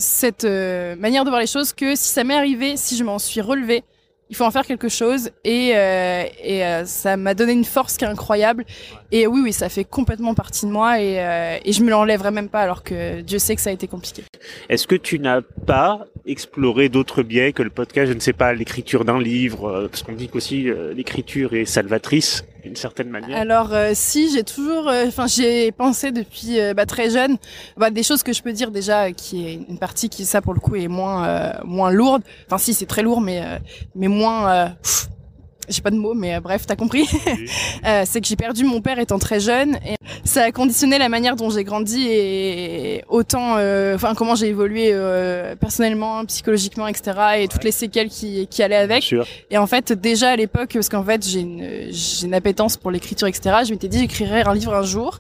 cette 0.04 0.44
euh, 0.44 0.96
manière 0.96 1.24
de 1.24 1.30
voir 1.30 1.42
les 1.42 1.48
choses 1.48 1.74
que 1.74 1.96
si 1.96 2.10
ça 2.10 2.24
m'est 2.24 2.36
arrivé, 2.36 2.78
si 2.78 2.98
je 2.98 3.04
m'en 3.04 3.20
suis 3.20 3.42
relevé, 3.42 3.84
il 4.30 4.36
faut 4.36 4.46
en 4.46 4.52
faire 4.52 4.66
quelque 4.66 4.90
chose 4.90 5.30
et 5.44 5.74
euh, 5.76 6.24
et 6.44 6.66
euh, 6.66 6.86
ça 6.86 7.18
m'a 7.18 7.34
donné 7.34 7.54
une 7.54 7.66
force 7.66 7.98
qui 7.98 8.06
est 8.06 8.08
incroyable. 8.08 8.66
Et 9.12 9.28
oui, 9.28 9.42
oui, 9.44 9.54
ça 9.54 9.70
fait 9.70 9.84
complètement 9.84 10.34
partie 10.34 10.66
de 10.66 10.72
moi 10.72 11.00
et 11.00 11.16
et 11.64 11.72
je 11.72 11.84
me 11.84 11.90
l'enlèverai 11.90 12.32
même 12.32 12.50
pas 12.50 12.62
alors 12.62 12.84
que 12.84 13.22
Dieu 13.22 13.40
sait 13.40 13.56
que 13.56 13.62
ça 13.62 13.70
a 13.70 13.74
été 13.74 13.88
compliqué. 13.88 14.24
Est-ce 14.70 14.88
que 14.88 14.96
tu 14.96 15.20
n'as 15.20 15.42
pas 15.42 16.06
exploré 16.26 16.90
d'autres 16.90 17.22
biais 17.22 17.54
que 17.54 17.64
le 17.64 17.70
podcast 17.70 18.08
Je 18.08 18.16
ne 18.16 18.20
sais 18.20 18.34
pas, 18.34 18.54
l'écriture 18.54 19.06
d'un 19.06 19.20
livre, 19.20 19.88
parce 19.90 20.04
qu'on 20.04 20.14
dit 20.14 20.30
qu'aussi 20.30 20.68
l'écriture 20.96 21.54
est 21.54 21.66
salvatrice 21.66 22.44
d'une 22.64 22.76
certaine 22.76 23.10
manière. 23.10 23.38
Alors 23.38 23.74
euh, 23.74 23.92
si 23.94 24.32
j'ai 24.32 24.44
toujours, 24.44 24.88
euh, 24.88 25.06
enfin 25.08 25.28
j'ai 25.28 25.72
pensé 25.72 26.12
depuis 26.12 26.60
euh, 26.60 26.74
bah, 26.74 26.86
très 26.86 27.10
jeune, 27.10 27.38
bah, 27.78 27.90
des 27.90 28.04
choses 28.04 28.24
que 28.24 28.34
je 28.34 28.42
peux 28.42 28.54
dire 28.54 28.72
déjà, 28.72 29.06
euh, 29.06 29.12
qui 29.12 29.46
est 29.46 29.54
une 29.68 29.78
partie 29.78 30.10
qui 30.10 30.26
ça 30.26 30.42
pour 30.42 30.54
le 30.54 30.60
coup 30.60 30.76
est 30.76 30.88
moins 30.88 31.28
euh, 31.28 31.52
moins 31.66 31.92
lourde. 31.92 32.24
Enfin 32.48 32.58
si 32.58 32.74
c'est 32.74 32.86
très 32.86 33.02
lourd, 33.02 33.22
mais 33.22 33.44
mais 33.96 34.08
moins. 34.08 34.70
pff, 34.82 35.10
j'ai 35.70 35.82
pas 35.82 35.92
de 35.92 35.96
mots, 35.98 36.14
mais 36.14 36.36
euh, 36.36 36.40
bref, 36.40 36.64
t'as 36.68 36.76
compris. 36.76 37.08
Euh, 37.86 38.04
c'est 38.06 38.22
que 38.22 38.28
j'ai 38.28 38.36
perdu 38.38 38.64
mon 38.64 38.80
père 38.82 38.98
étant 39.00 39.20
très 39.20 39.40
jeune 39.42 39.76
et 39.86 39.96
ça 40.24 40.44
a 40.44 40.52
conditionné 40.54 40.98
la 40.98 41.10
manière 41.10 41.36
dont 41.36 41.50
j'ai 41.50 41.66
grandi 41.66 42.08
et 42.08 43.04
autant, 43.10 43.56
euh, 43.58 43.96
enfin 43.96 44.14
comment 44.16 44.36
j'ai 44.36 44.48
évolué 44.48 44.92
euh, 44.94 45.56
personnellement, 45.56 46.24
psychologiquement, 46.26 46.88
etc. 46.88 47.12
Et 47.40 47.48
toutes 47.50 47.64
les 47.66 47.72
séquelles 47.72 48.08
qui 48.10 48.48
qui 48.48 48.64
allaient 48.64 48.76
avec. 48.78 49.14
Et 49.50 49.58
en 49.58 49.68
fait, 49.68 49.92
déjà 49.92 50.30
à 50.32 50.36
l'époque, 50.38 50.70
parce 50.74 50.88
qu'en 50.88 51.04
fait, 51.04 51.28
j'ai 51.28 51.42
une, 51.42 51.88
j'ai 51.92 52.26
une 52.26 52.34
appétence 52.34 52.78
pour 52.78 52.90
l'écriture, 52.92 53.28
etc., 53.28 53.58
je 53.66 53.72
m'étais 53.72 53.90
dit, 53.90 54.00
j'écrirai 54.00 54.42
un 54.44 54.54
livre 54.54 54.74
un 54.74 54.84
jour. 54.84 55.20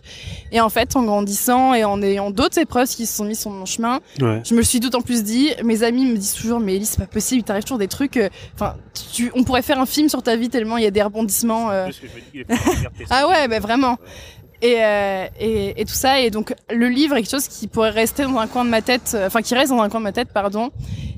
Et 0.51 0.61
en 0.61 0.69
fait, 0.69 0.95
en 0.95 1.03
grandissant 1.03 1.73
et 1.73 1.83
en 1.83 2.01
ayant 2.01 2.31
d'autres 2.31 2.59
épreuves 2.59 2.87
qui 2.87 3.05
se 3.05 3.17
sont 3.17 3.25
mises 3.25 3.39
sur 3.41 3.51
mon 3.51 3.65
chemin, 3.65 3.99
Ouais. 4.21 4.41
je 4.45 4.53
me 4.55 4.61
suis 4.61 4.79
d'autant 4.79 5.01
plus 5.01 5.23
dit. 5.23 5.49
Mes 5.63 5.83
amis 5.83 6.05
me 6.05 6.15
disent 6.15 6.33
toujours, 6.35 6.59
mais 6.59 6.75
Ellie, 6.75 6.85
c'est 6.85 6.99
pas 6.99 7.07
possible, 7.07 7.41
il 7.41 7.43
t'arrive 7.43 7.63
toujours 7.63 7.79
des 7.79 7.87
trucs. 7.87 8.17
euh, 8.17 8.29
Enfin, 8.55 8.75
tu, 9.13 9.31
on 9.35 9.43
pourrait 9.43 9.61
faire 9.63 9.79
un 9.79 9.85
film 9.85 10.07
sur 10.07 10.21
ta 10.23 10.32
vie 10.35 10.49
tellement 10.49 10.77
il 10.77 10.83
y 10.83 10.87
a 10.87 10.91
des 10.91 11.01
rebondissements. 11.03 11.71
euh. 11.71 11.85
Parce 11.85 11.99
que 11.99 12.07
je 12.07 12.13
me 12.15 12.19
dis, 12.19 12.27
il 12.49 12.55
faut 12.57 12.71
faire 12.73 12.91
tes 12.97 13.05
Ah 13.09 13.27
ouais, 13.27 13.47
bah 13.47 13.59
vraiment. 13.59 13.97
Et, 14.61 14.77
euh, 14.81 15.25
et, 15.39 15.81
et 15.81 15.85
tout 15.85 15.93
ça. 15.93 16.21
Et 16.21 16.29
donc, 16.29 16.53
le 16.73 16.87
livre 16.87 17.15
est 17.17 17.21
quelque 17.21 17.31
chose 17.31 17.47
qui 17.49 17.67
pourrait 17.67 17.89
rester 17.89 18.23
dans 18.23 18.37
un 18.37 18.47
coin 18.47 18.63
de 18.63 18.69
ma 18.69 18.81
tête, 18.81 19.11
euh, 19.13 19.27
enfin, 19.27 19.41
qui 19.41 19.53
reste 19.55 19.71
dans 19.71 19.81
un 19.81 19.89
coin 19.89 19.99
de 19.99 20.05
ma 20.05 20.13
tête, 20.13 20.29
pardon. 20.33 20.71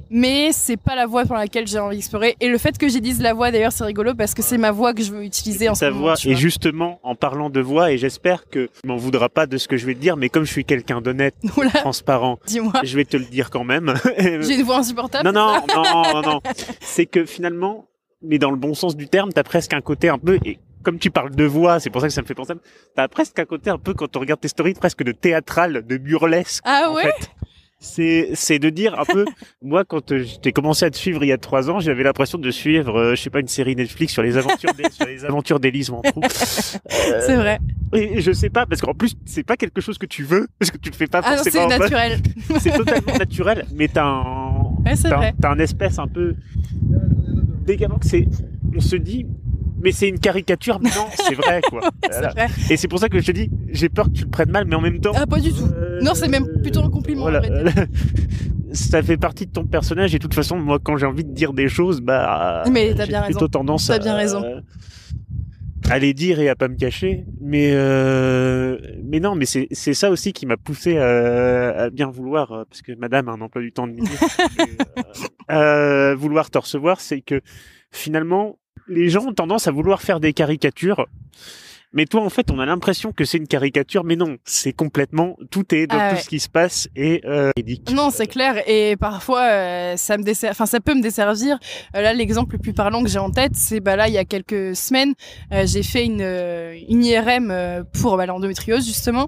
Mais 0.09 0.51
c'est 0.51 0.77
pas 0.77 0.95
la 0.95 1.05
voie 1.07 1.25
pour 1.25 1.35
laquelle 1.35 1.67
j'ai 1.67 1.79
envie 1.79 1.97
d'explorer. 1.97 2.35
Et 2.39 2.47
le 2.47 2.57
fait 2.57 2.77
que 2.77 2.85
dit 2.85 3.13
la 3.21 3.33
voix, 3.33 3.51
d'ailleurs, 3.51 3.71
c'est 3.71 3.83
rigolo 3.83 4.13
parce 4.13 4.33
que 4.33 4.41
c'est 4.41 4.57
ma 4.57 4.71
voix 4.71 4.93
que 4.93 5.03
je 5.03 5.11
veux 5.11 5.23
utiliser 5.23 5.67
en 5.67 5.75
ce 5.75 5.85
moment. 5.85 5.99
voix. 5.99 6.15
tu 6.15 6.29
Et 6.29 6.35
justement, 6.35 6.99
en 7.03 7.15
parlant 7.15 7.49
de 7.49 7.59
voix, 7.59 7.91
et 7.91 7.97
j'espère 7.97 8.47
que 8.47 8.65
tu 8.67 8.87
m'en 8.87 8.95
voudras 8.97 9.29
pas 9.29 9.45
de 9.47 9.57
ce 9.57 9.67
que 9.67 9.77
je 9.77 9.85
vais 9.85 9.93
te 9.95 9.99
dire, 9.99 10.15
mais 10.15 10.29
comme 10.29 10.45
je 10.45 10.51
suis 10.51 10.63
quelqu'un 10.65 11.01
d'honnête, 11.01 11.35
transparent, 11.73 12.39
dis-moi. 12.45 12.73
je 12.83 12.95
vais 12.95 13.05
te 13.05 13.17
le 13.17 13.25
dire 13.25 13.49
quand 13.49 13.63
même. 13.63 13.93
J'ai 14.17 14.55
une 14.55 14.63
voix 14.63 14.77
insupportable. 14.77 15.29
non, 15.29 15.33
non, 15.33 15.83
non, 15.83 16.03
non, 16.13 16.21
non. 16.21 16.41
C'est 16.81 17.05
que 17.07 17.25
finalement, 17.25 17.85
mais 18.21 18.37
dans 18.39 18.51
le 18.51 18.57
bon 18.57 18.73
sens 18.73 18.95
du 18.95 19.07
terme, 19.07 19.31
t'as 19.33 19.43
presque 19.43 19.73
un 19.73 19.81
côté 19.81 20.09
un 20.09 20.17
peu, 20.17 20.37
et 20.45 20.59
comme 20.83 20.99
tu 20.99 21.09
parles 21.11 21.35
de 21.35 21.43
voix, 21.45 21.79
c'est 21.79 21.89
pour 21.89 22.01
ça 22.01 22.07
que 22.07 22.13
ça 22.13 22.21
me 22.21 22.27
fait 22.27 22.35
penser, 22.35 22.53
t'as 22.95 23.07
presque 23.07 23.39
un 23.39 23.45
côté 23.45 23.69
un 23.69 23.77
peu, 23.77 23.93
quand 23.93 24.15
on 24.15 24.19
regarde 24.19 24.39
tes 24.39 24.47
stories, 24.47 24.73
presque 24.75 25.03
de 25.03 25.11
théâtral, 25.11 25.83
de 25.87 25.97
burlesque. 25.97 26.61
Ah 26.65 26.87
en 26.89 26.95
ouais 26.95 27.03
fait. 27.03 27.29
C'est, 27.77 28.29
c'est 28.33 28.57
de 28.57 28.69
dire 28.69 28.97
un 28.99 29.03
peu, 29.05 29.25
moi, 29.61 29.83
quand 29.83 30.11
euh, 30.11 30.23
j'ai 30.43 30.51
commencé 30.51 30.85
à 30.85 30.89
te 30.89 30.97
suivre 30.97 31.23
il 31.23 31.27
y 31.27 31.31
a 31.31 31.37
trois 31.37 31.69
ans, 31.69 31.79
j'avais 31.79 32.03
l'impression 32.03 32.37
de 32.39 32.49
suivre, 32.49 32.97
euh, 32.97 33.15
je 33.15 33.21
sais 33.21 33.29
pas, 33.29 33.41
une 33.41 33.47
série 33.47 33.75
Netflix 33.75 34.13
sur 34.13 34.23
les 34.23 34.37
aventures 34.37 34.73
d'E- 34.73 34.89
sur 34.91 35.05
les 35.05 35.23
aventures 35.25 35.59
d'Élise. 35.59 35.91
Euh, 35.91 36.01
C'est 36.89 37.35
vrai. 37.35 37.59
et 37.93 38.21
je 38.21 38.31
sais 38.31 38.49
pas, 38.49 38.65
parce 38.65 38.81
qu'en 38.81 38.93
plus, 38.93 39.15
c'est 39.25 39.43
pas 39.43 39.55
quelque 39.57 39.81
chose 39.81 39.97
que 39.99 40.05
tu 40.07 40.23
veux, 40.23 40.47
parce 40.57 40.71
que 40.71 40.77
tu 40.77 40.89
le 40.89 40.95
fais 40.95 41.05
pas 41.07 41.21
Ah 41.23 41.35
forcément. 41.35 41.69
c'est 41.69 41.77
naturel. 41.79 42.19
c'est 42.59 42.71
totalement 42.71 43.17
naturel, 43.19 43.65
mais 43.75 43.87
t'as 43.87 44.05
un, 44.05 44.55
Ouais, 44.85 45.33
t'as 45.41 45.49
un 45.51 45.59
espèce 45.59 45.99
un 45.99 46.07
peu 46.07 46.33
d'également 47.65 47.97
que 47.97 48.05
c'est, 48.07 48.27
on 48.75 48.79
se 48.79 48.95
dit, 48.95 49.25
mais 49.81 49.91
c'est 49.91 50.07
une 50.09 50.19
caricature, 50.19 50.79
mais 50.81 50.89
non, 50.89 51.05
c'est 51.15 51.35
vrai, 51.35 51.61
quoi. 51.69 51.81
Voilà. 52.09 52.29
vrai. 52.29 52.47
Et 52.69 52.77
c'est 52.77 52.87
pour 52.87 52.99
ça 52.99 53.09
que 53.09 53.19
je 53.19 53.25
te 53.25 53.31
dis, 53.31 53.49
j'ai 53.69 53.89
peur 53.89 54.05
que 54.07 54.11
tu 54.11 54.23
le 54.23 54.29
prennes 54.29 54.51
mal, 54.51 54.65
mais 54.65 54.75
en 54.75 54.81
même 54.81 54.99
temps. 54.99 55.11
Ah, 55.15 55.25
pas 55.27 55.39
du 55.39 55.51
tout. 55.51 55.65
euh, 55.75 55.99
Non, 56.01 56.13
c'est 56.15 56.27
même 56.27 56.47
plutôt 56.61 56.81
un 56.83 56.89
compliment, 56.89 57.23
Voilà. 57.23 57.41
Ça 58.71 59.01
fait 59.01 59.15
partie 59.15 59.45
de 59.45 59.51
ton 59.51 59.63
personnage 59.65 60.13
et 60.13 60.17
de 60.17 60.21
toute 60.23 60.33
façon, 60.33 60.57
moi, 60.57 60.79
quand 60.83 60.97
j'ai 60.97 61.05
envie 61.05 61.23
de 61.23 61.31
dire 61.31 61.53
des 61.53 61.69
choses, 61.69 62.01
bah, 62.01 62.63
Mais 62.69 62.93
t'as 62.93 63.05
bien 63.05 63.21
plutôt 63.21 63.39
raison. 63.39 63.47
tendance 63.49 63.87
T'as 63.87 63.95
à, 63.95 63.99
bien 63.99 64.15
raison. 64.15 64.43
À 65.89 65.99
les 65.99 66.13
dire 66.13 66.39
et 66.39 66.49
à 66.49 66.55
pas 66.55 66.67
me 66.67 66.75
cacher. 66.75 67.25
Mais, 67.41 67.71
euh, 67.73 68.77
mais 69.03 69.19
non, 69.19 69.35
mais 69.35 69.45
c'est, 69.45 69.67
c'est 69.71 69.93
ça 69.93 70.09
aussi 70.09 70.33
qui 70.33 70.45
m'a 70.45 70.57
poussé 70.57 70.97
à, 70.97 71.83
à 71.83 71.89
bien 71.89 72.09
vouloir, 72.09 72.51
euh, 72.51 72.63
parce 72.69 72.81
que 72.81 72.93
Madame 72.93 73.29
a 73.29 73.33
un 73.33 73.41
emploi 73.41 73.61
du 73.61 73.71
temps 73.71 73.87
de 73.87 73.93
midi, 73.93 74.11
euh, 75.51 76.15
vouloir 76.15 76.49
te 76.49 76.57
recevoir, 76.57 76.99
c'est 76.99 77.21
que 77.21 77.41
finalement, 77.91 78.57
les 78.87 79.09
gens 79.09 79.25
ont 79.25 79.33
tendance 79.33 79.67
à 79.67 79.71
vouloir 79.71 80.01
faire 80.01 80.19
des 80.19 80.33
caricatures. 80.33 81.07
Mais 81.95 82.05
toi, 82.05 82.21
en 82.21 82.29
fait, 82.29 82.51
on 82.51 82.59
a 82.59 82.65
l'impression 82.65 83.13
que 83.13 83.23
c'est 83.23 83.37
une 83.37 83.47
caricature, 83.47 84.03
mais 84.03 84.17
non, 84.17 84.35
c'est 84.43 84.73
complètement, 84.73 85.37
tout 85.49 85.73
est 85.73 85.87
dans 85.87 85.97
Ah 85.97 86.13
tout 86.13 86.21
ce 86.21 86.27
qui 86.27 86.41
se 86.41 86.49
passe 86.49 86.89
et 86.95 87.21
euh. 87.25 87.51
Non, 87.93 88.09
c'est 88.11 88.27
clair. 88.27 88.61
Et 88.67 88.97
parfois, 88.97 89.43
euh, 89.43 89.93
ça 89.95 90.17
me 90.17 90.23
dessert... 90.23 90.51
enfin, 90.51 90.65
ça 90.65 90.81
peut 90.81 90.93
me 90.93 91.01
desservir. 91.01 91.57
Euh, 91.95 92.01
là, 92.01 92.13
l'exemple 92.13 92.55
le 92.55 92.59
plus 92.59 92.73
parlant 92.73 93.01
que 93.01 93.09
j'ai 93.09 93.19
en 93.19 93.31
tête, 93.31 93.53
c'est 93.55 93.79
bah 93.79 93.95
là, 93.95 94.09
il 94.09 94.13
y 94.13 94.17
a 94.17 94.25
quelques 94.25 94.75
semaines, 94.75 95.13
j'ai 95.51 95.83
fait 95.83 96.03
une 96.03 96.21
une 96.89 97.05
IRM 97.05 97.85
pour 97.93 98.17
bah, 98.17 98.25
l'endométriose 98.25 98.85
justement, 98.85 99.27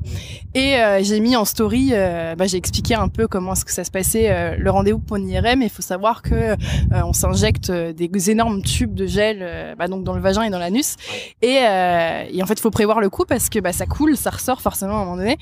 et 0.53 0.75
euh, 0.75 1.01
j'ai 1.01 1.21
mis 1.21 1.37
en 1.37 1.45
story, 1.45 1.91
bah, 1.91 2.47
j'ai 2.47 2.57
expliqué 2.57 2.95
un 2.95 3.07
peu 3.07 3.27
comment 3.27 3.53
est-ce 3.53 3.63
que 3.63 3.71
ça 3.71 3.85
se 3.85 3.91
passait 3.91 4.57
le 4.57 4.69
rendez-vous 4.69 4.99
pour 4.99 5.15
une 5.15 5.29
IRM. 5.29 5.61
Et 5.61 5.65
il 5.65 5.71
faut 5.71 5.81
savoir 5.81 6.21
que 6.21 6.55
on 6.91 7.13
s'injecte 7.13 7.71
des 7.71 8.29
énormes 8.29 8.61
tubes 8.61 8.93
de 8.93 9.05
gel, 9.05 9.75
bah, 9.77 9.87
donc 9.87 10.03
dans 10.03 10.13
le 10.13 10.21
vagin 10.21 10.43
et 10.43 10.49
dans 10.49 10.59
l'anus, 10.59 10.97
et, 11.41 11.59
et 11.59 12.43
en 12.43 12.45
fait, 12.45 12.56
il 12.57 12.61
faut 12.61 12.71
prévoir 12.71 12.99
le 12.99 13.09
coup 13.09 13.25
parce 13.25 13.49
que 13.49 13.59
bah, 13.59 13.73
ça 13.73 13.85
coule, 13.85 14.17
ça 14.17 14.31
ressort 14.31 14.61
forcément 14.61 14.93
à 14.93 15.01
un 15.01 15.05
moment 15.05 15.17
donné. 15.17 15.37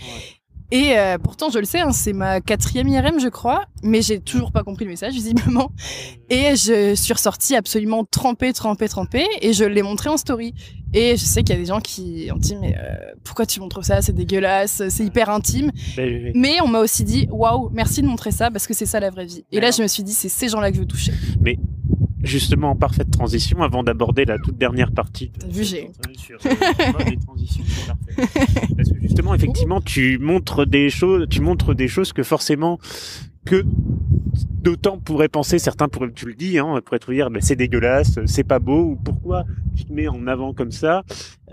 Et 0.72 0.98
euh, 0.98 1.18
pourtant, 1.20 1.50
je 1.52 1.60
le 1.60 1.66
sais, 1.66 1.80
hein, 1.80 1.92
c'est 1.92 2.14
ma 2.14 2.42
quatrième 2.42 2.88
IRM, 2.88 3.20
je 3.20 3.28
crois, 3.28 3.66
mais 3.84 4.02
j'ai 4.02 4.20
toujours 4.20 4.52
pas 4.52 4.64
compris 4.64 4.84
le 4.84 4.92
message, 4.92 5.14
visiblement. 5.14 5.72
Et 6.30 6.56
je 6.56 6.96
suis 6.96 7.14
ressortie 7.14 7.56
absolument 7.56 8.04
trempée, 8.04 8.52
trempée, 8.52 8.90
trempée, 8.90 9.28
et 9.42 9.54
je 9.54 9.64
l'ai 9.64 9.84
montré 9.84 10.10
en 10.10 10.18
story. 10.18 10.56
Et 10.94 11.18
je 11.18 11.24
sais 11.24 11.44
qu'il 11.44 11.54
y 11.54 11.58
a 11.58 11.62
des 11.62 11.68
gens 11.68 11.82
qui 11.82 12.30
ont 12.34 12.38
dit, 12.38 12.56
mais 12.56 12.76
euh, 12.80 12.96
pourquoi 13.24 13.46
tu 13.46 13.60
montres 13.60 13.86
ça 13.86 14.02
C'est 14.02 14.14
dégueulasse, 14.14 14.82
c'est 14.90 15.06
hyper 15.06 15.30
intime. 15.30 15.72
Ben, 15.98 16.32
Mais 16.34 16.60
on 16.62 16.68
m'a 16.68 16.80
aussi 16.80 17.04
dit, 17.04 17.28
waouh, 17.32 17.70
merci 17.72 18.02
de 18.02 18.08
montrer 18.08 18.32
ça, 18.32 18.50
parce 18.50 18.66
que 18.66 18.74
c'est 18.74 18.88
ça 18.88 19.00
la 19.00 19.12
vraie 19.12 19.26
vie. 19.26 19.46
Et 19.52 19.60
là, 19.60 19.70
je 19.70 19.84
me 19.84 19.88
suis 19.88 20.04
dit, 20.04 20.14
c'est 20.14 20.30
ces 20.30 20.50
gens-là 20.50 20.72
que 20.72 20.78
je 20.78 20.82
veux 20.82 20.88
toucher. 20.88 21.14
Justement, 22.26 22.72
en 22.72 22.76
parfaite 22.76 23.12
transition, 23.12 23.62
avant 23.62 23.84
d'aborder 23.84 24.26
la 24.26 24.38
toute 24.40 24.58
dernière 24.58 24.92
partie. 24.92 25.32
T'as 25.40 25.48
vu, 25.48 25.64
j'ai- 25.64 25.90
Sur, 26.18 26.38
euh, 26.46 26.50
transitions. 27.26 27.64
Parce 28.76 28.90
que 28.92 29.00
justement, 29.02 29.34
effectivement, 29.36 29.80
tu 29.80 30.18
montres 30.18 30.66
des 30.66 30.90
choses, 30.90 31.28
tu 31.30 31.42
montres 31.42 31.76
des 31.76 31.88
choses 31.88 32.14
que 32.14 32.24
forcément 32.24 32.80
que 33.46 33.64
d'autant 34.62 34.98
pourraient 34.98 35.28
penser, 35.28 35.60
certains 35.60 35.88
pourraient, 35.88 36.12
tu 36.14 36.26
le 36.26 36.34
dis, 36.34 36.58
hein, 36.58 36.80
pourraient 36.84 37.00
te 37.00 37.12
dire, 37.12 37.30
ben, 37.30 37.42
c'est 37.42 37.56
dégueulasse, 37.56 38.18
c'est 38.26 38.44
pas 38.44 38.58
beau, 38.60 38.82
ou 38.82 38.96
pourquoi 38.96 39.46
tu 39.76 39.86
te 39.86 39.94
mets 39.94 40.08
en 40.08 40.26
avant 40.26 40.54
comme 40.54 40.72
ça. 40.72 41.04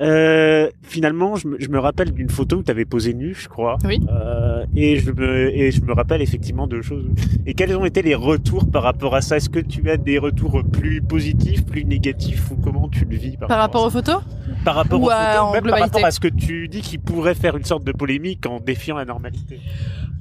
Euh, 0.00 0.70
finalement, 0.82 1.36
je 1.36 1.48
me, 1.48 1.60
je 1.60 1.68
me 1.68 1.78
rappelle 1.78 2.12
d'une 2.12 2.30
photo 2.30 2.56
où 2.56 2.62
tu 2.62 2.70
avais 2.70 2.86
posé 2.86 3.12
nu, 3.12 3.34
je 3.34 3.48
crois. 3.48 3.76
Oui. 3.84 4.00
Euh, 4.10 4.64
et 4.74 4.96
je 4.98 5.10
me, 5.12 5.50
et 5.54 5.70
je 5.70 5.82
me 5.82 5.92
rappelle 5.92 6.22
effectivement 6.22 6.66
de 6.66 6.80
choses. 6.80 7.04
Et 7.44 7.52
quels 7.52 7.76
ont 7.76 7.84
été 7.84 8.00
les 8.00 8.14
retours 8.14 8.70
par 8.70 8.82
rapport 8.84 9.14
à 9.14 9.20
ça? 9.20 9.36
Est-ce 9.36 9.50
que 9.50 9.58
tu 9.60 9.90
as 9.90 9.98
des 9.98 10.18
retours 10.18 10.62
plus 10.72 11.02
positifs, 11.02 11.66
plus 11.66 11.84
négatifs, 11.84 12.50
ou 12.50 12.56
comment 12.56 12.88
tu 12.88 13.04
le 13.04 13.16
vis 13.16 13.36
par, 13.36 13.48
Par 13.48 13.58
rapport 13.58 13.84
aux 13.84 13.90
photos? 13.90 14.22
Par 14.64 14.76
rapport 14.76 15.00
ou 15.00 15.06
aux 15.06 15.10
à- 15.10 15.34
photos, 15.34 15.52
même 15.52 15.70
par 15.70 15.78
rapport 15.80 16.04
à 16.04 16.10
ce 16.10 16.20
que 16.20 16.28
tu 16.28 16.68
dis 16.68 16.80
qui 16.80 16.96
pourrait 16.96 17.34
faire 17.34 17.56
une 17.58 17.64
sorte 17.64 17.84
de 17.84 17.92
polémique 17.92 18.46
en 18.46 18.60
défiant 18.60 18.96
la 18.96 19.04
normalité 19.04 19.60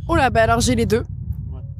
Oh 0.09 0.15
là, 0.15 0.29
bah 0.29 0.41
alors 0.43 0.59
j'ai 0.59 0.75
les 0.75 0.85
deux. 0.85 1.03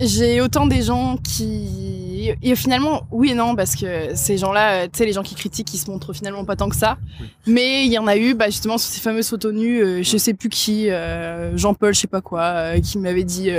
J'ai 0.02 0.42
autant 0.42 0.66
des 0.66 0.82
gens 0.82 1.18
qui... 1.18 2.32
Et 2.42 2.56
finalement, 2.56 3.04
oui 3.12 3.32
et 3.32 3.34
non, 3.34 3.56
parce 3.56 3.76
que 3.76 4.16
ces 4.16 4.38
gens-là, 4.38 4.74
euh, 4.74 4.86
tu 4.86 4.98
sais, 4.98 5.06
les 5.06 5.14
gens 5.14 5.24
qui 5.24 5.36
critiquent, 5.36 5.74
ils 5.74 5.78
se 5.78 5.90
montrent 5.90 6.14
finalement 6.14 6.44
pas 6.46 6.56
tant 6.56 6.70
que 6.70 6.76
ça. 6.76 6.98
Oui. 7.20 7.28
Mais 7.46 7.86
il 7.86 7.92
y 7.92 7.98
en 7.98 8.08
a 8.08 8.18
eu, 8.18 8.34
bah, 8.34 8.48
justement, 8.48 8.78
sur 8.78 8.90
ces 8.92 9.00
fameuses 9.00 9.30
photos 9.30 9.54
nues, 9.54 9.82
euh, 9.84 10.04
je 10.04 10.18
sais 10.18 10.34
plus 10.34 10.50
qui, 10.50 10.90
euh, 10.90 11.56
Jean-Paul, 11.58 11.94
je 11.94 12.00
sais 12.00 12.08
pas 12.08 12.22
quoi, 12.22 12.42
euh, 12.42 12.80
qui 12.80 12.98
m'avait 12.98 13.24
dit 13.24 13.50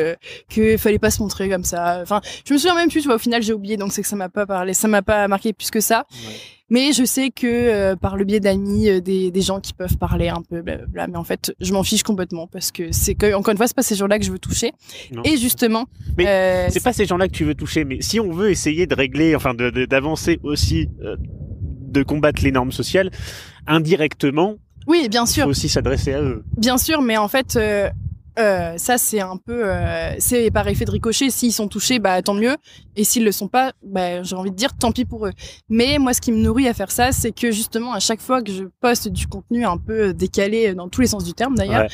qu'il 0.49 0.79
fallait 0.79 0.99
pas 0.99 1.11
se 1.11 1.23
montrer 1.23 1.49
comme 1.49 1.65
ça. 1.65 2.01
Enfin, 2.03 2.21
je 2.45 2.53
me 2.55 2.59
souviens 2.59 2.75
même 2.75 2.89
plus, 2.89 3.03
tu 3.03 3.07
vois, 3.07 3.17
au 3.17 3.21
final, 3.21 3.43
j'ai 3.43 3.53
oublié, 3.53 3.77
donc 3.77 3.93
c'est 3.93 4.03
que 4.03 4.09
ça 4.09 4.17
m'a 4.17 4.29
pas 4.29 4.47
parlé, 4.47 4.75
ça 4.75 4.89
m'a 4.89 5.03
pas 5.03 5.29
marqué 5.29 5.53
plus 5.53 5.71
que 5.71 5.81
ça. 5.81 6.07
Mais 6.73 6.93
je 6.93 7.05
sais 7.05 7.31
que 7.31 7.47
euh, 7.47 7.95
par 7.97 8.17
le 8.17 8.25
biais 8.25 8.41
d'amis, 8.41 8.89
euh, 8.89 9.01
des, 9.01 9.31
des 9.31 9.41
gens 9.43 9.61
qui 9.61 9.73
peuvent 9.75 9.99
parler 9.99 10.29
un 10.29 10.41
peu, 10.43 10.63
blablabla. 10.63 11.07
Mais 11.07 11.17
en 11.19 11.23
fait, 11.25 11.55
je 11.61 11.73
m'en 11.73 11.83
fiche 11.85 12.03
complètement 12.03 12.47
parce 12.47 12.73
que 12.73 12.91
c'est 12.93 13.15
que, 13.15 13.35
encore 13.35 13.53
une 13.53 13.59
fois, 13.59 13.67
c'est 13.69 13.77
pas 13.77 13.83
ces 13.83 13.95
gens-là 13.95 14.19
que 14.19 14.25
je 14.25 14.33
veux 14.33 14.39
toucher. 14.39 14.73
Non. 15.13 15.23
Et 15.25 15.37
justement, 15.37 15.85
Mais 16.19 16.27
euh, 16.27 16.69
C'est 16.71 16.83
pas 16.83 16.93
ces 16.95 17.05
gens-là 17.05 17.29
que 17.29 17.33
tu 17.35 17.45
veux 17.45 17.55
toucher, 17.55 17.85
mais 17.85 18.01
si 18.01 18.19
on 18.21 18.33
veut 18.33 18.51
essayer 18.51 18.87
de 18.87 18.95
régler, 18.95 19.37
enfin 19.37 19.53
de- 19.55 19.71
de- 19.71 19.85
d'avancer 19.85 20.41
aussi, 20.43 20.89
euh, 21.05 21.17
de 21.19 22.03
combattre 22.03 22.43
les 22.43 22.53
normes 22.53 22.73
sociales, 22.73 23.11
indirectement, 23.67 24.57
oui, 24.87 25.09
bien 25.09 25.25
il 25.25 25.27
faut 25.29 25.33
sûr, 25.33 25.47
aussi 25.49 25.69
s'adresser 25.69 26.13
à 26.15 26.23
eux. 26.23 26.43
bien 26.57 26.79
sûr, 26.79 27.03
mais 27.03 27.17
en 27.17 27.29
fait, 27.29 27.57
euh, 27.57 27.89
euh, 28.39 28.75
ça 28.79 28.99
c'est 28.99 29.21
un 29.21 29.37
peu, 29.37 29.65
euh, 29.65 30.15
c'est 30.19 30.51
par 30.51 30.67
effet 30.69 30.85
de 30.85 30.91
ricochet. 30.91 31.31
S'ils 31.31 31.53
sont 31.53 31.69
touchés, 31.69 31.99
bah 31.99 32.23
tant 32.23 32.35
mieux. 32.35 32.57
Et 32.97 33.05
s'ils 33.05 33.25
le 33.25 33.33
sont 33.33 33.49
pas, 33.49 33.73
bah 33.83 34.23
j'ai 34.23 34.37
envie 34.37 34.51
de 34.51 34.57
dire 34.57 34.77
tant 34.79 34.93
pis 34.93 35.05
pour 35.05 35.27
eux. 35.27 35.33
Mais 35.69 35.99
moi, 35.99 36.15
ce 36.15 36.21
qui 36.21 36.33
me 36.33 36.39
nourrit 36.39 36.69
à 36.69 36.75
faire 36.75 36.91
ça, 36.91 37.13
c'est 37.13 37.33
que 37.33 37.51
justement 37.51 37.93
à 37.93 38.01
chaque 38.01 38.21
fois 38.21 38.43
que 38.43 38.53
je 38.53 38.65
poste 38.81 39.09
du 39.09 39.27
contenu 39.27 39.65
un 39.65 39.77
peu 39.77 40.13
décalé 40.13 40.75
dans 40.75 40.89
tous 40.89 41.01
les 41.01 41.07
sens 41.07 41.25
du 41.25 41.35
terme 41.35 41.55
d'ailleurs. 41.55 41.83
Ouais. 41.83 41.89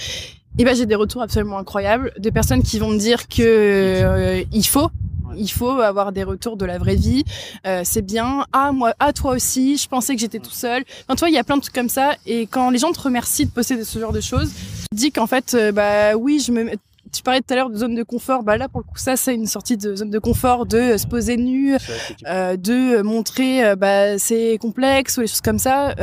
Et 0.61 0.65
ben 0.65 0.75
j'ai 0.75 0.87
des 0.87 0.97
retours 0.97 1.23
absolument 1.23 1.59
incroyables 1.59 2.13
de 2.19 2.31
personnes 2.31 2.63
qui 2.63 2.81
vont 2.81 2.91
me 2.91 2.99
dire 2.99 3.29
que 3.29 3.43
euh, 3.43 4.43
il 4.53 4.67
faut 4.67 4.91
il 5.37 5.49
faut 5.49 5.81
avoir 5.81 6.11
des 6.13 6.25
retours 6.25 6.57
de 6.57 6.65
la 6.65 6.79
vraie 6.79 6.97
vie. 6.97 7.25
Euh, 7.67 7.83
c'est 7.85 8.03
bien. 8.03 8.45
Ah 8.53 8.73
moi, 8.73 8.95
ah 8.99 9.13
toi 9.13 9.33
aussi. 9.33 9.77
Je 9.77 9.89
pensais 9.89 10.15
que 10.15 10.21
j'étais 10.21 10.39
tout 10.39 10.51
seul. 10.51 10.85
Enfin, 11.07 11.17
toi, 11.17 11.29
il 11.29 11.35
y 11.35 11.39
a 11.39 11.45
plein 11.45 11.57
de 11.57 11.63
trucs 11.63 11.75
comme 11.75 11.89
ça. 11.89 12.15
Et 12.27 12.47
quand 12.47 12.71
les 12.71 12.79
gens 12.79 12.91
te 12.93 13.01
remercient 13.01 13.47
de 13.47 13.51
poster 13.51 13.83
ce 13.85 13.99
genre 13.99 14.13
de 14.13 14.21
choses, 14.21 14.51
dis 14.93 15.11
qu'en 15.13 15.27
fait, 15.27 15.55
euh, 15.55 15.73
bah 15.73 16.15
oui, 16.17 16.41
je 16.45 16.53
me. 16.53 16.71
Tu 17.11 17.23
parlais 17.23 17.41
tout 17.41 17.55
à 17.55 17.57
l'heure 17.57 17.71
de 17.71 17.77
zone 17.77 17.95
de 17.95 18.03
confort. 18.03 18.43
Bah 18.43 18.59
là, 18.59 18.69
pour 18.69 18.81
le 18.81 18.85
coup, 18.85 18.99
ça, 18.99 19.17
c'est 19.17 19.35
une 19.35 19.47
sortie 19.47 19.79
de 19.79 19.97
zone 19.97 20.11
de 20.11 20.19
confort, 20.19 20.67
de 20.67 20.77
euh, 20.77 20.99
se 20.99 21.07
poser 21.07 21.39
nu, 21.39 21.75
euh, 22.27 22.57
de 22.57 23.01
montrer 23.01 23.65
euh, 23.65 23.77
bah 23.77 24.19
c'est 24.19 24.59
complexe 24.61 25.17
ou 25.17 25.23
des 25.23 25.27
choses 25.27 25.41
comme 25.41 25.59
ça. 25.59 25.95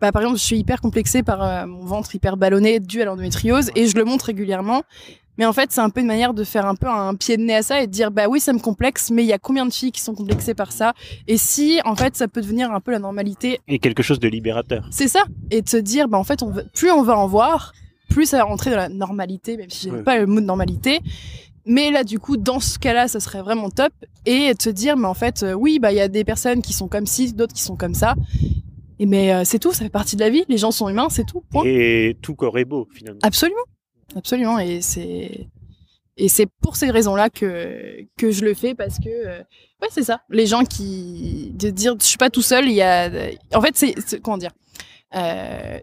Bah, 0.00 0.10
par 0.10 0.22
exemple, 0.22 0.38
je 0.38 0.44
suis 0.44 0.58
hyper 0.58 0.80
complexée 0.80 1.22
par 1.22 1.66
mon 1.68 1.84
ventre 1.84 2.12
hyper 2.12 2.36
ballonné 2.36 2.80
dû 2.80 3.02
à 3.02 3.04
l'endométriose 3.04 3.70
et 3.76 3.86
je 3.86 3.96
le 3.96 4.04
montre 4.04 4.26
régulièrement. 4.26 4.82
Mais 5.38 5.46
en 5.46 5.52
fait, 5.52 5.70
c'est 5.72 5.80
un 5.80 5.90
peu 5.90 6.00
une 6.00 6.08
manière 6.08 6.34
de 6.34 6.44
faire 6.44 6.66
un 6.66 6.74
peu 6.74 6.88
un 6.88 7.14
pied 7.14 7.36
de 7.36 7.42
nez 7.42 7.54
à 7.54 7.62
ça 7.62 7.80
et 7.80 7.86
de 7.86 7.92
dire 7.92 8.10
bah 8.10 8.26
oui, 8.28 8.38
ça 8.40 8.52
me 8.52 8.58
complexe, 8.58 9.10
mais 9.10 9.22
il 9.22 9.28
y 9.28 9.32
a 9.32 9.38
combien 9.38 9.64
de 9.64 9.72
filles 9.72 9.92
qui 9.92 10.00
sont 10.00 10.14
complexées 10.14 10.54
par 10.54 10.72
ça? 10.72 10.92
Et 11.26 11.36
si 11.36 11.80
en 11.84 11.94
fait, 11.96 12.16
ça 12.16 12.28
peut 12.28 12.42
devenir 12.42 12.72
un 12.72 12.80
peu 12.80 12.90
la 12.90 12.98
normalité, 12.98 13.60
Et 13.68 13.78
quelque 13.78 14.02
chose 14.02 14.18
de 14.20 14.28
libérateur. 14.28 14.86
c'est 14.90 15.08
ça. 15.08 15.22
Et 15.50 15.62
de 15.62 15.68
se 15.68 15.76
dire 15.76 16.08
bah 16.08 16.18
en 16.18 16.24
fait, 16.24 16.42
on 16.42 16.50
va, 16.50 16.62
plus 16.74 16.90
on 16.90 17.02
va 17.02 17.16
en 17.16 17.26
voir, 17.28 17.72
plus 18.12 18.26
ça 18.26 18.38
va 18.38 18.44
rentrer 18.44 18.70
dans 18.70 18.76
la 18.76 18.88
normalité, 18.88 19.56
même 19.56 19.70
si 19.70 19.84
j'aime 19.86 19.96
Ouais. 19.96 20.02
pas 20.02 20.18
le 20.18 20.26
mot 20.26 20.40
de 20.40 20.46
normalité. 20.46 21.00
Mais 21.64 21.90
là, 21.92 22.02
du 22.04 22.18
coup, 22.18 22.36
dans 22.36 22.58
ce 22.58 22.78
cas-là, 22.78 23.06
ça 23.08 23.20
serait 23.20 23.40
vraiment 23.40 23.70
top. 23.70 23.92
Et 24.26 24.52
de 24.52 24.60
se 24.60 24.70
dire, 24.70 24.96
mais 24.96 25.06
en 25.06 25.14
fait, 25.14 25.42
euh, 25.44 25.52
oui, 25.52 25.78
bah 25.78 25.92
il 25.92 25.96
y 25.96 26.00
a 26.00 26.08
des 26.08 26.24
personnes 26.24 26.60
qui 26.60 26.72
sont 26.72 26.88
comme 26.88 27.06
ci, 27.06 27.32
d'autres 27.32 27.54
qui 27.54 27.62
sont 27.62 27.76
comme 27.76 27.94
ça. 27.94 28.14
Et 28.98 29.06
mais 29.06 29.32
euh, 29.32 29.42
c'est 29.44 29.58
tout, 29.60 29.72
ça 29.72 29.84
fait 29.84 29.88
partie 29.90 30.16
de 30.16 30.20
la 30.20 30.30
vie. 30.30 30.44
Les 30.48 30.58
gens 30.58 30.70
sont 30.72 30.88
humains, 30.88 31.08
c'est 31.10 31.24
tout. 31.24 31.42
Point. 31.50 31.62
Et 31.66 32.16
tout 32.20 32.34
corps 32.34 32.58
est 32.58 32.64
beau, 32.64 32.88
finalement. 32.92 33.20
Absolument, 33.22 33.62
absolument. 34.16 34.58
Et 34.58 34.80
c'est 34.80 35.48
et 36.18 36.28
c'est 36.28 36.46
pour 36.60 36.76
ces 36.76 36.90
raisons-là 36.90 37.30
que 37.30 38.04
que 38.18 38.30
je 38.32 38.44
le 38.44 38.54
fais 38.54 38.74
parce 38.74 38.98
que 38.98 39.08
euh, 39.08 39.38
ouais, 39.80 39.88
c'est 39.90 40.02
ça. 40.02 40.20
Les 40.30 40.46
gens 40.46 40.64
qui 40.64 41.52
de 41.54 41.70
dire 41.70 41.94
je 42.00 42.04
suis 42.04 42.18
pas 42.18 42.28
tout 42.30 42.42
seul. 42.42 42.66
Il 42.66 42.74
y 42.74 42.82
a 42.82 43.08
en 43.54 43.60
fait 43.60 43.76
c'est 43.76 44.20
comment 44.20 44.36
dire. 44.38 44.52
Euh, 45.14 45.78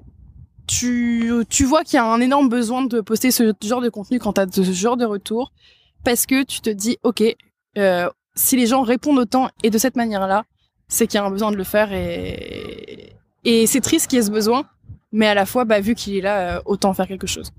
tu, 0.69 1.31
tu 1.49 1.65
vois 1.65 1.83
qu'il 1.83 1.95
y 1.95 1.99
a 1.99 2.05
un 2.05 2.21
énorme 2.21 2.47
besoin 2.47 2.85
de 2.85 3.01
poster 3.01 3.31
ce 3.31 3.53
genre 3.63 3.81
de 3.81 3.89
contenu 3.89 4.19
quand 4.19 4.33
tu 4.33 4.41
as 4.41 4.51
ce 4.51 4.61
genre 4.71 4.97
de 4.97 5.05
retour 5.05 5.51
parce 6.03 6.25
que 6.25 6.43
tu 6.43 6.61
te 6.61 6.69
dis 6.69 6.97
ok 7.03 7.23
euh, 7.77 8.09
si 8.35 8.55
les 8.55 8.67
gens 8.67 8.83
répondent 8.83 9.17
autant 9.17 9.49
et 9.63 9.71
de 9.71 9.77
cette 9.77 9.95
manière-là 9.95 10.45
c'est 10.87 11.07
qu'il 11.07 11.19
y 11.19 11.21
a 11.21 11.25
un 11.25 11.31
besoin 11.31 11.51
de 11.51 11.57
le 11.57 11.63
faire 11.63 11.91
et 11.91 13.13
et 13.45 13.65
c'est 13.67 13.81
triste 13.81 14.07
qu'il 14.07 14.17
y 14.17 14.19
ait 14.19 14.25
ce 14.25 14.31
besoin 14.31 14.65
mais 15.11 15.27
à 15.27 15.33
la 15.33 15.45
fois 15.45 15.65
bah, 15.65 15.79
vu 15.79 15.95
qu'il 15.95 16.15
est 16.17 16.21
là 16.21 16.57
euh, 16.57 16.61
autant 16.65 16.93
faire 16.93 17.07
quelque 17.07 17.27
chose. 17.27 17.51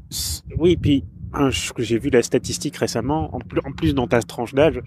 Oui, 0.59 0.77
puis 0.77 1.05
hein, 1.33 1.51
j'ai 1.79 1.99
vu 1.99 2.11
la 2.11 2.23
statistique 2.23 2.77
récemment, 2.77 3.35
en 3.35 3.41
plus, 3.41 3.61
en 3.65 3.73
plus 3.73 3.95
dans 3.95 4.07
ta 4.07 4.23
tranche 4.23 4.55
d'âge, 4.55 4.81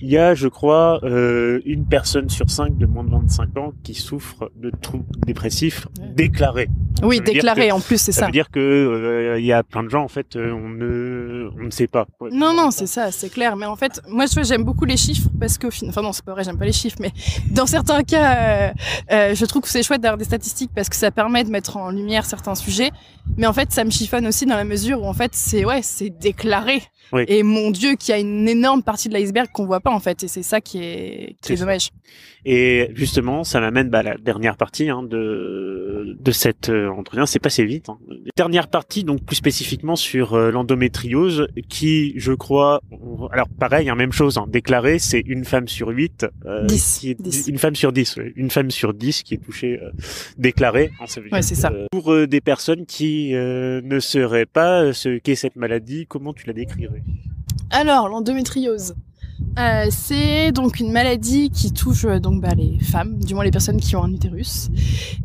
il 0.00 0.10
y 0.10 0.18
a, 0.18 0.34
je 0.34 0.48
crois, 0.48 1.00
euh, 1.04 1.60
une 1.64 1.86
personne 1.86 2.28
sur 2.28 2.50
cinq 2.50 2.76
de 2.76 2.86
moins 2.86 3.04
de 3.04 3.10
25 3.10 3.56
ans 3.56 3.72
qui 3.82 3.94
souffre 3.94 4.50
de 4.56 4.70
troubles 4.82 5.04
dépressifs 5.26 5.86
déclarés. 6.14 6.68
oui 7.02 7.16
Ça 7.16 7.20
veut 7.20 7.24
dire 7.24 7.34
déclaré 7.34 7.72
en 7.72 7.80
plus 7.80 8.00
c'est 8.00 8.12
Ça, 8.12 8.20
ça 8.20 8.26
veut 8.26 8.32
dire 8.32 8.50
que 8.50 8.60
euh, 8.60 9.38
il 9.38 9.46
y 9.46 9.52
a 9.52 9.62
plein 9.62 9.82
de 9.82 9.88
gens, 9.88 10.02
en 10.02 10.08
fait, 10.08 10.36
euh, 10.36 10.52
on 10.52 10.68
ne, 10.68 11.48
on 11.58 11.64
ne 11.64 11.70
sait 11.70 11.86
pas. 11.86 12.06
Ouais. 12.20 12.30
Non, 12.32 12.54
non, 12.54 12.70
c'est 12.70 12.86
ça, 12.86 13.10
c'est 13.10 13.30
clair. 13.30 13.56
Mais 13.56 13.66
en 13.66 13.76
fait, 13.76 14.00
moi, 14.08 14.26
je 14.26 14.42
j'aime 14.42 14.64
beaucoup 14.64 14.84
les 14.84 14.96
chiffres 14.96 15.28
parce 15.40 15.56
qu'au 15.58 15.70
final, 15.70 15.90
enfin 15.90 16.02
non, 16.02 16.12
c'est 16.12 16.24
pas 16.24 16.32
vrai, 16.32 16.44
j'aime 16.44 16.58
pas 16.58 16.66
les 16.66 16.72
chiffres, 16.72 16.98
mais 17.00 17.12
dans 17.50 17.66
certains 17.66 18.02
cas, 18.02 18.72
euh, 19.10 19.34
je 19.34 19.44
trouve 19.46 19.62
que 19.62 19.68
c'est 19.68 19.82
chouette 19.82 20.00
d'avoir 20.00 20.18
des 20.18 20.24
statistiques 20.24 20.70
parce 20.74 20.88
que 20.88 20.96
ça 20.96 21.10
permet 21.10 21.42
de 21.44 21.50
mettre 21.50 21.76
en 21.76 21.90
lumière 21.90 22.26
certains 22.26 22.54
sujets. 22.54 22.90
Mais 23.36 23.46
en 23.46 23.52
fait, 23.52 23.72
ça 23.72 23.84
me 23.84 23.90
chiffonne 23.90 24.26
aussi 24.26 24.46
dans 24.46 24.56
la 24.56 24.64
mesure 24.64 25.02
où 25.02 25.06
en 25.06 25.14
fait, 25.14 25.30
c'est 25.34 25.64
ouais, 25.64 25.80
c'est 25.82 26.10
déclaré. 26.10 26.82
Oui. 27.12 27.24
Et 27.28 27.42
mon 27.42 27.70
Dieu, 27.70 27.94
qu'il 27.94 28.10
y 28.10 28.12
a 28.14 28.18
une 28.18 28.48
énorme 28.48 28.82
partie 28.82 29.08
de 29.08 29.14
l'iceberg 29.14 29.48
qu'on 29.52 29.66
voit 29.66 29.80
pas 29.86 29.94
en 29.94 30.00
fait, 30.00 30.22
et 30.24 30.28
c'est 30.28 30.42
ça 30.42 30.60
qui 30.60 30.78
est, 30.82 31.36
qui 31.42 31.54
dommage. 31.54 31.90
Et 32.44 32.90
justement, 32.94 33.42
ça 33.44 33.60
m'amène 33.60 33.88
bah, 33.88 34.00
à 34.00 34.02
la 34.02 34.16
dernière 34.16 34.56
partie 34.56 34.88
hein, 34.90 35.02
de 35.02 36.16
de 36.18 36.30
cet 36.32 36.68
euh, 36.68 36.88
entretien. 36.90 37.26
C'est 37.26 37.38
passé 37.40 37.64
vite. 37.64 37.88
Hein. 37.88 37.98
Dernière 38.36 38.68
partie, 38.68 39.02
donc 39.04 39.24
plus 39.24 39.36
spécifiquement 39.36 39.96
sur 39.96 40.34
euh, 40.34 40.50
l'endométriose, 40.50 41.46
qui, 41.68 42.12
je 42.16 42.32
crois, 42.32 42.80
on- 42.90 43.26
alors 43.28 43.48
pareil, 43.48 43.88
hein, 43.88 43.94
même 43.94 44.12
chose, 44.12 44.38
hein, 44.38 44.46
déclaré, 44.48 44.98
c'est 44.98 45.20
une 45.26 45.44
femme 45.44 45.68
sur 45.68 45.88
huit, 45.88 46.26
euh, 46.46 46.64
Dix. 46.66 46.98
qui 47.00 47.10
est 47.10 47.20
Dix. 47.20 47.48
une 47.48 47.58
femme 47.58 47.74
sur 47.74 47.92
dix, 47.92 48.16
ouais, 48.16 48.32
une 48.36 48.50
femme 48.50 48.70
sur 48.70 48.92
dix 48.94 49.22
qui 49.22 49.34
est 49.34 49.38
touchée 49.38 49.78
euh, 49.82 49.90
déclarée. 50.38 50.90
hein, 51.00 51.06
ça 51.06 51.20
veut 51.20 51.28
Ouais, 51.32 51.40
dire 51.40 51.44
c'est 51.48 51.54
que, 51.54 51.60
ça. 51.60 51.72
pour 51.90 52.14
des 52.26 52.40
personnes 52.40 52.86
qui 52.86 53.32
ne 53.32 53.98
sauraient 54.00 54.46
pas 54.46 54.92
ce 54.92 55.18
qu'est 55.18 55.34
cette 55.34 55.56
maladie, 55.56 56.06
comment 56.08 56.32
tu 56.32 56.46
la 56.46 56.52
décrirais? 56.52 57.02
Alors, 57.70 58.08
l'endométriose. 58.08 58.94
Euh, 59.58 59.86
c'est 59.90 60.52
donc 60.52 60.80
une 60.80 60.92
maladie 60.92 61.50
qui 61.50 61.72
touche 61.72 62.04
euh, 62.04 62.18
donc 62.18 62.42
bah, 62.42 62.54
les 62.56 62.78
femmes, 62.78 63.18
du 63.18 63.34
moins 63.34 63.44
les 63.44 63.50
personnes 63.50 63.80
qui 63.80 63.96
ont 63.96 64.04
un 64.04 64.12
utérus. 64.12 64.68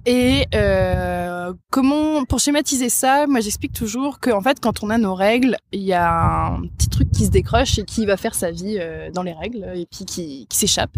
Et 0.05 0.45
euh, 0.55 1.53
comment, 1.69 2.23
pour 2.25 2.39
schématiser 2.39 2.89
ça, 2.89 3.27
moi 3.27 3.41
j'explique 3.41 3.73
toujours 3.73 4.19
que 4.19 4.29
en 4.29 4.41
fait, 4.41 4.59
quand 4.59 4.83
on 4.83 4.89
a 4.89 4.97
nos 4.97 5.15
règles, 5.15 5.57
il 5.71 5.81
y 5.81 5.93
a 5.93 6.47
un 6.47 6.61
petit 6.77 6.89
truc 6.89 7.11
qui 7.11 7.25
se 7.25 7.31
décroche 7.31 7.77
et 7.79 7.83
qui 7.83 8.05
va 8.05 8.17
faire 8.17 8.35
sa 8.35 8.51
vie 8.51 8.79
dans 9.13 9.23
les 9.23 9.33
règles 9.33 9.65
et 9.75 9.85
puis 9.85 10.05
qui, 10.05 10.47
s'échappe. 10.51 10.95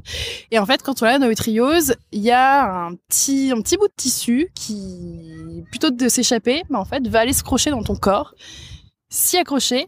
Et 0.51 0.59
en 0.59 0.65
fait, 0.65 0.81
quand 0.83 1.01
on 1.01 1.05
a 1.05 1.13
l'endométriose, 1.13 1.95
il 2.11 2.21
y 2.21 2.31
a 2.31 2.87
un 2.87 2.95
petit, 3.07 3.51
un 3.55 3.61
petit 3.61 3.77
bout 3.77 3.87
de 3.87 3.93
tissu 3.95 4.49
qui, 4.53 5.63
plutôt 5.69 5.89
de 5.89 6.07
s'échapper, 6.07 6.63
bah, 6.69 6.79
en 6.79 6.85
fait, 6.85 7.07
va 7.07 7.19
aller 7.19 7.33
se 7.33 7.43
crocher 7.43 7.71
dans 7.71 7.83
ton 7.83 7.95
corps 7.95 8.35
s'y 9.13 9.37
accrocher 9.37 9.85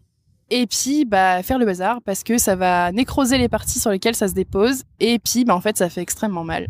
et 0.50 0.68
puis 0.68 1.06
bah 1.06 1.42
faire 1.44 1.58
le 1.58 1.66
bazar 1.66 2.02
parce 2.04 2.24
que 2.24 2.38
ça 2.38 2.56
va 2.56 2.92
nécroser 2.92 3.38
les 3.38 3.50
parties 3.50 3.80
sur 3.80 3.90
lesquelles 3.90 4.16
ça 4.16 4.28
se 4.28 4.34
dépose 4.34 4.84
et 5.00 5.20
puis 5.20 5.44
bah 5.44 5.56
en 5.56 5.62
fait 5.62 5.78
ça 5.78 5.90
fait 5.90 6.02
extrêmement 6.02 6.44
mal 6.44 6.68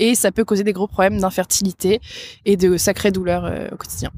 et 0.00 0.14
ça 0.14 0.32
peut 0.32 0.44
causer 0.44 0.64
des 0.64 0.72
gros 0.72 0.88
problèmes 0.88 1.20
d'infertilité 1.20 2.00
et 2.44 2.56
de 2.56 2.76
sacrées 2.76 3.12
douleurs 3.12 3.44
euh, 3.44 3.68
au 3.72 3.76
quotidien. 3.76 4.10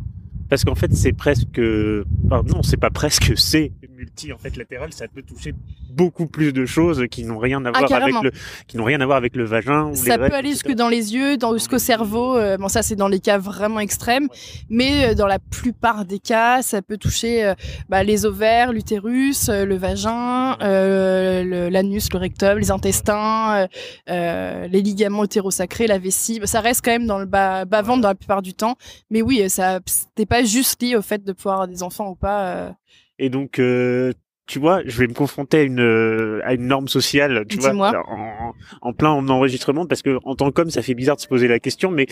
Parce 0.48 0.64
qu'en 0.64 0.74
fait, 0.74 0.94
c'est 0.94 1.12
presque, 1.12 1.58
non, 1.58 2.62
c'est 2.62 2.76
pas 2.76 2.90
presque, 2.90 3.32
c'est 3.36 3.72
multi 4.02 4.32
en 4.32 4.38
fait 4.38 4.56
latéral, 4.56 4.92
ça 4.92 5.06
peut 5.06 5.22
toucher 5.22 5.54
beaucoup 5.90 6.26
plus 6.26 6.52
de 6.52 6.66
choses 6.66 7.04
qui 7.10 7.22
n'ont 7.24 7.38
rien 7.38 7.64
à 7.66 7.70
Ah, 7.74 7.78
voir 7.86 8.02
avec 8.02 8.14
le, 8.22 8.32
qui 8.66 8.76
n'ont 8.76 8.84
rien 8.84 9.00
à 9.00 9.06
voir 9.06 9.16
avec 9.16 9.36
le 9.36 9.44
vagin. 9.44 9.84
ou 9.90 9.94
Ça 9.94 10.16
les 10.16 10.28
peut 10.28 10.34
aller 10.34 10.50
jusque 10.50 10.72
dans 10.72 10.88
les 10.88 11.14
yeux, 11.14 11.36
dans, 11.36 11.52
jusqu'au 11.54 11.78
cerveau. 11.78 12.36
euh, 12.36 12.56
bon, 12.56 12.68
ça, 12.68 12.82
c'est 12.82 12.96
dans 12.96 13.08
les 13.08 13.20
cas 13.20 13.38
vraiment 13.38 13.78
extrêmes. 13.78 14.28
Mais 14.70 15.10
euh, 15.10 15.14
dans 15.14 15.26
la 15.28 15.38
plupart 15.38 16.04
des 16.04 16.18
cas, 16.18 16.62
ça 16.62 16.82
peut 16.82 16.96
toucher 16.96 17.44
euh, 17.44 17.54
bah, 17.88 18.02
les 18.02 18.26
ovaires, 18.26 18.72
l'utérus, 18.72 19.48
le 19.50 19.76
vagin, 19.76 20.56
le- 20.60 21.68
l'anus, 21.68 22.08
le 22.12 22.18
rectum, 22.18 22.58
les 22.58 22.70
intestins, 22.72 23.68
les 24.08 24.82
ligaments 24.82 25.24
utérosacrés, 25.24 25.86
la 25.86 25.98
vessie. 25.98 26.40
Ça 26.44 26.60
reste 26.60 26.84
quand 26.84 26.90
même 26.92 27.06
dans 27.06 27.18
le 27.18 27.26
bas, 27.26 27.64
bas 27.64 27.82
ventre 27.82 28.00
dans 28.02 28.08
la 28.08 28.14
plupart 28.16 28.42
du 28.42 28.54
temps. 28.54 28.76
Mais 29.10 29.22
oui, 29.22 29.48
ça 29.48 29.78
c'était 29.86 30.26
pas 30.26 30.42
juste 30.42 30.82
lié 30.82 30.96
au 30.96 31.02
fait 31.02 31.22
de 31.22 31.32
pouvoir 31.32 31.54
avoir 31.56 31.68
des 31.68 31.82
enfants 31.82 32.08
ou 32.08 32.14
pas. 32.16 32.74
Et 33.22 33.28
donc, 33.28 33.60
euh, 33.60 34.12
tu 34.48 34.58
vois, 34.58 34.82
je 34.84 34.98
vais 34.98 35.06
me 35.06 35.14
confronter 35.14 35.58
à 35.58 35.62
une 35.62 35.80
euh, 35.80 36.40
à 36.42 36.54
une 36.54 36.66
norme 36.66 36.88
sociale, 36.88 37.44
tu 37.48 37.58
vois, 37.58 37.72
en, 37.72 38.52
en 38.80 38.92
plein 38.92 39.10
enregistrement, 39.10 39.86
parce 39.86 40.02
que 40.02 40.18
en 40.24 40.34
tant 40.34 40.50
qu'homme, 40.50 40.70
ça 40.70 40.82
fait 40.82 40.94
bizarre 40.94 41.14
de 41.14 41.20
se 41.20 41.28
poser 41.28 41.46
la 41.46 41.60
question, 41.60 41.92
mais 41.92 42.06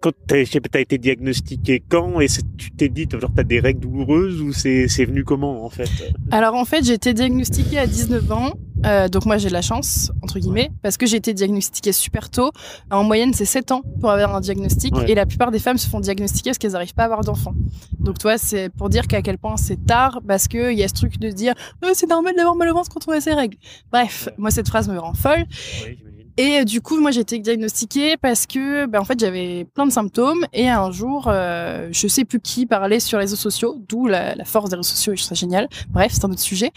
quand 0.00 0.12
t'as 0.26 0.44
je 0.44 0.50
sais 0.50 0.60
pas, 0.60 0.68
t'as 0.68 0.80
été 0.80 0.96
diagnostiqué 0.98 1.82
quand 1.88 2.20
et 2.20 2.28
c'est- 2.28 2.42
tu 2.56 2.70
t'es 2.70 2.88
dit 2.88 3.06
genre 3.10 3.30
t'as 3.34 3.42
des 3.42 3.58
règles 3.60 3.80
douloureuses 3.80 4.40
ou 4.40 4.52
c'est 4.52 4.86
c'est 4.88 5.04
venu 5.04 5.24
comment 5.24 5.64
en 5.64 5.70
fait? 5.70 5.88
Alors 6.30 6.54
en 6.54 6.64
fait, 6.64 6.84
j'ai 6.84 6.92
été 6.94 7.12
diagnostiquée 7.14 7.78
à 7.78 7.86
19 7.86 8.30
ans. 8.32 8.52
Euh, 8.84 9.08
donc 9.08 9.26
moi 9.26 9.38
j'ai 9.38 9.46
de 9.46 9.52
la 9.52 9.62
chance 9.62 10.10
entre 10.22 10.40
guillemets 10.40 10.70
parce 10.82 10.96
que 10.96 11.06
j'ai 11.06 11.16
été 11.16 11.32
diagnostiquée 11.34 11.92
super 11.92 12.30
tôt. 12.30 12.50
En 12.90 13.04
moyenne 13.04 13.32
c'est 13.32 13.44
7 13.44 13.70
ans 13.70 13.82
pour 14.00 14.10
avoir 14.10 14.34
un 14.34 14.40
diagnostic 14.40 14.96
Ouais. 14.96 15.08
et 15.10 15.14
la 15.14 15.24
plupart 15.24 15.52
des 15.52 15.60
femmes 15.60 15.78
se 15.78 15.88
font 15.88 16.00
diagnostiquer 16.00 16.50
parce 16.50 16.58
qu'elles 16.58 16.72
n'arrivent 16.72 16.94
pas 16.94 17.02
à 17.02 17.06
avoir 17.06 17.20
d'enfants. 17.22 17.54
Donc 18.00 18.18
toi 18.18 18.38
c'est 18.38 18.70
pour 18.70 18.88
dire 18.88 19.06
qu'à 19.06 19.22
quel 19.22 19.38
point 19.38 19.56
c'est 19.56 19.84
tard 19.86 20.20
parce 20.26 20.48
que 20.48 20.72
il 20.72 20.78
y 20.78 20.82
a 20.82 20.88
ce 20.88 20.94
truc 20.94 21.18
de 21.20 21.30
dire 21.30 21.54
oh, 21.84 21.88
c'est 21.94 22.08
normal 22.08 22.34
d'avoir 22.36 22.56
mal 22.56 22.68
au 22.70 22.74
ventre 22.74 22.88
quand 22.88 23.06
on 23.06 23.12
a 23.12 23.20
ses 23.20 23.34
règles. 23.34 23.56
Bref, 23.92 24.24
Ouais. 24.26 24.34
moi 24.38 24.50
cette 24.50 24.68
phrase 24.68 24.88
me 24.88 24.98
rend 24.98 25.14
folle. 25.14 25.44
Oui. 25.86 25.98
Et 26.36 26.60
euh, 26.60 26.64
du 26.64 26.80
coup, 26.80 26.98
moi, 27.00 27.10
j'ai 27.10 27.20
été 27.20 27.38
diagnostiquée 27.38 28.16
parce 28.16 28.46
que, 28.46 28.86
ben, 28.86 29.00
en 29.00 29.04
fait, 29.04 29.18
j'avais 29.20 29.66
plein 29.74 29.86
de 29.86 29.92
symptômes. 29.92 30.46
Et 30.52 30.68
un 30.68 30.90
jour, 30.90 31.26
euh, 31.28 31.88
je 31.92 32.06
sais 32.08 32.24
plus 32.24 32.40
qui 32.40 32.66
parlait 32.66 33.00
sur 33.00 33.18
les 33.18 33.24
réseaux 33.24 33.36
sociaux, 33.36 33.76
d'où 33.88 34.06
la, 34.06 34.34
la 34.34 34.44
force 34.44 34.70
des 34.70 34.76
réseaux 34.76 34.88
sociaux, 34.88 35.12
et 35.12 35.16
je 35.16 35.22
trouve 35.22 35.36
ça 35.36 35.40
génial. 35.40 35.68
Bref, 35.90 36.12
c'est 36.14 36.24
un 36.24 36.30
autre 36.30 36.40
sujet. 36.40 36.70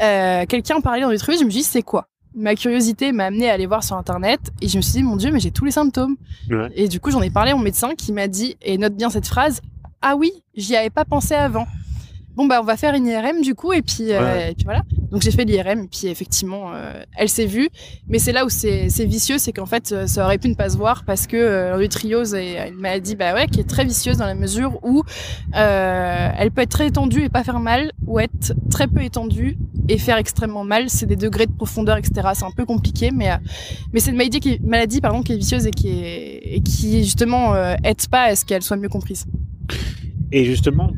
Euh, 0.00 0.44
Quelqu'un 0.46 0.80
parlait 0.80 1.02
dans 1.02 1.10
les 1.10 1.18
trucs, 1.18 1.38
je 1.38 1.44
me 1.44 1.50
dis, 1.50 1.62
c'est 1.62 1.82
quoi? 1.82 2.08
Ma 2.34 2.54
curiosité 2.54 3.12
m'a 3.12 3.26
amené 3.26 3.50
à 3.50 3.52
aller 3.52 3.66
voir 3.66 3.84
sur 3.84 3.96
Internet 3.96 4.40
et 4.62 4.68
je 4.68 4.78
me 4.78 4.82
suis 4.82 4.92
dit, 4.92 5.02
mon 5.02 5.16
Dieu, 5.16 5.30
mais 5.30 5.40
j'ai 5.40 5.50
tous 5.50 5.66
les 5.66 5.70
symptômes. 5.70 6.16
Ouais. 6.48 6.70
Et 6.74 6.88
du 6.88 6.98
coup, 6.98 7.10
j'en 7.10 7.20
ai 7.20 7.28
parlé 7.28 7.50
à 7.50 7.54
mon 7.54 7.62
médecin 7.62 7.94
qui 7.94 8.10
m'a 8.12 8.26
dit, 8.26 8.56
et 8.62 8.78
note 8.78 8.94
bien 8.94 9.10
cette 9.10 9.26
phrase, 9.26 9.60
ah 10.00 10.16
oui, 10.16 10.32
j'y 10.54 10.74
avais 10.74 10.88
pas 10.90 11.04
pensé 11.04 11.34
avant. 11.34 11.66
Bon, 12.34 12.46
bah, 12.46 12.60
on 12.60 12.64
va 12.64 12.76
faire 12.76 12.94
une 12.94 13.06
IRM 13.06 13.42
du 13.42 13.54
coup, 13.54 13.72
et 13.72 13.82
puis, 13.82 14.12
euh, 14.12 14.48
et 14.48 14.54
puis 14.54 14.64
voilà. 14.64 14.82
Donc 15.12 15.20
j'ai 15.20 15.30
fait 15.30 15.44
l'IRM, 15.44 15.80
et 15.84 15.88
puis 15.88 16.06
effectivement, 16.06 16.72
euh, 16.72 17.02
elle 17.18 17.28
s'est 17.28 17.44
vue. 17.44 17.68
Mais 18.08 18.18
c'est 18.18 18.32
là 18.32 18.46
où 18.46 18.48
c'est 18.48 18.88
vicieux, 19.04 19.36
c'est 19.36 19.52
qu'en 19.52 19.66
fait, 19.66 19.92
euh, 19.92 20.06
ça 20.06 20.24
aurait 20.24 20.38
pu 20.38 20.48
ne 20.48 20.54
pas 20.54 20.70
se 20.70 20.78
voir 20.78 21.04
parce 21.04 21.26
que 21.26 21.36
euh, 21.36 21.68
l'endométriose 21.68 22.32
est 22.34 22.68
une 22.70 22.80
maladie 22.80 23.14
bah 23.14 23.34
ouais, 23.34 23.46
qui 23.46 23.60
est 23.60 23.68
très 23.68 23.84
vicieuse 23.84 24.16
dans 24.16 24.24
la 24.24 24.34
mesure 24.34 24.82
où 24.82 25.02
elle 25.52 26.50
peut 26.50 26.62
être 26.62 26.70
très 26.70 26.86
étendue 26.86 27.24
et 27.24 27.28
pas 27.28 27.44
faire 27.44 27.60
mal, 27.60 27.92
ou 28.06 28.20
être 28.20 28.54
très 28.70 28.88
peu 28.88 29.02
étendue 29.02 29.58
et 29.90 29.98
faire 29.98 30.16
extrêmement 30.16 30.64
mal. 30.64 30.88
C'est 30.88 31.06
des 31.06 31.16
degrés 31.16 31.46
de 31.46 31.52
profondeur, 31.52 31.98
etc. 31.98 32.28
C'est 32.32 32.46
un 32.46 32.50
peu 32.50 32.64
compliqué, 32.64 33.10
mais 33.10 33.28
mais 33.92 34.00
c'est 34.00 34.12
une 34.12 34.16
maladie 34.16 34.40
qui 34.40 34.52
est, 34.52 34.62
maladie 34.62 35.02
pardon 35.02 35.22
qui 35.22 35.34
est 35.34 35.36
vicieuse 35.36 35.66
et 35.66 35.72
qui 35.72 35.90
est 35.90 36.40
et 36.56 36.62
qui 36.62 37.04
justement 37.04 37.54
aide 37.84 38.08
pas 38.10 38.22
à 38.22 38.36
ce 38.36 38.46
qu'elle 38.46 38.62
soit 38.62 38.78
mieux 38.78 38.88
comprise. 38.88 39.26
Et 40.32 40.46
justement, 40.46 40.90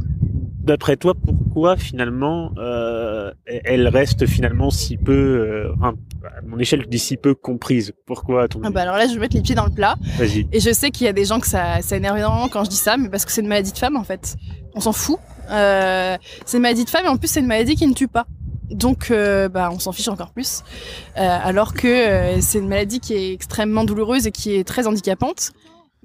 d'après 0.64 0.96
toi, 0.96 1.14
pourquoi 1.14 1.76
finalement 1.76 2.52
euh, 2.58 3.32
elle 3.46 3.88
reste 3.88 4.26
finalement 4.26 4.70
si 4.70 4.96
peu, 4.96 5.12
euh, 5.12 5.72
à 5.82 6.42
mon 6.46 6.58
échelle, 6.58 6.82
je 6.82 6.88
dis 6.88 6.98
si 6.98 7.16
peu 7.16 7.34
comprise? 7.34 7.92
Pourquoi 8.06 8.44
à 8.44 8.48
ton 8.48 8.60
Ah 8.64 8.70
bah 8.70 8.82
alors 8.82 8.96
là, 8.96 9.06
je 9.06 9.14
vais 9.14 9.20
mettre 9.20 9.36
les 9.36 9.42
pieds 9.42 9.54
dans 9.54 9.66
le 9.66 9.72
plat. 9.72 9.96
Vas-y. 10.18 10.46
Et 10.52 10.60
je 10.60 10.72
sais 10.72 10.90
qu'il 10.90 11.06
y 11.06 11.08
a 11.08 11.12
des 11.12 11.24
gens 11.24 11.40
que 11.40 11.46
ça, 11.46 11.82
ça 11.82 11.96
énerve 11.96 12.18
énormément 12.18 12.48
quand 12.48 12.64
je 12.64 12.70
dis 12.70 12.76
ça, 12.76 12.96
mais 12.96 13.08
parce 13.08 13.24
que 13.24 13.32
c'est 13.32 13.40
une 13.40 13.48
maladie 13.48 13.72
de 13.72 13.78
femme 13.78 13.96
en 13.96 14.04
fait. 14.04 14.36
On 14.74 14.80
s'en 14.80 14.92
fout. 14.92 15.18
Euh, 15.50 16.16
c'est 16.46 16.56
une 16.56 16.62
maladie 16.62 16.84
de 16.84 16.90
femme 16.90 17.04
et 17.04 17.08
en 17.08 17.16
plus 17.16 17.28
c'est 17.28 17.40
une 17.40 17.46
maladie 17.46 17.76
qui 17.76 17.86
ne 17.86 17.94
tue 17.94 18.08
pas. 18.08 18.26
Donc 18.70 19.10
euh, 19.10 19.48
bah, 19.48 19.70
on 19.72 19.78
s'en 19.78 19.92
fiche 19.92 20.08
encore 20.08 20.32
plus. 20.32 20.62
Euh, 21.16 21.38
alors 21.42 21.74
que 21.74 21.86
euh, 21.86 22.40
c'est 22.40 22.58
une 22.58 22.68
maladie 22.68 23.00
qui 23.00 23.14
est 23.14 23.32
extrêmement 23.32 23.84
douloureuse 23.84 24.26
et 24.26 24.32
qui 24.32 24.54
est 24.54 24.64
très 24.64 24.86
handicapante. 24.86 25.52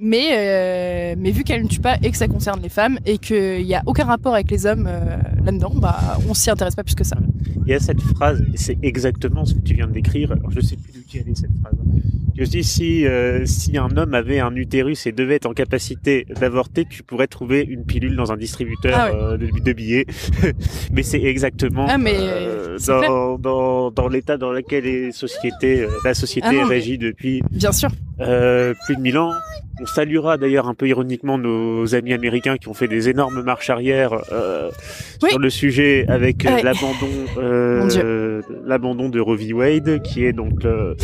Mais, 0.01 0.27
euh, 0.31 1.15
mais 1.17 1.31
vu 1.31 1.43
qu'elle 1.43 1.63
ne 1.63 1.67
tue 1.67 1.81
pas 1.81 1.97
et 2.01 2.09
que 2.09 2.17
ça 2.17 2.27
concerne 2.27 2.61
les 2.61 2.69
femmes 2.69 2.99
et 3.05 3.17
qu'il 3.17 3.65
n'y 3.65 3.75
a 3.75 3.83
aucun 3.85 4.05
rapport 4.05 4.33
avec 4.33 4.49
les 4.49 4.65
hommes 4.65 4.87
euh, 4.87 5.17
là-dedans, 5.43 5.73
bah, 5.75 6.17
on 6.29 6.33
s'y 6.33 6.49
intéresse 6.49 6.75
pas 6.75 6.83
plus 6.83 6.95
que 6.95 7.03
ça. 7.03 7.17
Il 7.65 7.69
y 7.71 7.73
a 7.73 7.79
cette 7.79 8.01
phrase, 8.01 8.41
et 8.53 8.57
c'est 8.57 8.77
exactement 8.81 9.43
ce 9.45 9.53
que 9.55 9.59
tu 9.61 9.73
viens 9.73 9.87
de 9.87 9.91
décrire. 9.93 10.31
Alors, 10.31 10.49
je 10.51 10.61
sais 10.61 10.77
plus 10.77 10.93
de 10.93 10.99
qui 11.05 11.17
elle 11.17 11.27
est 11.29 11.35
cette 11.35 11.51
phrase. 11.61 11.75
Je 12.37 12.45
dis 12.45 12.63
si 12.63 13.05
euh, 13.05 13.45
si 13.45 13.77
un 13.77 13.89
homme 13.97 14.13
avait 14.13 14.39
un 14.39 14.55
utérus 14.55 15.05
et 15.05 15.11
devait 15.11 15.35
être 15.35 15.45
en 15.45 15.53
capacité 15.53 16.25
d'avorter, 16.39 16.85
tu 16.89 17.03
pourrais 17.03 17.27
trouver 17.27 17.65
une 17.67 17.83
pilule 17.83 18.15
dans 18.15 18.31
un 18.31 18.37
distributeur 18.37 18.93
Ah 18.95 19.31
ouais. 19.31 19.37
de, 19.37 19.49
de 19.59 19.73
billets. 19.73 20.05
mais 20.93 21.03
c'est 21.03 21.21
exactement 21.21 21.85
Ah, 21.89 21.97
mais, 21.97 22.15
dans, 22.87 23.37
dans 23.37 23.91
dans 23.91 24.07
l'état 24.07 24.37
dans 24.37 24.51
lequel 24.53 24.85
les 24.85 25.11
sociétés, 25.11 25.85
la 26.05 26.13
société 26.13 26.47
Ah 26.49 26.53
non, 26.53 26.61
est 26.61 26.63
mais- 26.63 26.75
régie 26.75 26.97
depuis 26.97 27.41
Bien 27.51 27.73
sûr. 27.73 27.89
plus 28.19 28.95
de 28.95 29.01
1000 29.01 29.17
ans. 29.17 29.33
On 29.81 29.85
saluera 29.85 30.37
d'ailleurs 30.37 30.67
un 30.67 30.73
peu 30.73 30.87
ironiquement 30.87 31.37
nos 31.37 31.95
amis 31.95 32.13
américains 32.13 32.57
qui 32.57 32.67
ont 32.67 32.73
fait 32.73 32.87
des 32.87 33.07
énormes 33.09 33.41
marches 33.43 33.69
arrière 33.69 34.11
euh, 34.31 34.69
Oui. 35.23 35.29
sur 35.29 35.39
le 35.39 35.49
sujet 35.49 36.05
avec 36.07 36.45
euh, 36.45 36.49
Ouais. 36.55 36.63
l'abandon 36.63 37.07
euh, 37.37 38.41
l'abandon 38.65 39.09
de 39.09 39.19
Roe 39.19 39.35
v. 39.37 39.53
Wade, 39.53 40.01
qui 40.01 40.25
est 40.25 40.33
donc 40.33 40.65
euh, 40.65 40.95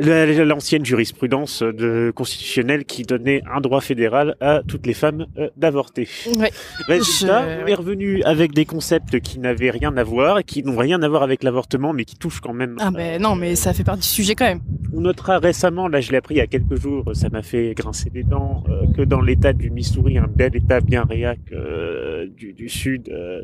l'ancienne 0.00 0.84
jurisprudence 0.84 1.62
de 1.62 2.12
constitutionnelle 2.14 2.84
qui 2.84 3.02
donnait 3.02 3.42
un 3.52 3.60
droit 3.60 3.80
fédéral 3.80 4.36
à 4.40 4.62
toutes 4.66 4.86
les 4.86 4.94
femmes 4.94 5.26
euh, 5.38 5.48
d'avorter. 5.56 6.08
Ouais. 6.38 6.50
Résultat, 6.86 7.58
Je- 7.58 7.64
on 7.64 7.66
est 7.66 7.74
revenu 7.74 8.22
avec 8.24 8.52
des 8.52 8.64
concepts 8.64 9.20
qui 9.20 9.38
n'avaient 9.38 9.70
rien 9.70 9.96
à 9.96 10.02
voir 10.04 10.38
et 10.38 10.44
qui 10.44 10.62
n'ont 10.62 10.76
rien 10.76 11.02
à 11.02 11.08
voir 11.08 11.22
avec 11.22 11.42
l'avortement, 11.42 11.92
mais 11.92 12.04
qui 12.04 12.16
touchent 12.16 12.40
quand 12.40 12.52
même 12.54 12.76
Ah 12.80 12.90
ben 12.90 13.20
non, 13.20 13.34
mais 13.36 13.56
ça 13.56 13.72
fait 13.72 13.84
partie 13.84 14.02
du 14.02 14.08
sujet 14.08 14.34
quand 14.34 14.46
même. 14.46 14.60
on 14.94 15.00
notera 15.02 15.38
récemment, 15.38 15.88
là 15.88 16.00
je 16.00 16.10
l'ai 16.10 16.16
appris 16.18 16.34
il 16.36 16.38
y 16.38 16.42
a 16.42 16.46
quelques 16.46 16.80
jours, 16.80 17.10
ça 17.14 17.28
m'a 17.28 17.42
fait 17.42 17.74
grincer 17.74 18.10
des 18.10 18.22
dents, 18.24 18.64
euh, 18.68 18.82
que 18.96 19.02
dans 19.02 19.20
l'état 19.20 19.52
du 19.52 19.70
Missouri, 19.70 20.18
un 20.18 20.26
bel 20.28 20.54
état 20.56 20.80
bien 20.80 21.04
réac 21.04 21.38
euh, 21.52 22.26
du, 22.36 22.52
du 22.52 22.68
sud, 22.68 23.08
euh, 23.10 23.42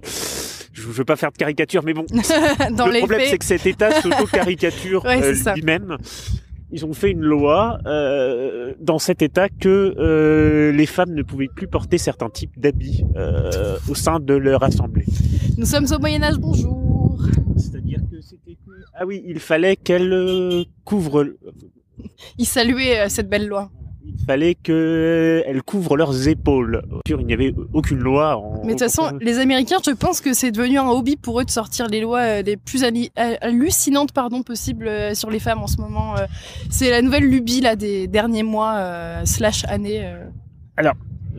je 0.72 0.82
veux 0.82 1.04
pas 1.04 1.16
faire 1.16 1.32
de 1.32 1.36
caricature, 1.36 1.82
mais 1.84 1.92
bon, 1.94 2.04
Dans 2.76 2.86
le 2.86 2.98
problème 2.98 3.20
c'est 3.26 3.38
que 3.38 3.44
cet 3.44 3.66
état 3.66 3.90
s'auto-caricature 4.00 5.04
Ouais, 5.04 5.22
euh, 5.22 5.54
lui-même. 5.54 5.96
Ils 6.72 6.84
ont 6.84 6.92
fait 6.92 7.12
une 7.12 7.22
loi 7.22 7.78
euh, 7.86 8.74
dans 8.80 8.98
cet 8.98 9.22
état 9.22 9.48
que 9.48 9.94
euh, 9.98 10.72
les 10.72 10.86
femmes 10.86 11.14
ne 11.14 11.22
pouvaient 11.22 11.48
plus 11.48 11.68
porter 11.68 11.96
certains 11.96 12.28
types 12.28 12.58
d'habits 12.58 13.04
euh, 13.14 13.78
au 13.88 13.94
sein 13.94 14.18
de 14.18 14.34
leur 14.34 14.64
assemblée. 14.64 15.06
Nous 15.56 15.64
sommes 15.64 15.86
au 15.92 15.98
Moyen 16.00 16.22
Âge, 16.24 16.38
bonjour. 16.38 17.22
C'est-à-dire 17.56 18.00
que 18.10 18.20
c'était 18.20 18.54
que... 18.54 18.72
Ah 18.94 19.06
oui, 19.06 19.22
il 19.26 19.38
fallait 19.38 19.76
qu'elles 19.76 20.64
couvrent 20.84 21.26
Ils 22.38 22.46
saluaient 22.46 23.08
cette 23.08 23.28
belle 23.28 23.46
loi. 23.46 23.70
Il 24.08 24.24
fallait 24.24 24.54
qu'elles 24.54 25.62
couvrent 25.64 25.96
leurs 25.96 26.28
épaules. 26.28 26.82
Il 27.08 27.16
n'y 27.26 27.32
avait 27.32 27.52
aucune 27.72 27.98
loi. 27.98 28.36
En... 28.36 28.60
Mais 28.64 28.74
de 28.74 28.78
toute 28.78 28.80
façon, 28.80 29.16
les 29.20 29.38
Américains, 29.38 29.78
je 29.84 29.90
pense 29.92 30.20
que 30.20 30.32
c'est 30.32 30.50
devenu 30.50 30.78
un 30.78 30.88
hobby 30.88 31.16
pour 31.16 31.40
eux 31.40 31.44
de 31.44 31.50
sortir 31.50 31.88
les 31.88 32.00
lois 32.00 32.20
euh, 32.20 32.42
les 32.42 32.56
plus 32.56 32.82
euh, 32.84 33.34
hallucinantes 33.40 34.12
pardon, 34.12 34.42
possibles 34.42 34.86
euh, 34.86 35.14
sur 35.14 35.30
les 35.30 35.40
femmes 35.40 35.62
en 35.62 35.66
ce 35.66 35.78
moment. 35.78 36.14
C'est 36.70 36.90
la 36.90 37.02
nouvelle 37.02 37.24
lubie 37.24 37.60
là, 37.60 37.76
des 37.76 38.06
derniers 38.06 38.42
mois 38.42 38.74
euh, 38.76 39.24
slash 39.24 39.64
années. 39.64 40.04
euh. 40.04 40.92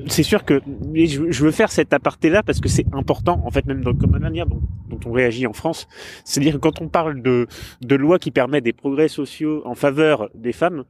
c'est 0.07 0.23
sûr 0.23 0.45
que 0.45 0.61
je, 0.93 1.43
veux 1.43 1.51
faire 1.51 1.71
cet 1.71 1.93
aparté-là 1.93 2.43
parce 2.43 2.59
que 2.59 2.69
c'est 2.69 2.85
important, 2.93 3.41
en 3.45 3.51
fait, 3.51 3.65
même 3.65 3.83
dans, 3.83 3.93
comme 3.93 4.13
la 4.13 4.19
manière 4.19 4.45
dont, 4.45 4.61
dont 4.89 4.99
on 5.05 5.11
réagit 5.11 5.47
en 5.47 5.53
France. 5.53 5.87
C'est-à-dire 6.23 6.53
que 6.53 6.59
quand 6.59 6.81
on 6.81 6.87
parle 6.87 7.21
de, 7.21 7.47
de 7.81 7.95
lois 7.95 8.19
qui 8.19 8.31
permettent 8.31 8.63
des 8.63 8.73
progrès 8.73 9.07
sociaux 9.07 9.61
en 9.65 9.75
faveur 9.75 10.29
des 10.35 10.53
femmes, 10.53 10.83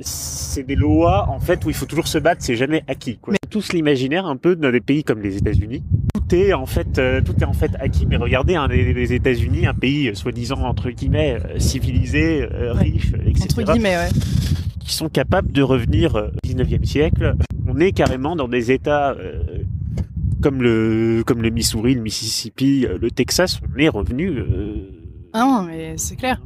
c'est 0.00 0.62
des 0.62 0.76
lois, 0.76 1.28
en 1.28 1.40
fait, 1.40 1.64
où 1.64 1.68
il 1.68 1.74
faut 1.74 1.86
toujours 1.86 2.08
se 2.08 2.18
battre, 2.18 2.42
c'est 2.42 2.56
jamais 2.56 2.82
acquis. 2.88 3.18
Quoi. 3.18 3.34
Tous 3.50 3.72
l'imaginaire 3.72 4.26
un 4.26 4.36
peu 4.36 4.56
dans 4.56 4.70
des 4.70 4.80
pays 4.80 5.04
comme 5.04 5.20
les 5.20 5.36
États-Unis. 5.36 5.82
Tout 6.14 6.34
est 6.34 6.52
en 6.52 6.66
fait, 6.66 6.98
euh, 6.98 7.20
tout 7.20 7.34
est 7.40 7.44
en 7.44 7.52
fait 7.52 7.72
acquis. 7.78 8.06
Mais 8.06 8.16
regardez, 8.16 8.54
hein, 8.54 8.68
les, 8.68 8.94
les 8.94 9.12
États-Unis, 9.12 9.66
un 9.66 9.74
pays 9.74 10.08
euh, 10.08 10.14
soi-disant 10.14 10.60
entre 10.62 10.90
guillemets 10.90 11.38
euh, 11.44 11.58
civilisé, 11.58 12.46
riche, 12.50 13.12
etc. 13.26 13.46
Entre 13.50 13.72
guillemets, 13.72 13.96
ouais. 13.96 14.08
qui 14.80 14.94
sont 14.94 15.08
capables 15.08 15.52
de 15.52 15.62
revenir 15.62 16.14
au 16.14 16.48
19e 16.48 16.84
siècle. 16.84 17.34
On 17.66 17.78
est 17.78 17.92
carrément 17.92 18.36
dans 18.36 18.48
des 18.48 18.72
états 18.72 19.14
comme 20.40 20.62
le 20.62 21.22
comme 21.26 21.42
le 21.42 21.50
Missouri, 21.50 21.94
le 21.94 22.00
Mississippi, 22.00 22.86
le 23.00 23.10
Texas, 23.10 23.60
on 23.62 23.78
est 23.78 23.88
revenu. 23.88 24.42
Ah 25.32 25.40
non, 25.40 25.62
mais 25.62 25.94
c'est 25.96 26.16
clair. 26.16 26.40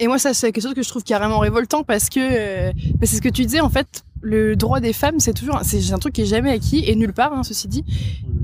Et 0.00 0.06
moi, 0.06 0.18
ça, 0.18 0.32
c'est 0.34 0.52
quelque 0.52 0.62
chose 0.62 0.74
que 0.74 0.82
je 0.82 0.88
trouve 0.88 1.02
carrément 1.02 1.38
révoltant 1.38 1.82
parce 1.82 2.08
que 2.08 2.20
euh, 2.20 2.72
c'est 3.02 3.16
ce 3.16 3.22
que 3.22 3.28
tu 3.28 3.44
disais, 3.44 3.60
en 3.60 3.68
fait, 3.68 4.04
le 4.20 4.56
droit 4.56 4.80
des 4.80 4.92
femmes, 4.92 5.20
c'est 5.20 5.32
toujours, 5.32 5.60
c'est 5.62 5.92
un 5.92 5.98
truc 5.98 6.14
qui 6.14 6.22
est 6.22 6.26
jamais 6.26 6.50
acquis 6.50 6.84
et 6.86 6.94
nulle 6.94 7.12
part, 7.12 7.32
hein, 7.32 7.42
ceci 7.42 7.68
dit. 7.68 7.84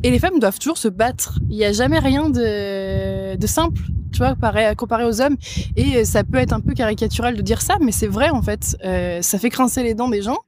Et 0.03 0.11
les 0.11 0.19
femmes 0.19 0.39
doivent 0.39 0.59
toujours 0.59 0.79
se 0.79 0.89
battre. 0.89 1.39
Il 1.49 1.57
n'y 1.57 1.65
a 1.65 1.73
jamais 1.73 1.99
rien 1.99 2.29
de, 2.29 3.37
de 3.37 3.47
simple, 3.47 3.81
tu 4.13 4.19
vois, 4.19 4.31
comparé, 4.35 4.75
comparé 4.77 5.05
aux 5.05 5.21
hommes. 5.21 5.37
Et 5.77 5.97
euh, 5.97 6.05
ça 6.05 6.25
peut 6.25 6.39
être 6.39 6.53
un 6.53 6.61
peu 6.61 6.75
caricatural 6.75 7.37
de 7.37 7.43
dire 7.43 7.63
ça, 7.63 7.77
mais 7.81 7.93
c'est 7.93 8.09
vrai, 8.09 8.31
en 8.31 8.43
fait. 8.43 8.77
Euh, 8.85 9.23
ça 9.23 9.39
fait 9.39 9.49
grincer 9.49 9.83
les 9.83 9.95
dents 9.95 10.09
des 10.09 10.23
gens. 10.23 10.39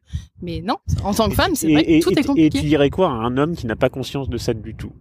Mais 0.42 0.60
non, 0.60 0.76
en 1.02 1.14
tant 1.14 1.28
que 1.28 1.34
femme, 1.34 1.54
c'est 1.54 1.70
vrai 1.72 1.84
que 1.84 2.02
tout 2.02 2.10
et, 2.10 2.14
est 2.14 2.20
et 2.20 2.24
compliqué. 2.24 2.60
tu 2.60 2.66
dirais 2.66 2.90
quoi 2.90 3.08
à 3.08 3.12
un 3.12 3.38
homme 3.38 3.56
qui 3.56 3.66
n'a 3.66 3.76
pas 3.76 3.88
conscience 3.88 4.28
de 4.28 4.36
ça 4.36 4.52
du 4.52 4.74
tout? 4.74 4.92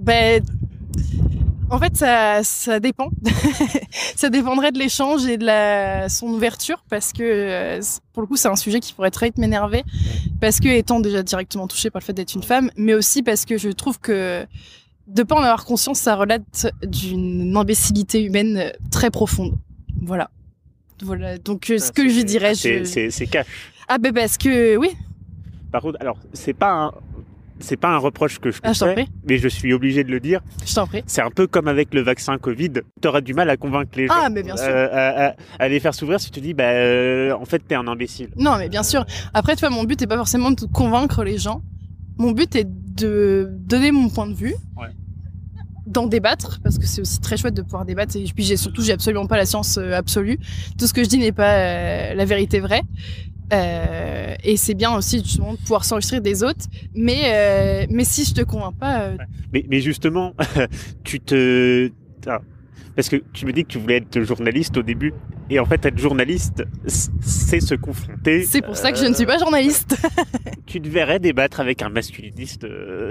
Ben, 0.00 0.42
en 1.70 1.78
fait, 1.78 1.96
ça, 1.96 2.42
ça 2.42 2.80
dépend. 2.80 3.10
ça 4.16 4.30
dépendrait 4.30 4.72
de 4.72 4.78
l'échange 4.78 5.26
et 5.26 5.36
de 5.36 5.44
la, 5.44 6.08
son 6.08 6.28
ouverture, 6.28 6.84
parce 6.88 7.12
que 7.12 7.22
euh, 7.22 7.80
pour 8.12 8.22
le 8.22 8.26
coup, 8.26 8.36
c'est 8.36 8.48
un 8.48 8.56
sujet 8.56 8.80
qui 8.80 8.92
pourrait 8.92 9.10
très 9.10 9.26
vite 9.26 9.38
m'énerver, 9.38 9.84
parce 10.40 10.60
que 10.60 10.68
étant 10.68 11.00
déjà 11.00 11.22
directement 11.22 11.66
touchée 11.66 11.90
par 11.90 12.00
le 12.00 12.04
fait 12.04 12.12
d'être 12.12 12.34
une 12.34 12.42
femme, 12.42 12.70
mais 12.76 12.94
aussi 12.94 13.22
parce 13.22 13.44
que 13.44 13.58
je 13.58 13.70
trouve 13.70 13.98
que 13.98 14.46
de 15.06 15.22
pas 15.22 15.34
en 15.34 15.42
avoir 15.42 15.64
conscience, 15.64 15.98
ça 15.98 16.16
relate 16.16 16.72
d'une 16.82 17.56
imbécilité 17.56 18.22
humaine 18.22 18.72
très 18.90 19.10
profonde. 19.10 19.54
Voilà. 20.00 20.30
Voilà. 21.02 21.38
Donc, 21.38 21.70
euh, 21.70 21.78
ce 21.78 21.92
que 21.92 22.08
je 22.08 22.20
dirais, 22.22 22.54
C'est 22.54 22.84
je... 22.84 23.10
c'est 23.10 23.26
cash. 23.26 23.46
ah 23.88 23.98
ben 23.98 24.12
parce 24.12 24.38
que 24.38 24.76
oui, 24.76 24.90
Par 25.72 25.82
contre, 25.82 25.98
alors 26.00 26.16
c'est 26.32 26.54
pas 26.54 26.70
un 26.70 26.92
c'est 27.60 27.76
pas 27.76 27.88
un 27.94 27.98
reproche 27.98 28.38
que 28.38 28.50
je 28.50 28.58
Ah, 28.62 28.74
fais, 28.74 28.92
prie. 28.94 29.08
mais 29.28 29.38
je 29.38 29.48
suis 29.48 29.72
obligé 29.72 30.04
de 30.04 30.10
le 30.10 30.20
dire. 30.20 30.40
je 30.66 30.74
t'en 30.74 30.86
prie. 30.86 31.02
C'est 31.06 31.22
un 31.22 31.30
peu 31.30 31.46
comme 31.46 31.68
avec 31.68 31.94
le 31.94 32.00
vaccin 32.02 32.36
Covid. 32.38 32.70
Tu 33.00 33.08
auras 33.08 33.20
du 33.20 33.32
mal 33.34 33.48
à 33.50 33.56
convaincre 33.56 33.92
les 33.96 34.06
gens 34.08 34.14
Ah, 34.16 34.28
mais 34.28 34.42
bien 34.42 34.56
sûr. 34.56 34.66
euh, 34.68 34.88
à, 34.92 35.26
à- 35.28 35.34
à 35.58 35.68
les 35.68 35.80
faire 35.80 35.94
s'ouvrir 35.94 36.20
si 36.20 36.30
tu 36.30 36.40
dis, 36.40 36.52
bah, 36.54 36.64
euh, 36.70 37.32
en 37.34 37.44
fait, 37.44 37.60
t'es 37.60 37.74
un 37.74 37.86
imbécile. 37.86 38.28
Non, 38.36 38.56
mais 38.58 38.68
bien 38.68 38.82
sûr. 38.82 39.04
Après, 39.32 39.54
tu 39.56 39.60
vois, 39.60 39.70
mon 39.70 39.84
but 39.84 40.00
n'est 40.00 40.06
pas 40.06 40.16
forcément 40.16 40.50
de 40.50 40.64
convaincre 40.66 41.22
les 41.24 41.38
gens. 41.38 41.62
Mon 42.18 42.32
but 42.32 42.54
est 42.56 42.66
de 42.68 43.48
donner 43.60 43.90
mon 43.92 44.08
point 44.08 44.26
de 44.26 44.34
vue, 44.34 44.54
Ouais. 44.76 44.88
d'en 45.86 46.06
débattre, 46.06 46.60
parce 46.62 46.78
que 46.78 46.86
c'est 46.86 47.00
aussi 47.00 47.20
très 47.20 47.36
chouette 47.36 47.54
de 47.54 47.62
pouvoir 47.62 47.84
débattre. 47.84 48.16
Et 48.16 48.24
puis, 48.34 48.44
j'ai 48.44 48.56
surtout, 48.56 48.82
j'ai 48.82 48.92
absolument 48.92 49.26
pas 49.26 49.36
la 49.36 49.46
science 49.46 49.78
euh, 49.78 49.92
absolue. 49.92 50.38
Tout 50.78 50.86
ce 50.86 50.94
que 50.94 51.02
je 51.04 51.08
dis 51.08 51.18
n'est 51.18 51.32
pas 51.32 51.54
euh, 51.56 52.14
la 52.14 52.24
vérité 52.24 52.60
vraie. 52.60 52.82
Euh, 53.52 54.34
et 54.42 54.56
c'est 54.56 54.74
bien 54.74 54.94
aussi 54.96 55.18
justement 55.22 55.52
de 55.52 55.58
pouvoir 55.58 55.84
s'enregistrer 55.84 56.20
des 56.20 56.42
autres. 56.42 56.66
Mais, 56.94 57.22
euh, 57.26 57.86
mais 57.90 58.04
si 58.04 58.24
je 58.24 58.34
te 58.34 58.42
convainc 58.42 58.76
pas, 58.78 59.00
euh, 59.00 59.16
Mais, 59.52 59.64
mais 59.68 59.80
justement, 59.80 60.34
tu 61.04 61.20
te. 61.20 61.90
ah, 62.26 62.40
parce 62.96 63.08
que 63.08 63.16
tu 63.32 63.44
me 63.44 63.52
dis 63.52 63.64
que 63.64 63.68
tu 63.68 63.78
voulais 63.78 63.96
être 63.96 64.22
journaliste 64.22 64.76
au 64.76 64.82
début. 64.82 65.12
Et 65.50 65.58
en 65.58 65.66
fait, 65.66 65.84
être 65.84 65.98
journaliste, 65.98 66.64
c'est 66.86 67.60
se 67.60 67.74
confronter. 67.74 68.44
c'est 68.44 68.62
pour 68.62 68.76
ça 68.76 68.92
que 68.92 68.98
je 68.98 69.04
ne 69.04 69.12
suis 69.12 69.26
pas 69.26 69.38
journaliste. 69.38 69.96
Tu 70.64 70.80
te 70.80 70.88
verrais 70.88 71.18
débattre 71.18 71.60
avec 71.60 71.82
un 71.82 71.90
masculiniste 71.90 72.66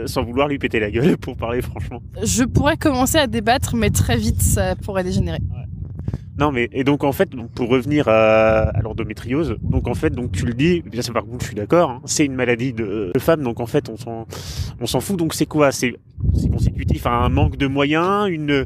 sans 0.07 0.23
vouloir 0.23 0.47
lui 0.47 0.57
péter 0.57 0.79
la 0.79 0.89
gueule, 0.89 1.17
pour 1.17 1.37
parler 1.37 1.61
franchement. 1.61 2.01
je 2.23 2.43
pourrais 2.43 2.77
commencer 2.77 3.19
à 3.19 3.27
débattre, 3.27 3.75
mais 3.75 3.91
très 3.91 4.17
vite, 4.17 4.41
ça 4.41 4.75
pourrait 4.75 5.03
dégénérer. 5.03 5.39
Non, 6.39 6.51
mais 6.51 6.67
et 6.73 6.83
donc 6.83 7.03
en 7.03 7.11
fait, 7.11 7.29
donc, 7.29 7.51
pour 7.51 7.69
revenir 7.69 8.07
à, 8.07 8.69
à 8.69 8.81
l'endométriose, 8.81 9.55
donc 9.61 9.87
en 9.87 9.93
fait, 9.93 10.09
donc 10.09 10.31
tu 10.31 10.45
le 10.45 10.53
dis, 10.53 10.81
bien 10.81 11.01
sûr, 11.03 11.13
par 11.13 11.23
contre, 11.25 11.41
je 11.41 11.47
suis 11.47 11.55
d'accord, 11.55 11.89
hein, 11.91 12.01
c'est 12.05 12.25
une 12.25 12.33
maladie 12.33 12.73
de, 12.73 13.11
de 13.13 13.19
femme, 13.19 13.43
donc 13.43 13.59
en 13.59 13.67
fait, 13.67 13.87
on 13.89 13.97
s'en, 13.97 14.25
on 14.81 14.85
s'en 14.87 14.99
fout. 14.99 15.17
Donc 15.17 15.33
c'est 15.35 15.45
quoi? 15.45 15.71
C'est, 15.71 15.93
c'est 16.35 16.49
consécutif 16.49 17.05
à 17.05 17.11
un 17.11 17.29
manque 17.29 17.57
de 17.57 17.67
moyens, 17.67 18.27
une 18.29 18.65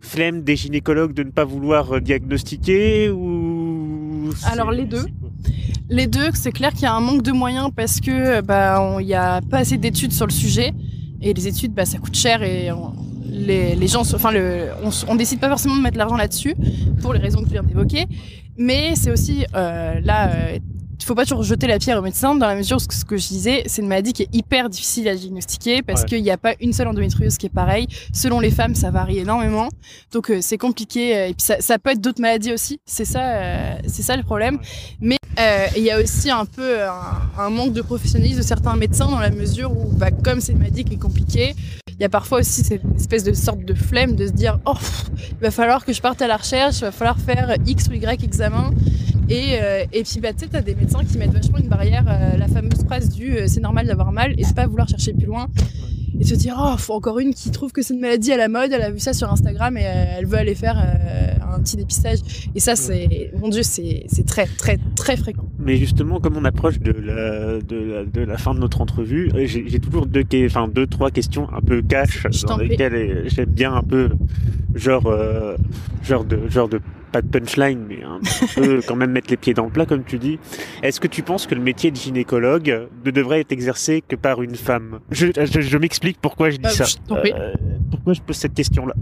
flemme 0.00 0.42
des 0.42 0.56
gynécologues 0.56 1.14
de 1.14 1.22
ne 1.22 1.30
pas 1.30 1.44
vouloir 1.44 1.94
euh, 1.96 2.00
diagnostiquer 2.00 3.08
ou 3.10 4.30
c'est- 4.36 4.48
Alors, 4.52 4.70
les 4.70 4.84
deux. 4.84 5.00
c'est 5.44 5.54
Les 5.88 6.06
deux, 6.06 6.28
c'est 6.34 6.52
clair 6.52 6.72
qu'il 6.72 6.82
y 6.82 6.86
a 6.86 6.94
un 6.94 7.00
manque 7.00 7.22
de 7.22 7.32
moyens 7.32 7.70
parce 7.74 8.00
que 8.00 8.40
bah 8.42 8.78
on- 8.82 8.98
il 9.00 9.06
y 9.06 9.14
a 9.14 9.40
pas 9.40 9.58
assez 9.58 9.78
d'études 9.78 10.12
sur 10.12 10.26
le 10.26 10.32
sujet 10.32 10.72
et 11.22 11.32
les 11.32 11.46
études 11.48 11.72
bah 11.72 11.86
ça 11.86 11.98
coûte 11.98 12.14
cher 12.16 12.42
et 12.42 12.70
on- 12.72 12.92
les, 13.36 13.76
les 13.76 13.86
gens, 13.88 14.00
enfin 14.00 14.30
le, 14.32 14.68
on, 15.08 15.14
décide 15.14 15.38
pas 15.40 15.48
forcément 15.48 15.76
de 15.76 15.82
mettre 15.82 15.98
l'argent 15.98 16.16
là-dessus 16.16 16.54
pour 17.02 17.12
les 17.12 17.20
raisons 17.20 17.40
que 17.40 17.46
tu 17.46 17.52
viens 17.52 17.62
d'évoquer, 17.62 18.06
mais 18.56 18.94
c'est 18.96 19.10
aussi 19.10 19.44
euh, 19.54 20.00
là. 20.02 20.30
euh, 20.30 20.58
il 20.98 21.04
faut 21.04 21.14
pas 21.14 21.24
toujours 21.24 21.42
jeter 21.44 21.66
la 21.66 21.78
pierre 21.78 21.98
aux 21.98 22.02
médecins 22.02 22.34
dans 22.34 22.46
la 22.48 22.56
mesure 22.56 22.78
où 22.78 22.80
ce 22.80 23.04
que- 23.04 23.18
je 23.18 23.28
disais, 23.28 23.62
c'est 23.66 23.82
une 23.82 23.86
maladie 23.86 24.12
qui 24.14 24.22
est 24.22 24.34
hyper 24.34 24.68
difficile 24.70 25.06
à 25.08 25.14
diagnostiquer 25.14 25.82
parce 25.82 26.00
Ouais. 26.00 26.08
qu'il 26.08 26.22
n'y 26.22 26.30
a 26.30 26.38
pas 26.38 26.54
une 26.60 26.72
seule 26.72 26.88
endométriose 26.88 27.36
qui 27.36 27.46
est 27.46 27.50
pareille. 27.54 27.86
Selon 28.14 28.40
les 28.40 28.50
femmes, 28.50 28.74
ça 28.74 28.90
varie 28.90 29.18
énormément. 29.18 29.68
Donc 30.10 30.30
euh, 30.30 30.38
c'est 30.40 30.56
compliqué 30.58 31.14
euh, 31.16 31.26
et 31.28 31.34
puis 31.34 31.42
ça, 31.44 31.60
ça 31.60 31.78
peut 31.78 31.90
être 31.90 32.00
d'autres 32.00 32.20
maladies 32.22 32.50
aussi. 32.52 32.80
C'est 32.86 33.04
ça, 33.04 33.20
euh, 33.22 33.74
c'est 33.86 34.02
ça 34.02 34.16
le 34.16 34.22
problème. 34.24 34.58
Mais 35.00 35.18
euh, 35.38 35.66
il 35.76 35.82
y 35.84 35.90
a 35.90 36.00
aussi 36.00 36.30
un 36.30 36.46
peu 36.46 36.82
un, 36.82 37.42
un 37.44 37.50
manque 37.50 37.74
de 37.74 37.82
professionnalisme 37.82 38.38
de 38.38 38.44
certains 38.44 38.74
médecins 38.74 39.06
dans 39.08 39.20
la 39.20 39.30
mesure 39.30 39.70
où, 39.76 39.92
bah, 39.92 40.10
comme 40.10 40.40
c'est 40.40 40.52
une 40.52 40.58
maladie 40.58 40.84
qui 40.84 40.94
est 40.94 40.98
compliquée, 40.98 41.54
il 41.98 42.02
y 42.02 42.04
a 42.04 42.08
parfois 42.08 42.40
aussi 42.40 42.62
cette 42.62 42.84
espèce 42.94 43.24
de 43.24 43.32
sorte 43.32 43.64
de 43.64 43.74
flemme 43.74 44.16
de 44.16 44.26
se 44.26 44.32
dire 44.32 44.60
oh 44.66 44.74
il 45.30 45.38
va 45.40 45.50
falloir 45.50 45.84
que 45.84 45.92
je 45.92 46.00
parte 46.02 46.20
à 46.20 46.26
la 46.26 46.36
recherche, 46.36 46.78
il 46.78 46.82
va 46.82 46.92
falloir 46.92 47.18
faire 47.18 47.54
X 47.66 47.88
ou 47.88 47.92
Y 47.94 48.22
examen. 48.22 48.70
Et, 49.28 49.58
euh, 49.60 49.84
et 49.92 50.02
puis 50.04 50.20
bah, 50.20 50.32
tu 50.32 50.40
sais, 50.40 50.48
t'as 50.48 50.60
des 50.60 50.74
médecins 50.74 51.04
qui 51.04 51.18
mettent 51.18 51.32
vachement 51.32 51.58
une 51.58 51.68
barrière, 51.68 52.04
euh, 52.08 52.36
la 52.36 52.46
fameuse 52.46 52.84
phrase 52.84 53.08
du 53.08 53.36
euh, 53.36 53.46
c'est 53.48 53.60
normal 53.60 53.86
d'avoir 53.86 54.12
mal 54.12 54.32
et 54.38 54.44
de 54.44 54.54
pas 54.54 54.66
vouloir 54.66 54.88
chercher 54.88 55.14
plus 55.14 55.26
loin 55.26 55.48
et 56.20 56.24
se 56.24 56.34
dire 56.34 56.56
oh 56.58 56.76
faut 56.76 56.94
encore 56.94 57.18
une 57.18 57.34
qui 57.34 57.50
trouve 57.50 57.72
que 57.72 57.82
c'est 57.82 57.94
une 57.94 58.00
maladie 58.00 58.32
à 58.32 58.36
la 58.36 58.48
mode, 58.48 58.72
elle 58.72 58.82
a 58.82 58.90
vu 58.90 58.98
ça 58.98 59.12
sur 59.12 59.30
Instagram 59.30 59.76
et 59.76 59.86
euh, 59.86 60.04
elle 60.18 60.26
veut 60.26 60.38
aller 60.38 60.54
faire 60.54 60.78
euh, 60.78 61.54
un 61.54 61.60
petit 61.60 61.76
dépistage. 61.76 62.18
Et 62.54 62.60
ça 62.60 62.76
c'est 62.76 63.32
mon 63.38 63.48
dieu 63.48 63.62
c'est 63.62 64.06
très 64.26 64.46
très 64.46 64.78
très 64.94 65.16
fréquent. 65.16 65.46
Mais 65.58 65.76
justement, 65.76 66.20
comme 66.20 66.36
on 66.36 66.44
approche 66.44 66.78
de 66.78 66.92
la, 66.92 67.58
de 67.60 67.76
la, 67.76 68.04
de 68.04 68.20
la 68.20 68.38
fin 68.38 68.54
de 68.54 68.60
notre 68.60 68.80
entrevue, 68.80 69.30
euh, 69.34 69.46
j'ai 69.46 69.78
toujours 69.80 70.06
deux, 70.06 70.24
enfin, 70.44 70.68
deux, 70.68 70.86
trois 70.86 71.10
questions 71.10 71.48
un 71.52 71.60
peu 71.60 71.82
cash 71.82 72.22
dans 72.46 72.58
lesquelles 72.58 73.24
j'aime 73.26 73.50
bien 73.50 73.74
un 73.74 73.82
peu, 73.82 74.10
genre, 74.74 75.06
euh, 75.06 75.56
genre 76.02 76.24
de, 76.24 76.48
genre 76.48 76.68
de, 76.68 76.80
pas 77.12 77.22
de 77.22 77.28
punchline, 77.28 77.84
mais 77.88 78.02
un 78.02 78.20
peu 78.54 78.80
quand 78.86 78.96
même 78.96 79.12
mettre 79.12 79.30
les 79.30 79.36
pieds 79.36 79.54
dans 79.54 79.64
le 79.64 79.70
plat, 79.70 79.86
comme 79.86 80.04
tu 80.04 80.18
dis. 80.18 80.38
Est-ce 80.82 81.00
que 81.00 81.06
tu 81.06 81.22
penses 81.22 81.46
que 81.46 81.54
le 81.54 81.60
métier 81.60 81.90
de 81.90 81.96
gynécologue 81.96 82.88
ne 83.04 83.10
devrait 83.10 83.40
être 83.40 83.52
exercé 83.52 84.02
que 84.06 84.16
par 84.16 84.42
une 84.42 84.54
femme? 84.56 85.00
Je, 85.10 85.28
je, 85.36 85.60
je 85.60 85.78
m'explique 85.78 86.18
pourquoi 86.20 86.50
je 86.50 86.56
dis 86.56 86.62
Ah, 86.64 86.70
ça. 86.70 86.84
je. 86.84 86.96
Euh, 87.14 87.54
pourquoi 87.90 88.12
je 88.12 88.20
pose 88.20 88.36
cette 88.36 88.54
question-là? 88.54 88.94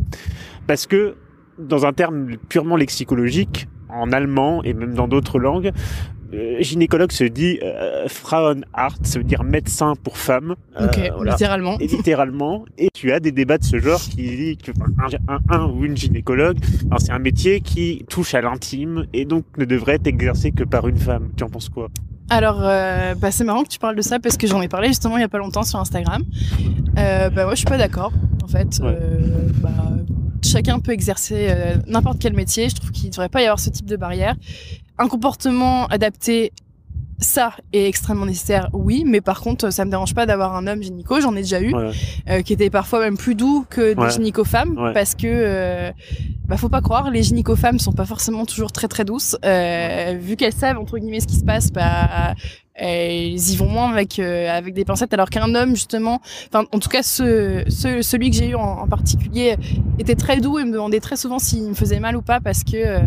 Parce 0.67 0.87
que, 0.87 1.17
dans 1.59 1.87
un 1.87 1.93
terme 1.93 2.37
purement 2.49 2.77
lexicologique, 2.77 3.69
en 3.89 4.13
allemand 4.13 4.63
et 4.65 4.75
même 4.75 4.95
dans 4.95 5.09
d'autres 5.09 5.39
langues, 5.39 5.73
euh, 6.35 6.57
gynécologue 6.63 7.13
se 7.13 7.25
dit 7.25 7.59
euh, 7.63 8.07
Frauenarzt, 8.09 9.07
ça 9.07 9.19
veut 9.19 9.25
dire 9.25 9.45
médecin 9.45 9.95
pour 10.03 10.17
femme. 10.19 10.55
Euh, 10.81 10.87
Ok, 10.87 11.01
voilà. 11.17 11.33
littéralement. 11.33 11.79
Et 11.79 11.87
littéralement, 11.87 12.65
et 12.79 12.89
tu 12.93 13.13
as 13.13 13.21
des 13.21 13.33
débats 13.33 13.59
de 13.59 13.65
ce 13.65 13.79
genre 13.79 14.01
qui 14.01 14.17
dit 14.37 14.57
que 14.57 14.73
un, 14.73 15.35
un, 15.35 15.39
un 15.57 15.67
ou 15.71 15.85
une 15.85 15.97
gynécologue, 15.97 16.59
c'est 16.99 17.13
un 17.13 17.19
métier 17.19 17.61
qui 17.61 18.05
touche 18.09 18.35
à 18.35 18.41
l'intime 18.41 19.07
et 19.13 19.25
donc 19.25 19.45
ne 19.59 19.65
devrait 19.65 19.95
être 19.95 20.07
exercé 20.07 20.51
que 20.53 20.65
par 20.65 20.89
une 20.89 20.99
femme. 20.99 21.31
Tu 21.37 21.45
en 21.45 21.49
penses 21.49 21.69
quoi? 21.69 21.89
Alors, 22.31 22.61
euh, 22.63 23.15
bah, 23.15 23.31
c'est 23.31 23.45
marrant 23.45 23.63
que 23.65 23.69
tu 23.69 23.79
parles 23.79 23.97
de 23.97 24.03
ça 24.03 24.19
parce 24.19 24.37
que 24.39 24.47
j'en 24.47 24.63
ai 24.63 24.69
parlé 24.69 24.89
justement 24.89 25.19
il 25.19 25.21
y 25.21 25.25
a 25.25 25.29
pas 25.29 25.39
longtemps 25.39 25.63
sur 25.63 25.79
Instagram. 25.79 26.23
Euh, 26.99 27.29
bah, 27.31 27.45
moi, 27.45 27.53
je 27.53 27.59
suis 27.59 27.67
pas 27.67 27.77
d'accord. 27.79 28.13
En 28.43 28.49
fait, 28.49 28.79
Ouais. 28.83 28.97
Euh, 29.01 29.49
bah, 29.63 29.69
chacun 30.43 30.79
peut 30.79 30.93
exercer 30.93 31.55
n'importe 31.87 32.19
quel 32.21 32.33
métier. 32.35 32.69
Je 32.69 32.75
trouve 32.77 32.91
qu'il 32.93 33.11
devrait 33.11 33.29
pas 33.29 33.41
y 33.43 33.45
avoir 33.45 33.59
ce 33.59 33.69
type 33.71 33.87
de 33.87 33.97
barrière. 33.97 34.37
Un 34.99 35.09
comportement 35.09 35.87
adapté, 35.87 36.53
ça 37.19 37.53
est 37.73 37.87
extrêmement 37.87 38.27
nécessaire, 38.27 38.69
oui. 38.73 39.05
Mais 39.07 39.21
par 39.21 39.41
contre, 39.41 39.71
ça 39.71 39.85
me 39.85 39.91
dérange 39.91 40.15
pas 40.15 40.27
d'avoir 40.27 40.55
un 40.57 40.67
homme 40.67 40.83
gynéco. 40.83 41.21
J'en 41.21 41.35
ai 41.37 41.43
déjà 41.43 41.61
eu, 41.61 41.75
Ouais. 41.75 41.91
euh, 42.29 42.43
qui 42.43 42.53
était 42.53 42.71
parfois 42.71 43.01
même 43.01 43.17
plus 43.17 43.35
doux 43.35 43.65
que 43.71 43.95
des 43.95 44.01
Ouais. 44.01 44.11
gynéco-femmes, 44.11 44.79
Ouais. 44.79 44.93
parce 44.93 45.15
que 45.15 45.27
euh, 45.27 45.91
bah, 46.47 46.57
faut 46.57 46.69
pas 46.69 46.81
croire, 46.81 47.11
les 47.11 47.23
gynéco-femmes 47.23 47.79
sont 47.79 47.93
pas 47.93 48.05
forcément 48.05 48.45
toujours 48.47 48.73
très 48.73 48.89
très 48.89 49.05
douces. 49.05 49.37
Euh, 49.45 50.17
vu 50.21 50.37
qu'elles 50.37 50.53
savent 50.53 50.79
entre 50.79 50.99
guillemets 50.99 51.21
ce 51.21 51.27
qui 51.27 51.37
se 51.37 51.45
passe, 51.45 51.73
bah 51.73 52.35
elles 52.75 53.35
y 53.51 53.57
vont 53.57 53.69
moins 53.69 53.91
avec 53.93 54.19
euh, 54.19 54.51
avec 54.51 54.75
des 54.75 54.85
pincettes, 54.85 55.15
alors 55.15 55.31
qu'un 55.31 55.55
homme 55.55 55.71
justement, 55.77 56.21
enfin 56.49 56.65
en 56.73 56.79
tout 56.81 56.89
cas 56.89 57.03
ce, 57.03 57.63
ce- 57.69 58.03
celui 58.03 58.31
que 58.31 58.37
j'ai 58.37 58.49
eu 58.49 58.55
en, 58.57 58.63
en 58.81 58.89
particulier 58.89 59.57
était 59.99 60.17
très 60.17 60.41
doux 60.41 60.59
et 60.59 60.65
me 60.65 60.73
demandait 60.73 60.99
très 61.01 61.17
souvent 61.17 61.39
s'il 61.39 61.63
me 61.69 61.75
faisait 61.75 62.01
mal 62.01 62.17
ou 62.17 62.23
pas 62.23 62.41
parce 62.41 62.65
que 62.65 62.73
euh, 62.75 62.99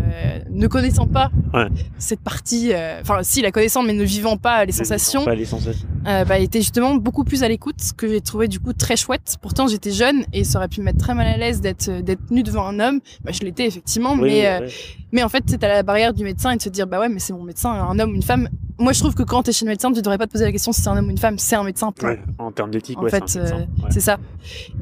ne 0.50 0.66
connaissant 0.66 1.06
pas 1.06 1.30
Ouais. 1.54 1.66
cette 1.98 2.20
partie, 2.20 2.72
euh, 2.72 3.00
enfin 3.02 3.18
si 3.22 3.40
la 3.42 3.50
connaissant 3.52 3.82
mais 3.82 3.92
ne 3.92 4.04
vivant 4.04 4.36
pas 4.36 4.64
les 4.64 4.72
sensations, 4.72 5.24
Pas 5.24 5.34
les 5.34 5.44
sensations. 5.44 5.86
euh, 6.06 6.24
bah, 6.24 6.38
était 6.38 6.60
justement 6.60 6.94
beaucoup 6.94 7.24
plus 7.24 7.42
à 7.42 7.48
l'écoute, 7.48 7.80
ce 7.80 7.92
que 7.92 8.08
j'ai 8.08 8.20
trouvé 8.20 8.48
du 8.48 8.60
coup 8.60 8.72
très 8.72 8.96
chouette. 8.96 9.36
Pourtant, 9.42 9.66
j'étais 9.66 9.90
jeune 9.92 10.24
et 10.32 10.44
ça 10.44 10.58
aurait 10.58 10.68
pu 10.68 10.80
me 10.80 10.86
mettre 10.86 10.98
très 10.98 11.14
mal 11.14 11.26
à 11.26 11.36
l'aise 11.36 11.60
d'être 11.60 11.90
d'être 12.02 12.30
nue 12.30 12.42
devant 12.42 12.66
un 12.66 12.80
homme. 12.80 13.00
Bah, 13.22 13.32
je 13.32 13.40
l'étais 13.40 13.66
effectivement, 13.66 14.12
Oui, 14.14 14.20
mais 14.30 14.46
euh, 14.46 14.68
mais 15.12 15.22
en 15.22 15.28
fait, 15.28 15.44
c'est 15.46 15.62
à 15.64 15.68
la 15.68 15.82
barrière 15.82 16.12
du 16.14 16.24
médecin 16.24 16.50
et 16.52 16.56
de 16.56 16.62
se 16.62 16.68
dire 16.70 16.86
bah 16.86 17.00
ouais, 17.00 17.08
mais 17.08 17.18
c'est 17.18 17.32
mon 17.32 17.42
médecin, 17.44 17.70
un 17.70 17.98
homme 17.98 18.14
une 18.14 18.22
femme. 18.22 18.48
Moi, 18.78 18.92
je 18.92 19.00
trouve 19.00 19.14
que 19.14 19.22
quand 19.24 19.42
t'es 19.42 19.52
chez 19.52 19.64
le 19.64 19.70
médecin, 19.70 19.90
tu 19.92 20.00
devrais 20.02 20.18
pas 20.18 20.26
te 20.26 20.32
poser 20.32 20.44
la 20.44 20.52
question 20.52 20.70
si 20.72 20.80
c'est 20.82 20.88
un 20.88 20.96
homme 20.96 21.08
ou 21.08 21.10
une 21.10 21.18
femme, 21.18 21.36
c'est 21.38 21.56
un 21.56 21.64
médecin. 21.64 21.92
Ouais, 22.02 22.20
en 22.38 22.52
termes 22.52 22.70
d'éthique, 22.70 22.96
En 22.98 23.02
ouais, 23.02 23.10
fait, 23.10 23.24
c'est 23.26 23.40
euh, 23.40 23.58
Ouais. 23.82 23.90
c'est 23.90 24.00
ça. 24.00 24.18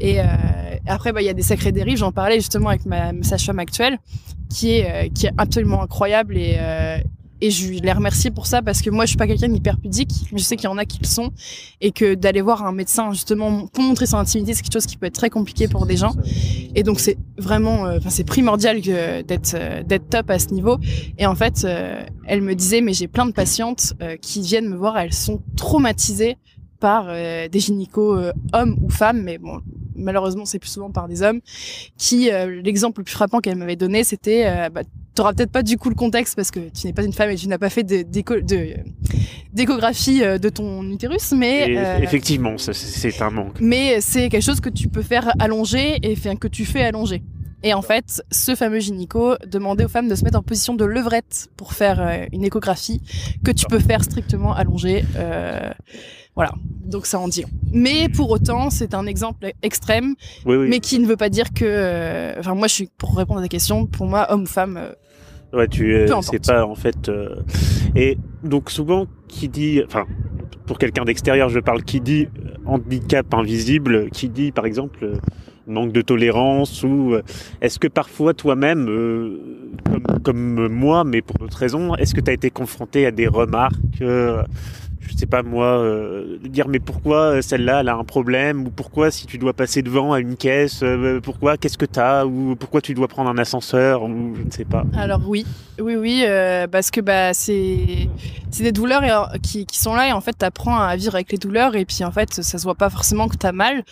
Et 0.00 0.20
euh, 0.20 0.24
après, 0.86 1.12
bah, 1.12 1.22
il 1.22 1.24
y 1.24 1.30
a 1.30 1.34
des 1.34 1.42
sacrées 1.42 1.72
dérives. 1.72 1.96
J'en 1.96 2.12
parlais 2.12 2.36
justement 2.36 2.68
avec 2.68 2.84
ma, 2.84 3.12
ma 3.12 3.22
sage-femme 3.22 3.58
actuelle, 3.58 3.98
qui 4.50 4.72
est 4.78 5.06
euh, 5.06 5.08
qui 5.14 5.26
est 5.26 5.32
absolument 5.38 5.82
incroyable 5.82 6.36
et 6.36 6.56
euh, 6.58 6.98
et 7.40 7.50
je 7.50 7.68
l'ai 7.68 7.92
remerciée 7.92 8.30
pour 8.30 8.46
ça 8.46 8.62
parce 8.62 8.82
que 8.82 8.90
moi, 8.90 9.04
je 9.04 9.10
suis 9.10 9.16
pas 9.16 9.26
quelqu'un 9.26 9.48
d'hyper 9.48 9.78
pudique. 9.78 10.10
Je 10.34 10.42
sais 10.42 10.56
qu'il 10.56 10.64
y 10.64 10.72
en 10.72 10.78
a 10.78 10.84
qui 10.84 10.98
le 11.00 11.06
sont 11.06 11.32
et 11.80 11.92
que 11.92 12.14
d'aller 12.14 12.40
voir 12.40 12.64
un 12.64 12.72
médecin 12.72 13.12
justement 13.12 13.66
pour 13.66 13.84
montrer 13.84 14.06
son 14.06 14.18
intimité, 14.18 14.54
c'est 14.54 14.62
quelque 14.62 14.72
chose 14.72 14.86
qui 14.86 14.96
peut 14.96 15.06
être 15.06 15.14
très 15.14 15.30
compliqué 15.30 15.68
pour 15.68 15.86
des 15.86 15.96
gens. 15.96 16.14
Et 16.74 16.82
donc 16.82 17.00
c'est 17.00 17.18
vraiment, 17.36 17.86
euh, 17.86 17.98
enfin 17.98 18.10
c'est 18.10 18.24
primordial 18.24 18.80
euh, 18.88 19.22
d'être 19.22 20.08
top 20.08 20.30
à 20.30 20.38
ce 20.38 20.48
niveau. 20.48 20.78
Et 21.18 21.26
en 21.26 21.34
fait, 21.34 21.64
euh, 21.64 22.02
elle 22.26 22.42
me 22.42 22.54
disait, 22.54 22.80
mais 22.80 22.92
j'ai 22.92 23.08
plein 23.08 23.26
de 23.26 23.32
patientes 23.32 23.94
qui 24.20 24.40
viennent 24.40 24.68
me 24.68 24.76
voir, 24.76 24.98
elles 24.98 25.12
sont 25.12 25.42
traumatisées 25.56 26.36
par 26.80 27.06
des 27.06 27.60
gynécos 27.60 28.30
hommes 28.52 28.76
ou 28.82 28.90
femmes, 28.90 29.22
mais 29.22 29.38
bon, 29.38 29.60
malheureusement 29.96 30.44
c'est 30.44 30.58
plus 30.58 30.70
souvent 30.70 30.90
par 30.90 31.08
des 31.08 31.22
hommes. 31.22 31.40
Qui 31.98 32.30
euh, 32.30 32.60
l'exemple 32.62 33.00
le 33.00 33.04
plus 33.04 33.14
frappant 33.14 33.40
qu'elle 33.40 33.56
m'avait 33.56 33.76
donné, 33.76 34.04
c'était, 34.04 34.44
euh, 34.46 34.68
bah, 34.70 34.82
t'auras 35.14 35.32
peut-être 35.32 35.50
pas 35.52 35.62
du 35.62 35.76
coup 35.78 35.88
le 35.88 35.94
contexte 35.94 36.36
parce 36.36 36.50
que 36.50 36.60
tu 36.70 36.86
n'es 36.86 36.92
pas 36.92 37.02
une 37.04 37.12
femme 37.12 37.30
et 37.30 37.36
tu 37.36 37.48
n'as 37.48 37.58
pas 37.58 37.70
fait 37.70 37.82
de- 37.84 38.02
d'éco- 38.02 38.40
de 38.40 38.74
d'échographie 39.52 40.22
euh, 40.22 40.38
de 40.38 40.48
ton 40.48 40.82
utérus, 40.90 41.32
mais 41.32 41.70
Et 41.72 41.78
euh, 41.78 41.98
effectivement, 42.02 42.56
c'est 42.58 43.22
un 43.22 43.30
manque. 43.30 43.58
mais 43.60 44.00
c'est 44.00 44.28
quelque 44.28 44.42
chose 44.44 44.60
que 44.60 44.68
tu 44.68 44.88
peux 44.88 45.02
faire 45.02 45.32
allonger 45.38 45.98
et 46.02 46.14
que 46.36 46.48
tu 46.48 46.64
fais 46.64 46.82
allonger. 46.82 47.22
Et 47.62 47.72
en 47.72 47.82
fait, 47.82 48.22
ce 48.30 48.54
fameux 48.54 48.80
gynéco 48.80 49.34
demandait 49.46 49.84
aux 49.84 49.88
femmes 49.88 50.08
de 50.08 50.14
se 50.14 50.22
mettre 50.24 50.38
en 50.38 50.42
position 50.42 50.74
de 50.74 50.84
levrette 50.84 51.48
pour 51.56 51.72
faire 51.72 52.26
une 52.32 52.44
échographie 52.44 53.00
que 53.44 53.50
tu 53.50 53.64
peux 53.66 53.78
faire 53.80 54.04
strictement 54.04 54.54
allongée. 54.54 55.04
euh, 55.16 55.70
voilà, 56.36 56.52
donc 56.84 57.06
ça 57.06 57.18
en 57.18 57.26
dit 57.28 57.42
long. 57.42 57.48
Mais 57.72 58.08
pour 58.08 58.30
autant, 58.30 58.70
c'est 58.70 58.94
un 58.94 59.06
exemple 59.06 59.50
extrême, 59.62 60.14
Oui, 60.44 60.56
oui. 60.56 60.66
mais 60.68 60.78
qui 60.80 60.98
ne 61.00 61.06
veut 61.06 61.16
pas 61.16 61.28
dire 61.30 61.52
que... 61.52 61.64
euh, 61.66 62.34
Enfin, 62.38 62.54
moi, 62.54 62.68
je 62.68 62.74
suis 62.74 62.90
pour 62.98 63.16
répondre 63.16 63.40
à 63.40 63.42
ta 63.42 63.48
question. 63.48 63.86
Pour 63.86 64.06
moi, 64.06 64.26
homme 64.30 64.42
ou 64.42 64.46
femme, 64.46 64.76
euh, 64.76 64.92
Ouais, 65.52 65.66
tu 65.68 65.94
euh, 65.94 66.06
c'est 66.22 66.44
pas 66.46 66.64
en 66.66 66.74
fait. 66.74 67.08
euh, 67.08 67.36
Et 67.94 68.18
donc 68.44 68.70
souvent, 68.70 69.06
qui 69.28 69.48
dit, 69.48 69.80
enfin, 69.86 70.04
pour 70.66 70.76
quelqu'un 70.78 71.04
d'extérieur, 71.04 71.48
je 71.48 71.60
parle, 71.60 71.82
qui 71.84 72.00
dit 72.00 72.28
handicap 72.66 73.32
invisible, 73.32 74.10
qui 74.10 74.28
dit 74.28 74.52
par 74.52 74.66
exemple 74.66 75.18
manque 75.68 75.92
de 75.92 76.00
tolérance 76.02 76.82
ou 76.84 77.14
est-ce 77.60 77.78
que 77.78 77.88
parfois 77.88 78.34
toi-même, 78.34 78.86
euh, 78.88 79.40
comme, 79.84 80.02
comme 80.22 80.68
moi, 80.68 81.02
mais 81.04 81.22
pour 81.22 81.36
d'autres 81.38 81.58
raisons, 81.58 81.94
est-ce 81.96 82.14
que 82.14 82.20
tu 82.20 82.30
as 82.30 82.34
été 82.34 82.50
confronté 82.50 83.06
à 83.06 83.10
des 83.10 83.26
remarques 83.28 83.74
euh, 84.02 84.42
je 85.08 85.16
sais 85.16 85.26
pas 85.26 85.42
moi, 85.42 85.66
euh, 85.66 86.38
dire 86.42 86.68
mais 86.68 86.78
pourquoi 86.78 87.42
celle-là 87.42 87.80
elle 87.80 87.88
a 87.88 87.96
un 87.96 88.04
problème? 88.04 88.66
Ou 88.66 88.70
pourquoi 88.70 89.10
si 89.10 89.26
tu 89.26 89.38
dois 89.38 89.52
passer 89.52 89.82
devant 89.82 90.12
à 90.12 90.20
une 90.20 90.36
caisse, 90.36 90.80
euh, 90.82 91.20
pourquoi 91.20 91.56
qu'est-ce 91.56 91.78
que 91.78 91.86
t'as? 91.86 92.24
Ou 92.24 92.56
pourquoi 92.56 92.80
tu 92.80 92.94
dois 92.94 93.08
prendre 93.08 93.30
un 93.30 93.38
ascenseur? 93.38 94.02
Ou 94.02 94.34
je 94.36 94.42
ne 94.42 94.50
sais 94.50 94.64
pas. 94.64 94.84
Alors 94.96 95.20
oui, 95.26 95.46
oui, 95.80 95.96
oui, 95.96 96.22
euh, 96.26 96.66
parce 96.66 96.90
que 96.90 97.00
bah 97.00 97.34
c'est 97.34 98.08
c'est 98.50 98.62
des 98.62 98.72
douleurs 98.72 99.02
euh, 99.02 99.38
qui, 99.42 99.66
qui 99.66 99.78
sont 99.78 99.94
là 99.94 100.08
et 100.08 100.12
en 100.12 100.20
fait 100.20 100.32
t'apprends 100.32 100.78
à 100.78 100.96
vivre 100.96 101.14
avec 101.14 101.30
les 101.32 101.38
douleurs 101.38 101.76
et 101.76 101.84
puis 101.84 102.04
en 102.04 102.10
fait 102.10 102.32
ça 102.34 102.58
se 102.58 102.64
voit 102.64 102.74
pas 102.74 102.90
forcément 102.90 103.28
que 103.28 103.36
t'as 103.36 103.52
mal. 103.52 103.84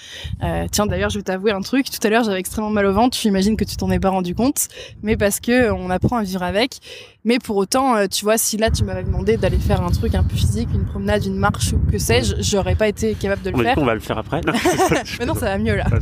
Euh, 0.42 0.66
tiens 0.70 0.86
d'ailleurs 0.86 1.10
je 1.10 1.18
vais 1.18 1.22
t'avouer 1.22 1.52
un 1.52 1.60
truc. 1.60 1.90
Tout 1.90 2.06
à 2.06 2.10
l'heure 2.10 2.24
j'avais 2.24 2.40
extrêmement 2.40 2.70
mal 2.70 2.86
au 2.86 2.92
ventre. 2.92 3.16
J'imagine 3.20 3.56
que 3.56 3.64
tu 3.64 3.76
t'en 3.76 3.90
es 3.90 3.98
pas 3.98 4.10
rendu 4.10 4.34
compte, 4.34 4.68
mais 5.02 5.16
parce 5.16 5.40
que 5.40 5.52
euh, 5.52 5.74
on 5.74 5.90
apprend 5.90 6.16
à 6.16 6.22
vivre 6.22 6.42
avec. 6.42 6.80
Mais 7.26 7.38
pour 7.38 7.56
autant, 7.56 7.96
euh, 7.96 8.06
tu 8.06 8.22
vois, 8.24 8.36
si 8.36 8.58
là 8.58 8.70
tu 8.70 8.84
m'avais 8.84 9.02
demandé 9.02 9.38
d'aller 9.38 9.58
faire 9.58 9.82
un 9.82 9.90
truc 9.90 10.14
un 10.14 10.22
peu 10.22 10.36
physique, 10.36 10.68
une 10.74 10.84
promenade, 10.84 11.24
une 11.24 11.36
marche 11.36 11.72
ou 11.72 11.78
que 11.90 11.96
sais-je, 11.96 12.34
j'aurais 12.40 12.74
pas 12.74 12.86
été 12.86 13.14
capable 13.14 13.40
de 13.42 13.50
le 13.50 13.62
faire. 13.62 13.78
on 13.78 13.84
va 13.86 13.94
le 13.94 14.00
faire 14.00 14.18
après. 14.18 14.42
Non, 14.46 14.52
Mais 15.20 15.26
non, 15.26 15.34
ça 15.34 15.46
va 15.46 15.58
mieux 15.58 15.74
là. 15.74 15.84
Va. 15.90 15.98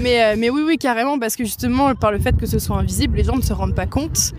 Mais, 0.00 0.24
euh, 0.24 0.36
mais 0.38 0.48
oui, 0.48 0.62
oui, 0.66 0.78
carrément, 0.78 1.18
parce 1.18 1.36
que 1.36 1.44
justement, 1.44 1.94
par 1.94 2.12
le 2.12 2.18
fait 2.18 2.34
que 2.36 2.46
ce 2.46 2.58
soit 2.58 2.76
invisible, 2.78 3.18
les 3.18 3.24
gens 3.24 3.36
ne 3.36 3.42
se 3.42 3.52
rendent 3.52 3.74
pas 3.74 3.86
compte. 3.86 4.32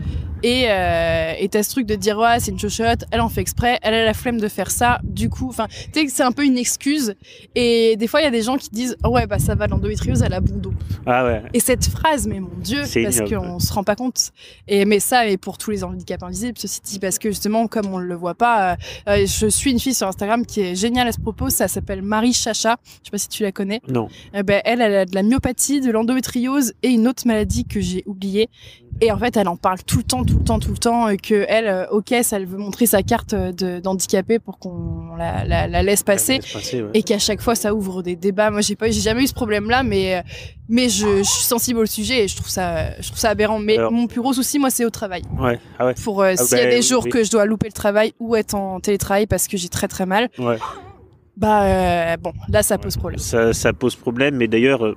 Et 0.46 0.66
euh, 0.70 1.34
et 1.40 1.50
t'as 1.50 1.64
ce 1.64 1.72
truc 1.72 1.88
de 1.88 1.96
dire, 1.96 2.20
ouais, 2.20 2.40
c'est 2.40 2.52
une 2.52 2.60
chochotte, 2.60 3.04
elle 3.10 3.22
en 3.22 3.30
fait 3.30 3.42
exprès, 3.42 3.80
elle 3.82 3.96
a 3.96 4.06
la 4.06 4.14
flemme 4.14 4.40
de 4.40 4.48
faire 4.48 4.70
ça, 4.70 5.00
du 5.04 5.28
coup, 5.28 5.48
enfin, 5.50 5.66
tu 5.92 6.02
sais 6.02 6.08
c'est 6.08 6.22
un 6.22 6.32
peu 6.32 6.46
une 6.46 6.60
excuse. 6.60 7.16
Et 7.56 7.96
des 7.98 8.06
fois, 8.06 8.22
il 8.22 8.26
y 8.26 8.28
a 8.28 8.32
des 8.32 8.44
gens 8.44 8.56
qui 8.56 8.70
disent, 8.70 8.96
oh 9.04 9.10
ouais, 9.10 9.26
bah 9.26 9.40
ça 9.40 9.56
va, 9.56 9.66
l'endométriose, 9.66 10.22
elle 10.22 10.34
a 10.34 10.42
bon 10.42 10.58
dos. 10.58 10.74
Ah 11.08 11.26
ouais. 11.26 11.42
Et 11.56 11.60
cette 11.60 11.86
phrase, 11.86 12.28
mais 12.28 12.40
mon 12.40 12.56
Dieu, 12.60 12.84
C'est 12.86 13.02
parce 13.02 13.22
qu'on 13.22 13.58
se 13.58 13.74
rend 13.74 13.84
pas 13.84 13.96
compte. 13.96 14.34
Et 14.68 14.86
mais 14.86 15.00
ça, 15.00 15.26
et 15.26 15.38
pour 15.38 15.58
tous 15.58 15.72
les 15.72 15.84
handicaps 15.84 16.22
invisibles, 16.22 16.60
ceci 16.60 16.80
dit, 16.84 17.00
parce 17.00 17.18
que 17.18 17.30
justement, 17.30 17.66
comme 17.66 17.92
on 17.92 17.98
le 17.98 18.14
voit 18.14 18.36
pas, 18.36 18.74
euh, 18.74 18.76
euh, 19.10 19.26
je 19.26 19.48
suis 19.48 19.72
une 19.72 19.80
fille 19.80 19.96
sur 19.96 20.08
Instagram 20.08 20.46
qui 20.46 20.62
est 20.62 20.76
géniale 20.76 21.08
à 21.08 21.12
ce 21.12 21.20
propos. 21.20 21.50
Ça 21.50 21.68
s'appelle 21.68 22.04
Marie 22.04 22.34
Chacha. 22.34 22.78
Je 22.86 23.08
sais 23.08 23.12
pas 23.12 23.18
si 23.18 23.30
tu 23.30 23.42
la 23.42 23.52
connais. 23.52 23.82
Non. 23.88 24.10
Eh 24.36 24.44
ben, 24.44 24.62
elle, 24.64 24.82
elle 24.82 24.96
a 24.96 25.06
de 25.06 25.16
la 25.16 25.24
myopathie, 25.24 25.82
de 25.82 25.90
l'endométriose 25.90 26.74
et 26.84 26.90
une 26.90 27.08
autre 27.08 27.26
maladie 27.26 27.66
que 27.66 27.80
j'ai 27.80 28.04
oubliée. 28.06 28.50
Et 29.02 29.12
en 29.12 29.18
fait, 29.18 29.36
elle 29.36 29.50
en 29.50 29.58
parle 29.58 29.80
tout 29.84 29.98
le 29.98 30.04
temps, 30.04 30.24
tout 30.24 30.38
le 30.38 30.44
temps, 30.46 30.58
tout 30.58 30.72
le 30.72 30.78
temps, 30.78 31.10
et 31.10 31.18
que 31.18 31.46
elle, 31.50 31.68
euh, 31.68 31.86
ok, 31.92 32.14
ça, 32.24 32.38
elle 32.38 32.46
veut 32.46 32.58
montrer 32.58 32.86
sa 32.86 33.04
carte 33.04 33.34
euh, 33.34 33.52
d'handicapé 33.82 34.40
pour 34.40 34.58
qu'on 34.58 35.16
la, 35.18 35.44
la, 35.44 35.68
la 35.68 35.84
laisse 35.84 36.02
passer 36.02 36.36
Laisse 36.38 36.54
passer, 36.54 36.82
ouais. 36.82 36.90
et 36.94 37.04
qu'à 37.04 37.20
chaque 37.20 37.42
fois 37.42 37.56
ça 37.56 37.74
ouvre 37.76 38.02
des 38.04 38.16
débats. 38.16 38.52
Moi, 38.52 38.62
j'ai 38.62 38.78
pas, 38.78 38.90
j'ai 38.90 39.02
jamais 39.02 39.24
eu 39.24 39.28
ce 39.28 39.34
problème-là, 39.34 39.84
mais 39.84 40.16
euh, 40.16 40.22
mais 40.70 40.88
je, 40.88 41.18
je 41.18 41.24
suis 41.24 41.44
sensible 41.44 41.80
au 41.80 41.86
sujet 41.86 42.24
et 42.24 42.28
je 42.30 42.38
trouve 42.38 42.48
ça, 42.50 42.96
je 43.02 43.08
trouve 43.08 43.20
ça 43.20 43.32
aberrant. 43.32 43.60
Mais 43.60 43.78
Alors- 43.78 43.92
mon 43.92 44.08
plus 44.08 44.22
gros 44.22 44.32
souci, 44.32 44.60
moi, 44.60 44.70
c'est 44.70 44.86
au 44.86 44.90
travail. 44.90 45.24
Ouais. 45.38 45.60
Ah 45.78 45.88
ouais. 45.88 45.94
Pour 46.02 46.22
euh, 46.22 46.34
Ah 46.38 46.42
s'il 46.42 46.58
y 46.58 46.62
a 46.62 46.64
bah, 46.64 46.70
des 46.72 46.82
jours 46.82 47.02
oui. 47.04 47.10
que 47.12 47.22
je 47.24 47.32
dois 47.32 47.46
louper 47.46 47.68
le 47.68 47.74
travail 47.74 48.14
ou 48.22 48.38
être 48.38 48.54
en 48.56 48.80
télétravail 48.80 49.28
parce 49.28 49.50
que 49.50 49.58
j'ai 49.58 49.68
très 49.70 49.90
très 49.90 50.06
mal, 50.06 50.30
Ouais. 50.40 50.58
bah 51.36 51.64
euh, 51.64 52.18
bon, 52.18 52.32
là 52.48 52.64
ça 52.64 52.78
pose 52.78 52.96
problème. 52.96 53.20
Ça, 53.20 53.52
ça 53.52 53.74
pose 53.74 53.96
problème, 53.98 54.36
mais 54.38 54.48
d'ailleurs, 54.48 54.96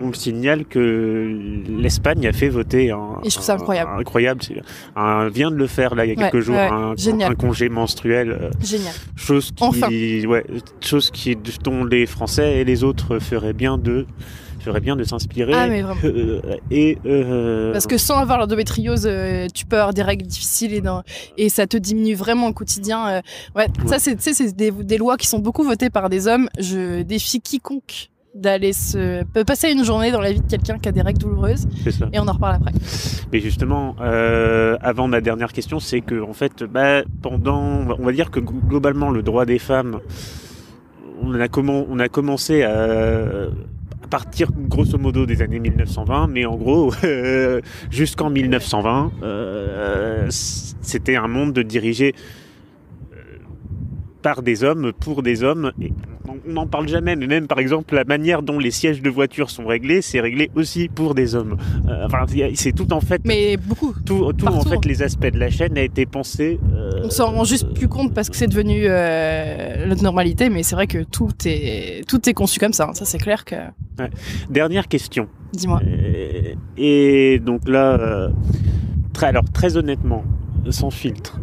on 0.00 0.06
me 0.08 0.12
signale 0.14 0.64
que 0.64 1.28
l'Espagne 1.68 2.26
a 2.26 2.32
fait 2.32 2.48
voter 2.48 2.90
un. 2.90 3.18
Et 3.22 3.28
je 3.30 3.34
trouve 3.34 3.44
ça 3.46 3.54
incroyable. 3.54 3.90
un- 3.94 3.98
incroyable. 4.00 4.42
c'est- 4.42 4.62
Un, 4.96 5.28
vient 5.28 5.50
de 5.50 5.56
le 5.56 5.66
faire 5.66 5.94
là 5.94 6.06
il 6.06 6.08
y 6.08 6.12
a 6.12 6.14
quelques 6.16 6.34
Ouais, 6.34 6.40
jours, 6.40 6.54
ouais, 6.56 6.68
un, 6.70 6.94
génial. 6.96 7.32
un 7.32 7.34
congé 7.34 7.68
menstruel. 7.68 8.30
euh, 8.30 8.50
Génial. 8.62 8.94
chose 9.16 9.50
qui, 9.54 9.62
Enfin. 9.64 9.88
ouais, 9.88 10.44
chose 10.80 11.10
qui, 11.10 11.36
dont 11.62 11.84
les 11.84 12.06
Français 12.06 12.58
et 12.58 12.64
les 12.64 12.82
autres 12.84 13.18
feraient 13.18 13.52
bien 13.52 13.76
de, 13.78 14.06
feraient 14.60 14.80
bien 14.80 14.96
de 14.96 15.04
s'inspirer. 15.04 15.52
Ah. 15.54 15.66
Euh, 16.04 16.40
et 16.70 16.98
euh, 17.06 17.72
Parce 17.72 17.86
que 17.86 17.98
sans 17.98 18.16
avoir 18.18 18.38
l'endométriose, 18.38 19.06
euh, 19.06 19.46
tu 19.54 19.64
peux 19.66 19.76
avoir 19.76 19.92
des 19.94 20.02
règles 20.02 20.26
difficiles 20.26 20.74
et, 20.74 20.80
dans- 20.80 21.02
et 21.36 21.48
ça 21.48 21.66
te 21.66 21.76
diminue 21.76 22.14
vraiment 22.14 22.48
au 22.48 22.52
quotidien. 22.52 23.20
ouais, 23.56 23.66
ça 23.86 23.98
c'est 23.98 24.16
des, 24.56 24.70
des 24.70 24.98
lois 24.98 25.16
qui 25.16 25.26
sont 25.26 25.38
beaucoup 25.38 25.62
votées 25.64 25.90
par 25.90 26.08
des 26.10 26.26
hommes. 26.26 26.48
Je 26.58 27.02
défie 27.02 27.40
quiconque 27.40 28.08
d'aller 28.34 28.72
se 28.72 29.24
passer 29.42 29.72
une 29.72 29.84
journée 29.84 30.12
dans 30.12 30.20
la 30.20 30.32
vie 30.32 30.40
de 30.40 30.46
quelqu'un 30.46 30.78
qui 30.78 30.88
a 30.88 30.92
des 30.92 31.02
règles 31.02 31.18
douloureuses 31.18 31.66
ça. 31.90 32.08
et 32.12 32.18
on 32.18 32.28
en 32.28 32.32
reparle 32.32 32.56
après. 32.56 32.72
Mais 33.32 33.40
justement, 33.40 33.96
euh, 34.00 34.76
avant 34.80 35.08
ma 35.08 35.20
dernière 35.20 35.52
question, 35.52 35.80
c'est 35.80 36.00
que 36.00 36.22
en 36.22 36.32
fait, 36.32 36.62
bah, 36.64 37.02
pendant, 37.22 37.86
on 37.98 38.04
va 38.04 38.12
dire 38.12 38.30
que 38.30 38.40
globalement, 38.40 39.10
le 39.10 39.22
droit 39.22 39.46
des 39.46 39.58
femmes, 39.58 40.00
on 41.22 41.34
a, 41.38 41.48
comment, 41.48 41.86
on 41.88 41.98
a 41.98 42.08
commencé 42.08 42.62
à, 42.62 43.48
partir 44.08 44.50
grosso 44.52 44.98
modo 44.98 45.24
des 45.24 45.40
années 45.40 45.60
1920, 45.60 46.26
mais 46.26 46.44
en 46.44 46.56
gros, 46.56 46.92
euh, 47.04 47.60
jusqu'en 47.90 48.28
1920, 48.28 49.12
euh, 49.22 50.26
c'était 50.30 51.16
un 51.16 51.28
monde 51.28 51.52
de 51.52 51.62
dirigé 51.62 52.14
par 54.22 54.42
des 54.42 54.64
hommes, 54.64 54.92
pour 54.98 55.22
des 55.22 55.42
hommes. 55.42 55.72
Et 55.80 55.92
on 56.28 56.52
n'en 56.52 56.66
parle 56.66 56.86
jamais, 56.88 57.16
mais 57.16 57.26
même 57.26 57.46
par 57.46 57.58
exemple 57.58 57.94
la 57.94 58.04
manière 58.04 58.42
dont 58.42 58.58
les 58.58 58.70
sièges 58.70 59.02
de 59.02 59.10
voiture 59.10 59.50
sont 59.50 59.66
réglés, 59.66 60.00
c'est 60.02 60.20
réglé 60.20 60.50
aussi 60.54 60.88
pour 60.88 61.14
des 61.14 61.34
hommes. 61.34 61.56
Euh, 61.88 62.06
enfin, 62.06 62.24
c'est 62.54 62.72
tout 62.72 62.92
en 62.92 63.00
fait, 63.00 63.20
Mais 63.24 63.56
beaucoup. 63.56 63.94
tout, 64.06 64.32
tout 64.34 64.46
en 64.46 64.60
fait 64.62 64.84
les 64.84 65.02
aspects 65.02 65.26
de 65.32 65.38
la 65.38 65.50
chaîne 65.50 65.76
a 65.76 65.82
été 65.82 66.06
pensé. 66.06 66.60
euh, 66.74 67.02
On 67.04 67.10
s'en 67.10 67.32
rend 67.32 67.44
juste 67.44 67.72
plus 67.74 67.88
compte 67.88 68.14
parce 68.14 68.28
que 68.30 68.36
c'est 68.36 68.46
devenu 68.46 68.82
euh, 68.86 69.86
notre 69.86 70.02
normalité, 70.02 70.50
mais 70.50 70.62
c'est 70.62 70.74
vrai 70.76 70.86
que 70.86 71.02
tout 71.02 71.30
est 71.46 72.06
tout 72.08 72.28
est 72.28 72.34
conçu 72.34 72.60
comme 72.60 72.72
ça. 72.72 72.86
hein. 72.90 72.94
Ça 72.94 73.04
c'est 73.04 73.18
clair 73.18 73.44
que. 73.44 73.56
Dernière 74.48 74.86
question. 74.88 75.26
Dis-moi. 75.52 75.80
Euh, 75.84 76.54
Et 76.78 77.40
donc 77.44 77.68
là, 77.68 77.98
euh, 77.98 78.28
très, 79.12 79.26
alors 79.26 79.44
très 79.52 79.76
honnêtement, 79.76 80.22
sans 80.70 80.90
filtre. 80.90 81.40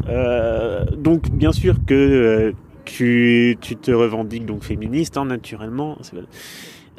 donc 0.98 1.30
bien 1.32 1.52
sûr 1.52 1.76
que 1.86 2.54
tu, 2.88 3.58
tu 3.62 3.76
te 3.76 3.92
revendiques 3.92 4.46
donc 4.46 4.64
féministe, 4.64 5.18
hein, 5.18 5.26
naturellement. 5.26 5.98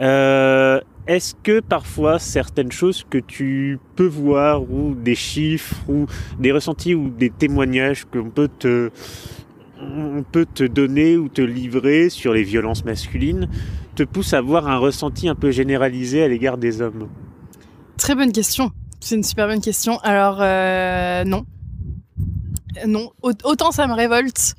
Euh, 0.00 0.80
Est-ce 1.06 1.34
que 1.42 1.60
parfois 1.60 2.18
certaines 2.18 2.70
choses 2.70 3.04
que 3.08 3.18
tu 3.18 3.78
peux 3.96 4.06
voir 4.06 4.62
ou 4.62 4.94
des 4.94 5.14
chiffres 5.14 5.76
ou 5.88 6.06
des 6.38 6.52
ressentis 6.52 6.94
ou 6.94 7.08
des 7.08 7.30
témoignages 7.30 8.04
qu'on 8.04 8.30
peut 8.30 8.48
te 8.58 8.90
on 9.80 10.24
peut 10.24 10.46
te 10.52 10.64
donner 10.64 11.16
ou 11.16 11.28
te 11.28 11.40
livrer 11.40 12.10
sur 12.10 12.32
les 12.32 12.42
violences 12.42 12.84
masculines 12.84 13.48
te 13.94 14.02
pousse 14.02 14.34
à 14.34 14.38
avoir 14.38 14.66
un 14.66 14.76
ressenti 14.76 15.28
un 15.28 15.36
peu 15.36 15.50
généralisé 15.52 16.22
à 16.22 16.28
l'égard 16.28 16.58
des 16.58 16.82
hommes? 16.82 17.08
Très 17.96 18.14
bonne 18.14 18.32
question. 18.32 18.70
C'est 19.00 19.14
une 19.14 19.22
super 19.22 19.46
bonne 19.46 19.60
question. 19.60 19.98
Alors, 20.02 20.38
euh, 20.40 21.24
non. 21.24 21.44
Non, 22.86 23.10
autant 23.22 23.70
ça 23.70 23.86
me 23.86 23.94
révolte 23.94 24.54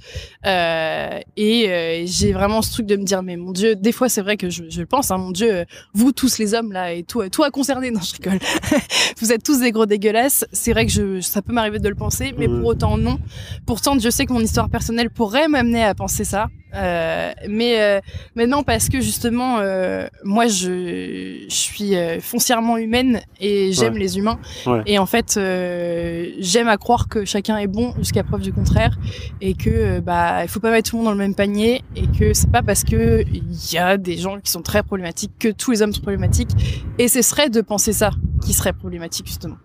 euh, 0.45 1.19
et 1.37 1.69
euh, 1.69 2.03
j'ai 2.05 2.33
vraiment 2.33 2.61
ce 2.61 2.71
truc 2.71 2.85
de 2.85 2.95
me 2.95 3.03
dire 3.03 3.21
mais 3.21 3.37
mon 3.37 3.51
Dieu, 3.51 3.75
des 3.75 3.91
fois 3.91 4.09
c'est 4.09 4.21
vrai 4.21 4.35
que 4.35 4.49
je, 4.49 4.63
je 4.69 4.81
pense, 4.81 5.11
hein, 5.11 5.17
mon 5.17 5.31
Dieu, 5.31 5.65
vous 5.93 6.11
tous 6.11 6.37
les 6.39 6.53
hommes 6.53 6.71
là 6.71 6.91
et 6.93 7.03
tout, 7.03 7.27
tout 7.29 7.43
à 7.43 7.51
concerner, 7.51 7.91
non 7.91 8.01
je 8.01 8.15
rigole, 8.15 8.39
vous 9.19 9.31
êtes 9.31 9.43
tous 9.43 9.59
des 9.59 9.71
gros 9.71 9.85
dégueulasses. 9.85 10.45
C'est 10.51 10.73
vrai 10.73 10.85
que 10.85 10.91
je, 10.91 11.21
ça 11.21 11.41
peut 11.41 11.53
m'arriver 11.53 11.79
de 11.79 11.89
le 11.89 11.95
penser, 11.95 12.33
mais 12.37 12.47
pour 12.47 12.65
autant 12.65 12.97
non. 12.97 13.19
Pourtant, 13.65 13.97
je 13.99 14.09
sais 14.09 14.25
que 14.25 14.33
mon 14.33 14.41
histoire 14.41 14.69
personnelle 14.69 15.09
pourrait 15.09 15.47
m'amener 15.47 15.83
à 15.83 15.93
penser 15.93 16.23
ça. 16.23 16.47
Euh, 16.75 17.31
mais 17.47 17.81
euh, 17.81 17.99
mais 18.35 18.45
non 18.45 18.61
parce 18.61 18.89
que 18.89 19.01
justement 19.01 19.57
euh, 19.59 20.07
moi 20.23 20.45
je, 20.45 21.45
je 21.49 21.53
suis 21.55 21.95
euh, 21.95 22.19
foncièrement 22.21 22.77
humaine 22.77 23.21
et 23.41 23.71
j'aime 23.73 23.93
Ouais. 23.93 23.99
les 23.99 24.17
humains 24.19 24.39
Ouais. 24.67 24.83
et 24.85 24.99
en 24.99 25.07
fait 25.07 25.35
euh, 25.37 26.27
j'aime 26.37 26.67
à 26.67 26.77
croire 26.77 27.07
que 27.07 27.25
chacun 27.25 27.57
est 27.57 27.65
bon 27.65 27.95
jusqu'à 27.97 28.23
preuve 28.23 28.41
du 28.41 28.53
contraire 28.53 28.97
et 29.41 29.55
que 29.55 29.99
bah 29.99 30.43
il 30.43 30.47
faut 30.47 30.59
pas 30.59 30.69
mettre 30.69 30.91
tout 30.91 30.97
le 30.97 31.03
monde 31.03 31.11
dans 31.13 31.17
le 31.19 31.25
même 31.25 31.33
panier 31.33 31.81
et 31.95 32.05
que 32.05 32.33
c'est 32.33 32.51
pas 32.51 32.61
parce 32.61 32.83
que 32.83 33.23
il 33.33 33.73
y 33.73 33.77
a 33.79 33.97
des 33.97 34.17
gens 34.17 34.39
qui 34.39 34.51
sont 34.51 34.61
très 34.61 34.83
problématiques 34.83 35.31
que 35.39 35.47
tous 35.49 35.71
les 35.71 35.81
hommes 35.81 35.93
sont 35.93 36.01
problématiques 36.01 36.51
et 36.99 37.07
ce 37.07 37.23
serait 37.23 37.49
de 37.49 37.61
penser 37.61 37.93
ça 37.93 38.11
qui 38.45 38.53
serait 38.53 38.73
problématique 38.73 39.25
justement. 39.25 39.55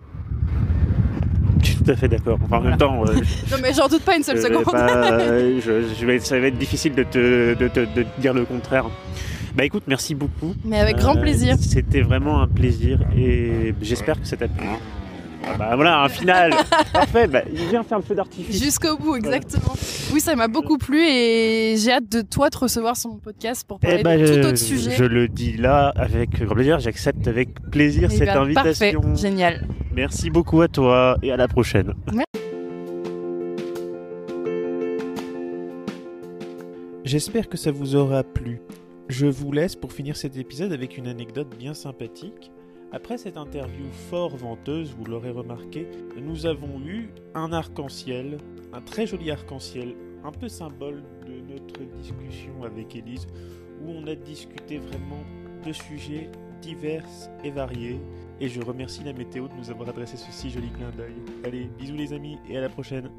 Je 1.65 1.71
suis 1.71 1.77
tout 1.83 1.91
à 1.91 1.97
fait 1.97 2.09
d'accord. 2.09 2.39
Enfin, 2.45 2.59
en 2.59 2.61
même 2.61 2.77
temps, 2.77 3.03
euh, 3.07 3.15
Non 3.51 3.57
mais 3.63 3.73
j'en 3.73 3.89
doute 3.89 4.03
pas 4.03 4.17
une 4.17 4.23
seule 4.23 4.41
seconde. 4.41 4.65
pas- 4.65 5.11
euh, 5.13 5.61
je- 5.65 5.83
je 5.99 6.07
vais- 6.07 6.19
ça 6.21 6.39
va 6.39 6.47
être 6.49 6.59
difficile 6.59 6.95
de 6.95 7.03
te, 7.03 7.55
de 7.55 7.69
de 7.69 7.85
te 7.87 8.21
dire 8.21 8.35
le 8.35 8.45
contraire. 8.45 8.85
Bah 9.57 9.65
écoute, 9.65 9.85
merci 9.87 10.15
beaucoup. 10.17 10.55
Mais 10.65 10.79
avec 10.81 10.97
grand 10.97 11.17
Euh, 11.17 11.21
plaisir. 11.21 11.57
C'était 11.61 12.01
vraiment 12.03 12.41
un 12.43 12.49
plaisir 12.49 13.01
et 13.17 13.73
j'espère 13.83 14.21
que 14.21 14.27
ça 14.27 14.37
t'a 14.37 14.49
plu. 14.49 14.67
Ah 15.47 15.57
bah 15.59 15.77
voilà, 15.77 16.03
un 16.03 16.09
final 16.09 16.53
Parfait, 16.93 17.27
bah, 17.27 17.43
viens 17.51 17.83
faire 17.83 17.99
le 17.99 18.05
feu 18.05 18.15
d'artifice. 18.15 18.63
Jusqu'au 18.63 18.97
bout, 18.97 19.17
exactement. 19.17 19.75
Oui, 20.13 20.21
ça 20.21 20.35
m'a 20.37 20.49
beaucoup 20.49 20.79
plu 20.79 21.01
et 21.07 21.77
j'ai 21.79 21.93
hâte 21.93 22.09
de 22.11 22.23
toi 22.23 22.51
te 22.51 22.59
recevoir 22.59 22.97
sur 22.97 23.11
mon 23.11 23.19
podcast 23.19 23.65
pour 23.67 23.79
parler 23.79 23.99
Eh 24.01 24.03
ben, 24.03 24.21
de 24.21 24.27
tout 24.27 24.33
je- 24.43 24.49
autre 24.49 24.57
sujet. 24.59 24.91
Je 24.97 25.05
le 25.05 25.29
dis 25.29 25.57
là 25.57 25.93
avec 25.97 26.43
grand 26.45 26.55
plaisir, 26.55 26.79
j'accepte 26.81 27.27
avec 27.29 27.61
plaisir 27.71 28.09
Eh 28.13 28.17
cette 28.17 28.29
ben, 28.29 28.43
invitation. 28.43 29.01
Parfait, 29.01 29.17
génial. 29.21 29.67
Merci 29.95 30.31
beaucoup 30.31 30.61
à 30.63 30.69
toi 30.69 31.19
et 31.23 31.31
à 31.31 31.37
la 31.37 31.47
prochaine. 31.49 31.93
Merci. 32.13 32.25
J'espère 37.05 37.49
que 37.49 37.57
ça 37.57 37.71
vous 37.71 37.97
aura 37.97 38.23
plu. 38.23 38.61
Je 39.09 39.27
vous 39.27 39.53
laisse 39.53 39.77
pour 39.77 39.93
finir 39.93 40.17
cet 40.17 40.37
épisode 40.39 40.73
avec 40.73 40.97
une 40.97 41.07
anecdote 41.07 41.49
bien 41.59 41.75
sympathique. 41.75 42.51
Après 42.95 43.19
cette 43.19 43.37
interview 43.37 43.87
fort 44.09 44.37
venteuse, 44.37 44.95
vous 44.97 45.05
l'aurez 45.05 45.33
remarqué, 45.33 45.89
nous 46.17 46.47
avons 46.47 46.79
eu 46.87 47.09
un 47.35 47.53
arc-en-ciel, 47.53 48.39
un 48.73 48.81
très 48.81 49.05
joli 49.05 49.33
arc-en-ciel, 49.33 49.97
un 50.23 50.31
peu 50.31 50.47
symbole 50.49 51.03
de 51.27 51.41
notre 51.53 51.81
discussion 51.99 52.63
avec 52.63 52.95
Élise, 52.95 53.27
où 53.83 53.91
on 53.91 54.07
a 54.07 54.15
discuté 54.15 54.79
vraiment 54.79 55.25
de 55.67 55.73
sujets 55.73 56.31
divers 56.63 57.05
et 57.43 57.51
variés. 57.51 57.99
Et 58.41 58.49
je 58.49 58.61
remercie 58.61 59.03
la 59.03 59.13
météo 59.13 59.49
de 59.49 59.55
nous 59.55 59.73
avoir 59.73 59.89
adressé 59.89 60.17
ce 60.17 60.31
si 60.31 60.51
joli 60.51 60.69
clin 60.69 60.91
d'œil. 60.97 61.17
Allez, 61.45 61.69
bisous 61.77 61.97
les 61.97 62.13
amis 62.13 62.39
et 62.49 62.57
à 62.59 62.61
la 62.61 62.69
prochaine. 62.69 63.11